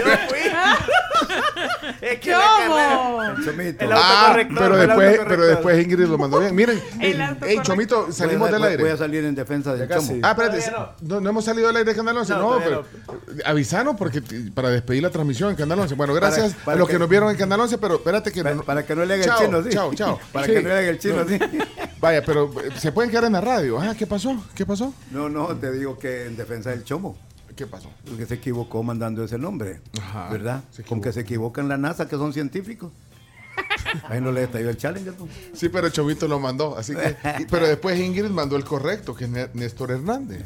[2.01, 3.45] Es que ¿Cómo?
[3.45, 3.85] Chomito.
[3.85, 6.55] El Ah, pero el después, pero después Ingrid lo mandó bien.
[6.55, 8.83] Miren, El eh, hey, Chomito, salimos Voy a- del aire.
[8.83, 10.19] Voy a salir en defensa del chomo.
[10.23, 10.71] Ah, espérate,
[11.03, 11.21] no.
[11.21, 12.85] No, hemos salido del aire de Canal 11, No, no, pero
[13.45, 14.23] avisanos porque
[14.55, 15.95] para despedir la transmisión en Canal 11.
[15.95, 18.43] Bueno, gracias para a los que- que nos vieron en Canal 11, pero espérate que
[18.43, 19.69] Para, no- para que no le haga Chao, el chino, sí.
[19.71, 20.21] Chao, chao.
[20.33, 20.53] Para Sí.
[20.53, 21.29] que no le haga el chino, No.
[21.29, 21.39] sí.
[22.01, 23.81] Vaya, pero eh, se pueden quedar en la radio.
[23.81, 24.37] Ah, ¿qué pasó?
[24.55, 24.93] ¿Qué pasó?
[25.11, 27.17] No, no, te digo que en defensa del chomo.
[27.57, 27.91] ¿Qué pasó?
[28.07, 29.81] Porque se equivocó mandando ese nombre.
[30.01, 30.65] Ajá, ¿Verdad?
[30.89, 32.93] Con que se equivocan la NASA, que son científicos.
[34.09, 35.13] Ahí no le estalló el Challenger.
[35.53, 37.17] Sí, pero Chomito lo mandó, así que.
[37.51, 40.43] pero después Ingrid mandó el correcto, que es Né- Néstor Hernández.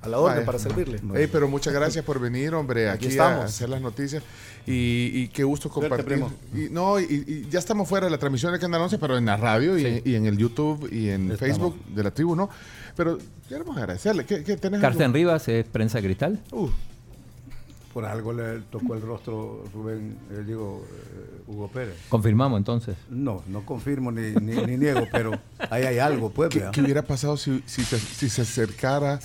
[0.00, 1.00] A la orden para servirle.
[1.16, 3.44] Ey, pero muchas gracias por venir, hombre, aquí, Aquí a estamos.
[3.46, 4.22] hacer las noticias.
[4.66, 6.22] Y, y qué gusto compartir.
[6.54, 9.24] Y, no, y, y ya estamos fuera de la transmisión de Canal 11, pero en
[9.26, 11.38] la radio y, y en el YouTube y en Estamos.
[11.40, 12.48] Facebook de la tribu, ¿no?
[12.96, 13.18] Pero
[13.48, 14.24] queremos agradecerle.
[14.24, 14.80] ¿Qué, qué tenés?
[14.80, 15.14] Carsten algo?
[15.14, 16.38] Rivas es prensa cristal.
[16.52, 16.68] Uh,
[17.98, 21.96] Por algo le tocó el rostro Rubén, eh, digo, eh, Hugo Pérez.
[22.08, 22.96] Confirmamos entonces.
[23.10, 25.32] No, no confirmo ni, ni, ni niego, pero
[25.68, 26.50] ahí hay algo, pues.
[26.50, 29.18] ¿qué, qué hubiera pasado si, si, te- si se acercara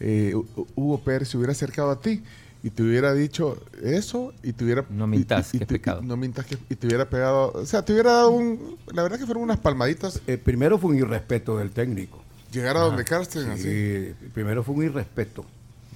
[0.00, 2.22] eh, Hu- Hugo Pérez, se hubiera acercado a ti
[2.62, 4.86] y te hubiera dicho eso y te hubiera...
[4.88, 6.00] No mintas, y- y que es te- pecado.
[6.00, 7.52] No mintas que, y te hubiera pegado...
[7.52, 8.78] O sea, te hubiera dado un...
[8.94, 10.22] La verdad que fueron unas palmaditas.
[10.26, 12.22] Eh, primero fue un irrespeto del técnico.
[12.50, 13.62] Llegar a donde Carsten, así.
[13.64, 15.44] Sí, primero fue un irrespeto.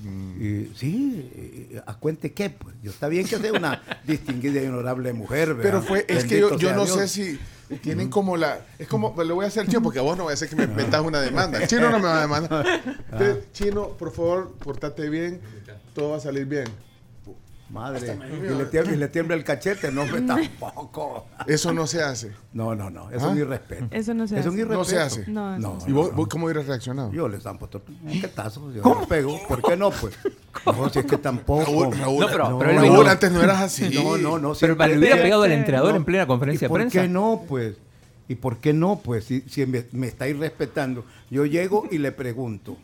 [0.02, 0.42] Mm.
[0.42, 2.74] Y, sí, a cuente qué, pues.
[2.82, 5.62] Yo está bien que sea una distinguida y honorable mujer, ¿verdad?
[5.62, 6.96] Pero fue, es que yo, yo no Dios.
[6.96, 7.38] sé si
[7.78, 10.32] tienen como la, es como, le voy a hacer chino porque a vos no voy
[10.32, 11.58] a hacer que me metas una demanda.
[11.60, 12.66] El chino no me va a demandar.
[13.12, 15.40] Entonces, chino, por favor, portate bien,
[15.94, 16.64] todo va a salir bien.
[17.70, 20.26] Madre, y le, tiembla, y le tiembla el cachete, no, pues
[20.60, 21.26] tampoco.
[21.46, 22.32] Eso no se hace.
[22.52, 23.28] No, no, no, es ¿Ah?
[23.28, 23.86] un irrespeto.
[23.92, 24.60] Eso no se es un hace.
[24.62, 24.78] irrespeto.
[24.78, 25.24] No se hace.
[25.30, 26.16] No, No, eso ¿Y no, vos, no.
[26.16, 27.12] vos cómo hubieras reaccionado?
[27.12, 29.38] Yo han puesto un quetazo, yo les pego.
[29.46, 30.14] ¿Por qué no, pues?
[30.66, 31.64] No, si es que tampoco.
[31.64, 33.88] Raúl, Raúl, No, pero- pero Raúl, antes no eras así.
[33.94, 34.52] No, no, no.
[34.58, 35.96] Pero le hubiera pegado al entrenador No.
[35.98, 37.02] en plena ¿Y conferencia de por prensa.
[37.02, 37.76] qué no, pues?
[38.28, 39.24] ¿Y por qué no, pues?
[39.24, 41.04] Si, si me, me estáis respetando.
[41.30, 42.76] Yo llego y le pregunto,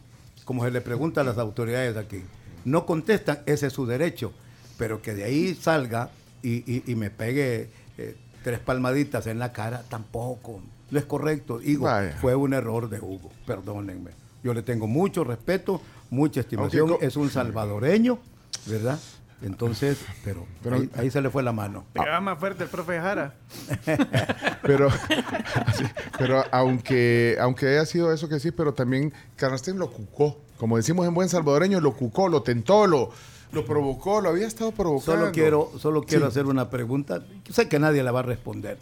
[0.44, 2.22] como se le pregunta a las autoridades aquí.
[2.64, 4.32] No contestan, ese es su derecho.
[4.78, 6.10] Pero que de ahí salga
[6.42, 10.60] y, y- y me pegue eh, tres palmaditas en la cara, tampoco.
[10.90, 11.58] No es correcto.
[11.58, 11.88] Digo,
[12.20, 14.10] fue un error de Hugo, perdónenme.
[14.44, 16.96] Yo le tengo mucho respeto, mucha estimación.
[17.00, 18.18] Es un salvadoreño,
[18.66, 18.98] ¿verdad?
[19.42, 21.84] Entonces, pero, Pero- ahí, ahí se le fue la mano.
[21.92, 23.34] Pegaba más fuerte el profe Jara.
[24.62, 24.90] Pero,
[25.76, 25.84] sí,
[26.18, 30.38] pero aunque, aunque haya sido eso que sí, pero también Carsten lo cucó.
[30.56, 33.10] Como decimos en buen salvadoreño, lo cucó, lo tentó, lo,
[33.52, 35.20] lo provocó, lo había estado provocando.
[35.20, 36.28] Solo quiero, solo quiero Sí.
[36.30, 37.22] hacer una pregunta.
[37.50, 38.78] Sé que nadie la va a responder.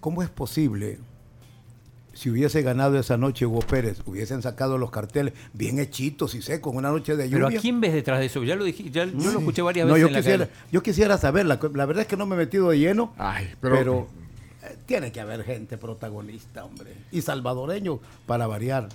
[0.00, 0.98] ¿Cómo es posible,
[2.12, 6.74] si hubiese ganado esa noche Hugo Pérez, hubiesen sacado los carteles bien hechitos y secos,
[6.74, 7.46] una noche de lluvia?
[7.46, 8.42] Pero ¿a quién ves detrás de eso?
[8.42, 10.58] Ya lo dije, ya, yo lo escuché varias No, veces yo en la quisiera, calle.
[10.72, 13.50] yo quisiera saber, la, la verdad es que no me he metido de lleno, Ay,
[13.60, 14.06] pero, pero,
[14.64, 18.88] eh, tiene que haber gente protagonista, hombre, y salvadoreño para variar.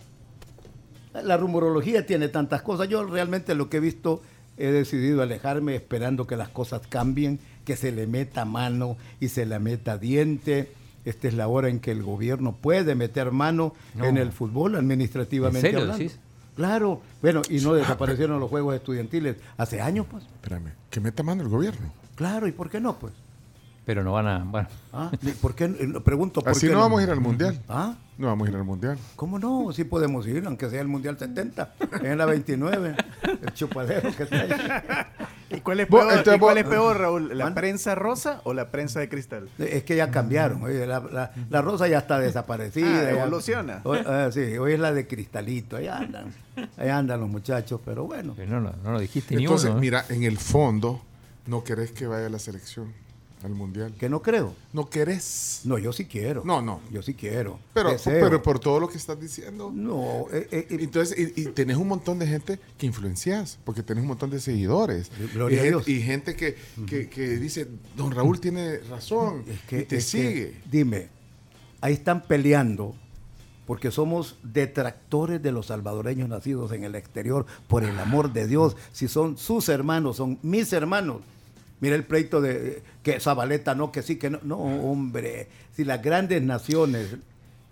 [1.23, 2.89] La rumorología tiene tantas cosas.
[2.89, 4.21] Yo realmente lo que he visto
[4.57, 9.45] he decidido alejarme esperando que las cosas cambien, que se le meta mano y se
[9.45, 10.71] le meta diente.
[11.03, 14.05] Esta es la hora en que el gobierno puede meter mano No.
[14.05, 15.97] en el fútbol administrativamente ¿En serio hablando.
[16.03, 16.19] decís?
[16.55, 20.23] Claro, bueno, y no desaparecieron los juegos estudiantiles hace años, pues.
[20.23, 21.91] espérame, que meta mano el gobierno.
[22.15, 23.11] Claro, ¿y por qué no, pues?
[23.85, 24.43] Pero no van a.
[24.43, 25.11] Bueno, ¿Ah?
[25.41, 25.67] ¿Por qué?
[25.67, 26.01] no?
[26.01, 27.61] Pregunto, ¿por Así qué no vamos a ir al mundial.
[27.69, 27.95] ¿Ah?
[28.17, 28.97] No vamos a ir al mundial.
[29.15, 29.71] ¿Cómo no?
[29.73, 32.95] Sí podemos ir, aunque sea el Mundial 70, en la 29,
[33.43, 34.49] el chupadero que está ahí.
[35.57, 37.37] ¿Y cuál es peor, entonces ¿y cuál es peor Raúl?
[37.37, 37.53] ¿La ¿Man?
[37.55, 39.49] prensa rosa o la prensa de cristal?
[39.59, 42.87] Es que ya cambiaron, oye, la, la- la rosa ya está desaparecida.
[42.87, 43.81] Ah, ya- evoluciona.
[43.83, 46.33] Hoy, ah, sí, hoy es la de cristalito, ahí andan,
[46.77, 48.33] ahí andan los muchachos, pero bueno.
[48.35, 49.77] pero no, lo- no lo dijiste ni Entonces, uno.
[49.77, 49.81] ¿eh?
[49.81, 51.01] mira, en el fondo,
[51.47, 52.91] no querés que vaya la selección
[53.45, 53.93] al mundial.
[53.99, 54.53] Que no creo.
[54.73, 55.61] No querés.
[55.63, 56.43] No, yo sí quiero.
[56.43, 56.81] No, no.
[56.91, 57.59] Yo sí quiero.
[57.73, 58.19] Pero, Deseo.
[58.23, 59.71] pero por todo lo que estás diciendo.
[59.73, 63.83] No, eh, eh, eh, Entonces, y, y tenés un montón de gente que influencias, porque
[63.83, 65.11] tenés un montón de seguidores.
[65.33, 65.87] Gloria y, a gen- Dios.
[65.87, 66.55] y gente que,
[66.87, 70.61] que- que dice, don Raúl tiene razón, es que, y te es que, sigue.
[70.69, 71.07] dime,
[71.81, 72.95] ahí están peleando
[73.67, 78.75] porque somos detractores de los salvadoreños nacidos en el exterior, por el amor de Dios.
[78.91, 81.21] Si son sus hermanos, son mis hermanos.
[81.81, 84.39] Mira el pleito de que Zabaleta no, que sí, que no.
[84.43, 85.47] No, hombre.
[85.73, 87.15] Si las grandes naciones,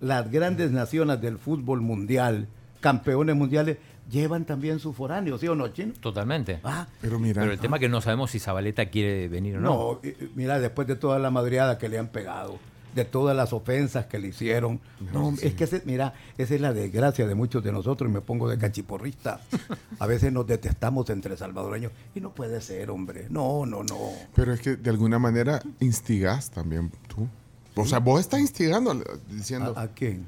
[0.02, 2.48] las grandes naciones del fútbol mundial,
[2.82, 3.78] campeones mundiales,
[4.11, 5.94] llevan también sus foráneos, ¿sí o no, Chino?
[6.02, 6.60] Totalmente.
[6.64, 9.61] Ah, Pero mira, Pero el tema es que no sabemos si Zabaleta quiere venir o
[9.61, 9.69] no.
[10.03, 12.60] no, mira, después de toda la madreada que le han pegado,
[12.95, 14.80] de todas las ofensas que le hicieron.
[15.14, 18.22] No, es que, ese- mira, esa es la desgracia de muchos de nosotros, y me
[18.22, 19.41] pongo de cachiporrista.
[19.99, 23.28] A veces nos detestamos entre salvadoreños y no puede ser, hombre.
[23.30, 23.98] No, no, no.
[24.36, 27.28] pero es que de alguna manera instigás también tú.
[27.76, 28.94] O sea, vos estás instigando,
[29.30, 29.74] diciendo.
[29.76, 30.28] ¿A, a quién?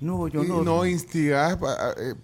[0.00, 0.62] No, yo no.
[0.62, 2.14] no a- eh,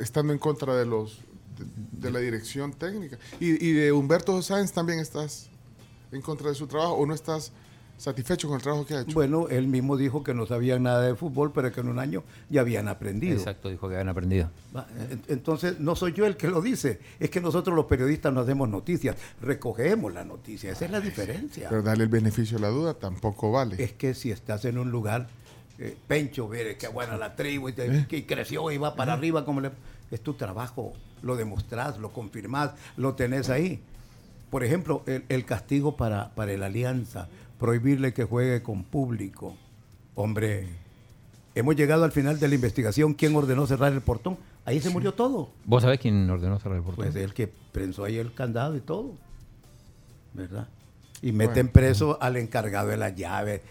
[0.00, 1.18] estando en contra de los
[1.58, 1.64] de,
[2.06, 3.18] de la dirección técnica.
[3.40, 5.48] Y, y de Humberto Sáenz también estás
[6.12, 7.52] en contra de su trabajo o no estás
[7.96, 9.14] satisfecho con el trabajo que ha hecho.
[9.14, 12.22] Bueno, él mismo dijo que no sabían nada de fútbol, pero que en un año
[12.50, 13.36] ya habían aprendido.
[13.36, 14.50] Exacto, dijo que habían aprendido.
[15.10, 18.40] En- Entonces, no soy yo el que lo dice, es que nosotros los periodistas no
[18.40, 21.68] hacemos noticias, recogemos la noticia, esa es la diferencia.
[21.68, 23.82] Pero darle el beneficio de la duda tampoco vale.
[23.82, 25.28] Es que si estás en un lugar,
[25.78, 28.06] eh, Pencho, ver que buena la tribu y, te- ¿Eh?
[28.08, 29.70] que creció y va para arriba, como le,
[30.10, 30.92] es tu trabajo,
[31.22, 33.80] lo demostrás, lo confirmás, lo tenés ahí.
[34.50, 37.28] Por ejemplo, el, el castigo para, para el Alianza,
[37.58, 39.56] prohibirle que juegue con público.
[40.14, 40.68] Hombre,
[41.54, 43.14] hemos llegado al final de la investigación.
[43.14, 44.38] ¿Quién ordenó cerrar el portón?
[44.64, 45.50] Ahí se murió todo.
[45.64, 47.04] ¿Vos sabés quién ordenó cerrar el portón?
[47.04, 49.12] Pues el que prensó ahí el candado y todo.
[50.34, 50.68] ¿Verdad?
[51.22, 53.62] Y meten preso al encargado de las llaves.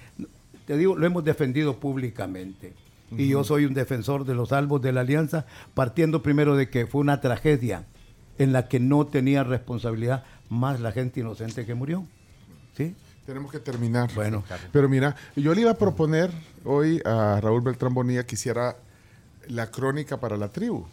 [0.65, 2.73] Te digo, lo hemos defendido públicamente.
[3.11, 6.87] Y yo soy un defensor de los salvos de la alianza, partiendo primero de que
[6.87, 7.85] fue una tragedia
[8.39, 12.05] en la que no tenía responsabilidad más la gente inocente que murió.
[12.75, 12.95] ¿Sí?
[13.25, 14.09] Tenemos que terminar.
[14.13, 14.43] Bueno.
[14.71, 16.31] Pero mira, yo le iba a proponer
[16.63, 18.75] hoy a Raúl Beltrán Bonilla que hiciera
[19.47, 20.85] la crónica para la tribu.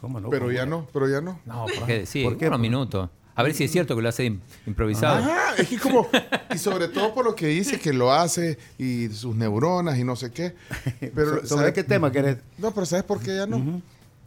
[0.00, 0.28] ¿Cómo no?
[0.30, 1.40] Pero ¿Cómo ya no, pero ya no.
[1.46, 2.48] No, porque sí, ¿Por qué?
[2.48, 3.10] unos minutos.
[3.34, 5.16] A ver si es cierto que lo hace im- improvisado.
[5.18, 6.08] Ajá, es que como,
[6.52, 10.16] y sobre todo por lo que dice que lo hace y sus neuronas y no
[10.16, 10.54] sé qué.
[11.14, 11.72] Pero, ¿Sobre ¿sabes?
[11.72, 12.38] qué tema querés?
[12.58, 13.80] No, pero ¿sabes por qué ya no?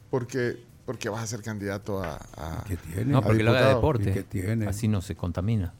[0.09, 2.15] Porque porque vas a ser candidato a...
[2.35, 3.05] a- ¿Qué tiene?
[3.05, 4.09] No, a porque lo haga deporte.
[4.09, 4.67] ¿Y qué tiene?
[4.67, 5.73] Así no se contamina.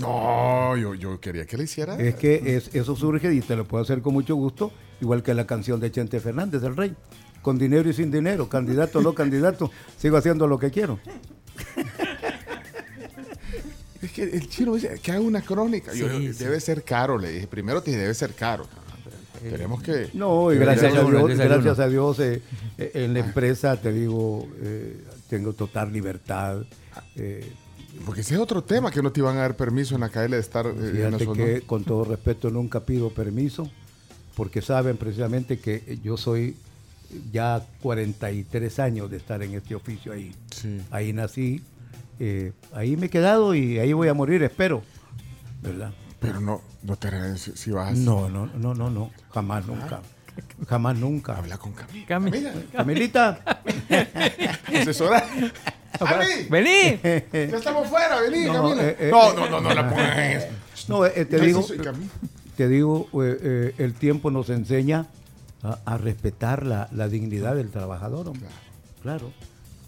[0.00, 1.96] No, yo, yo quería que le hiciera.
[1.96, 5.34] Es que es, eso surge y te lo puedo hacer con mucho gusto, igual que
[5.34, 6.94] la canción de Chente Fernández, el rey.
[7.42, 10.98] Con dinero y sin dinero, candidato o no candidato, sigo haciendo lo que quiero.
[14.02, 15.90] Es que el chino dice que haga una crónica.
[15.92, 16.28] Sí, yo- sí.
[16.32, 17.46] Debe ser caro, le dije.
[17.46, 18.66] Primero te dije, debe ser caro.
[19.42, 20.10] Esperemos que...
[20.14, 22.42] No, y gracias a Dios, gracias a Dios eh,
[22.78, 26.62] eh, en la empresa, te digo, eh, tengo total libertad.
[28.04, 30.30] Porque ese es otro tema, que no te iban a dar permiso en la KL
[30.30, 30.66] de estar...
[30.66, 31.32] eh, en ¿no?
[31.32, 33.70] que con todo respeto nunca pido permiso,
[34.34, 36.56] porque saben precisamente que yo soy
[37.32, 40.34] ya 43 años de estar en este oficio ahí.
[40.54, 40.80] Sí.
[40.90, 41.62] Ahí nací,
[42.18, 44.82] eh, ahí me he quedado y ahí voy a morir, espero.
[45.62, 45.92] ¿Verdad?
[46.20, 47.96] Pero no, no te si, si vas...
[47.96, 50.02] No, no, no, no, no, jamás nunca.
[50.68, 51.36] Jamás nunca.
[51.36, 52.06] Habla con Camila.
[52.06, 53.38] Cami- Camila, Camilita,
[54.80, 55.24] asesora.
[56.50, 56.98] ¡Vení!
[57.32, 58.82] Ya estamos fuera, vení, No, Camila.
[58.84, 60.46] eh, eh, no, eh, no, no, no la pongas en eso.
[60.88, 61.66] no, eh, te digo,
[62.56, 65.06] te digo, el tiempo nos enseña
[65.62, 68.48] a, a respetar la, la dignidad del trabajador, hombre.
[69.02, 69.30] Claro.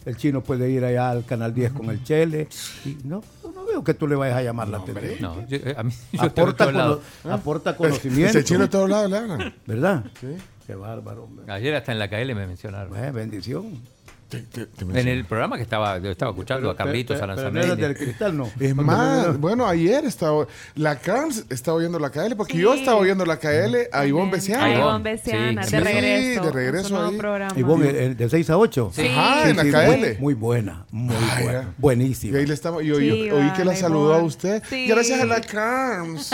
[0.06, 2.48] El chino puede ir allá al Canal 10 con el Chele.
[2.86, 5.20] y no, no, veo que tú le vayas a llamar la atención.
[5.20, 7.00] No, yo, eh, a mí yo estoy Aporta, todos lados.
[7.22, 8.30] cono- aporta conocimiento.
[8.38, 9.54] Ese chino de todos lados le hablan.
[9.66, 10.04] ¿Verdad?
[10.20, 10.36] Sí.
[10.66, 11.50] Qué bárbaro, hombre.
[11.52, 12.94] Ayer hasta en la KL me mencionaron.
[13.02, 13.80] Eh, bendición.
[14.28, 17.96] Te- te- te En el programa que estaba, yo estaba escuchando a Carlitos eres del
[17.96, 18.50] cristal, no.
[18.60, 19.38] Es más, no, no.
[19.38, 20.46] bueno, ayer estaba.
[20.74, 22.80] La Carms estaba oyendo la KL, porque yo Sí.
[22.80, 24.66] estaba oyendo la KL a Ivonne A Besiano.
[24.66, 25.84] Ivonne Ivonne, Besiana, sí, de sí.
[25.84, 26.42] regreso.
[26.44, 27.16] de regreso ahí.
[27.16, 27.54] programa.
[27.86, 28.90] Eh, de 6 a 8.
[28.94, 29.06] Sí.
[29.08, 29.98] Ajá, en la Sí, KL.
[29.98, 31.74] Muy, muy buena, muy Ay, buena.
[31.78, 32.36] Buenísima.
[32.36, 34.26] Y ahí le estaba, yo, Sí, yo- oí que la saludó a Ivonne.
[34.26, 34.62] usted.
[34.68, 34.86] Sí.
[34.88, 36.32] Gracias a la Carms.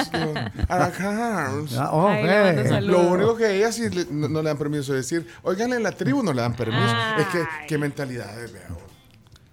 [0.68, 1.76] a la Carms.
[1.78, 2.80] Ah, oh, Ay, eh.
[2.82, 5.82] Lo único que ella sí le- no, no le dan permiso de decir, oigan, en
[5.84, 6.92] la tribu no le dan permiso.
[7.20, 8.78] Es que, qué mentalidades, veo.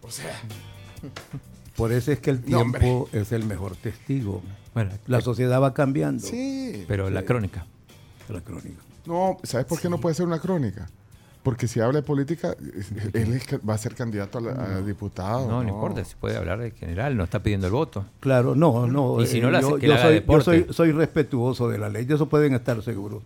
[0.02, 0.32] O sea,
[1.76, 4.42] Por eso es que el No, tiempo es el mejor testigo.
[4.74, 6.26] Bueno, La sociedad va cambiando.
[6.26, 6.86] sí.
[6.88, 7.66] pero la crónica.
[8.30, 8.82] La crónica.
[9.06, 10.90] No, ¿sabes por qué no puede ser una crónica?
[11.44, 12.56] Porque si habla de política,
[13.14, 15.48] él es que va a ser candidato a, la- a diputado.
[15.48, 18.06] No, no importa, se puede hablar de general, no está pidiendo el voto.
[18.20, 19.20] Claro, no, no.
[19.22, 20.92] Y si no eh, la hace, yo, que yo la haga soy, yo soy, soy
[20.92, 23.24] respetuoso de la ley, de eso pueden estar seguros.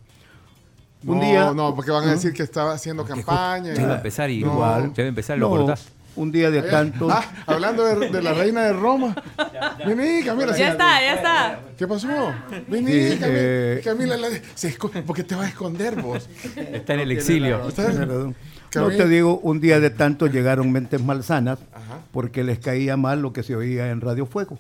[1.06, 3.74] Un no, día- no, porque van a decir que estaba haciendo campaña.
[3.74, 4.54] Ya iba a empezar y No.
[4.54, 5.88] igual, ya iba a empezar y lo No, cortás.
[6.16, 7.08] un día de tanto.
[7.12, 9.16] Ah, hablando de, de la reina de Roma.
[9.86, 10.58] Vení, Camila.
[10.58, 11.60] Ya está, ya está.
[11.78, 12.08] ¿Qué pasó?
[12.68, 13.28] Vení, Sí, Camila.
[13.40, 14.76] eh, Camila, la- se
[15.06, 16.28] porque te vas a esconder vos.
[16.56, 17.62] Está en el exilio.
[18.76, 22.00] No te digo, un día de tanto llegaron mentes malsanas Ajá.
[22.12, 24.58] porque les caía mal lo que se oía en Radio Fuego.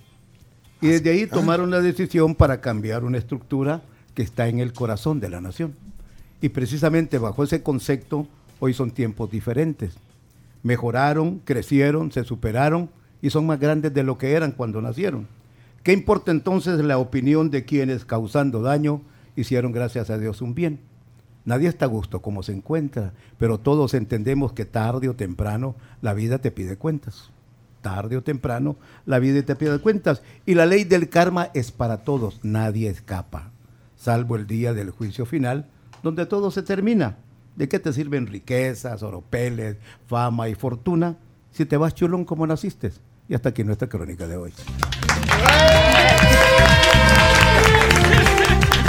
[0.82, 3.82] Y desde ahí tomaron la decisión para cambiar una estructura
[4.14, 5.76] que está en el corazón de la nación.
[6.46, 8.28] Y precisamente bajo ese concepto,
[8.60, 9.96] hoy son tiempos diferentes.
[10.62, 15.28] Mejoraron, crecieron, se superaron y son más grandes de lo que eran cuando nacieron.
[15.82, 19.02] ¿Qué importa entonces la opinión de quienes causando daño
[19.36, 20.82] hicieron gracias a Dios un bien?
[21.46, 25.74] Nadie está a gusto como se encuentra, pero todos entendemos que tarde o temprano
[26.04, 27.32] la vida te pide cuentas.
[27.82, 28.76] Tarde o temprano
[29.08, 30.22] la vida te pide cuentas.
[30.46, 33.50] Y la ley del karma es para todos, nadie escapa.
[33.96, 35.72] salvo el día del juicio final,
[36.06, 37.18] donde todo se termina.
[37.56, 41.18] ¿De qué te sirven riquezas, oropeles, fama y fortuna
[41.52, 42.91] si te vas chulón como naciste?
[43.27, 44.53] Y hasta aquí nuestra crónica de hoy.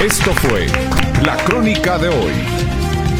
[0.05, 0.67] Esto fue
[1.25, 2.66] la crónica de hoy.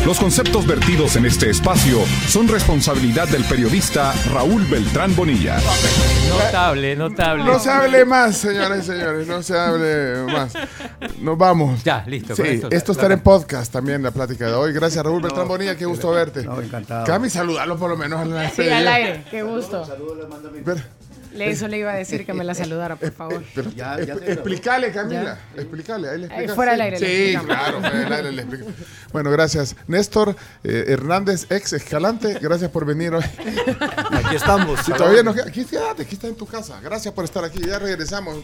[0.07, 5.59] Los conceptos vertidos en este espacio son responsabilidad del periodista Raúl Beltrán Bonilla.
[6.29, 7.45] Notable, notable.
[7.45, 10.53] No se hable más, señoras y señores, no se hable más.
[11.21, 11.83] Nos vamos.
[11.83, 12.37] Ya, listo.
[12.37, 14.73] Sí, esto, esto, estará en podcast también, la plática de hoy.
[14.73, 16.45] Gracias, Raúl Beltrán Bonilla, qué gusto verte.
[16.45, 17.05] No, encantado.
[17.05, 19.83] Cami, saludarlo por lo menos en la Sí, al aire, qué gusto.
[19.83, 20.87] Espera,
[21.37, 23.45] Le, eso le iba a decir que me la saludara, por favor.
[23.55, 25.39] pero Ya- ya explícale, Camila.
[25.57, 26.55] Explícale, ahí le Eh, explicas.
[26.57, 28.67] fuera del aire le Sí, claro, fuera del aire le explico.
[29.13, 29.77] Bueno, gracias.
[29.87, 33.25] Néstor eh, Hernández, ex Escalante, gracias por venir hoy.
[34.13, 34.81] Aquí estamos.
[34.81, 36.81] Si todavía no queda- aquí quédate, aquí está en tu casa.
[36.83, 37.61] Gracias por estar aquí.
[37.67, 38.37] Ya regresamos.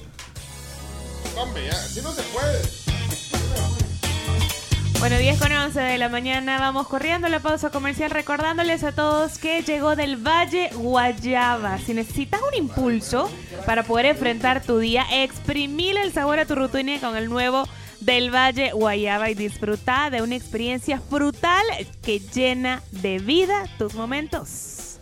[1.36, 2.91] Hombre, ya, así no se puede.
[5.02, 9.36] Bueno, 10 con 11 de la mañana, vamos corriendo la pausa comercial recordándoles a todos
[9.36, 11.76] que llegó del Valle Guayaba.
[11.78, 13.28] Si necesitas un impulso
[13.66, 17.64] para poder enfrentar tu día, exprimile el sabor a tu rutina con el nuevo
[17.98, 21.64] del Valle Guayaba y disfruta de una experiencia frutal
[22.04, 25.00] que llena de vida tus momentos.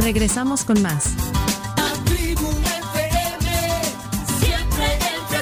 [0.00, 1.12] Regresamos con más.
[1.76, 2.48] La tribu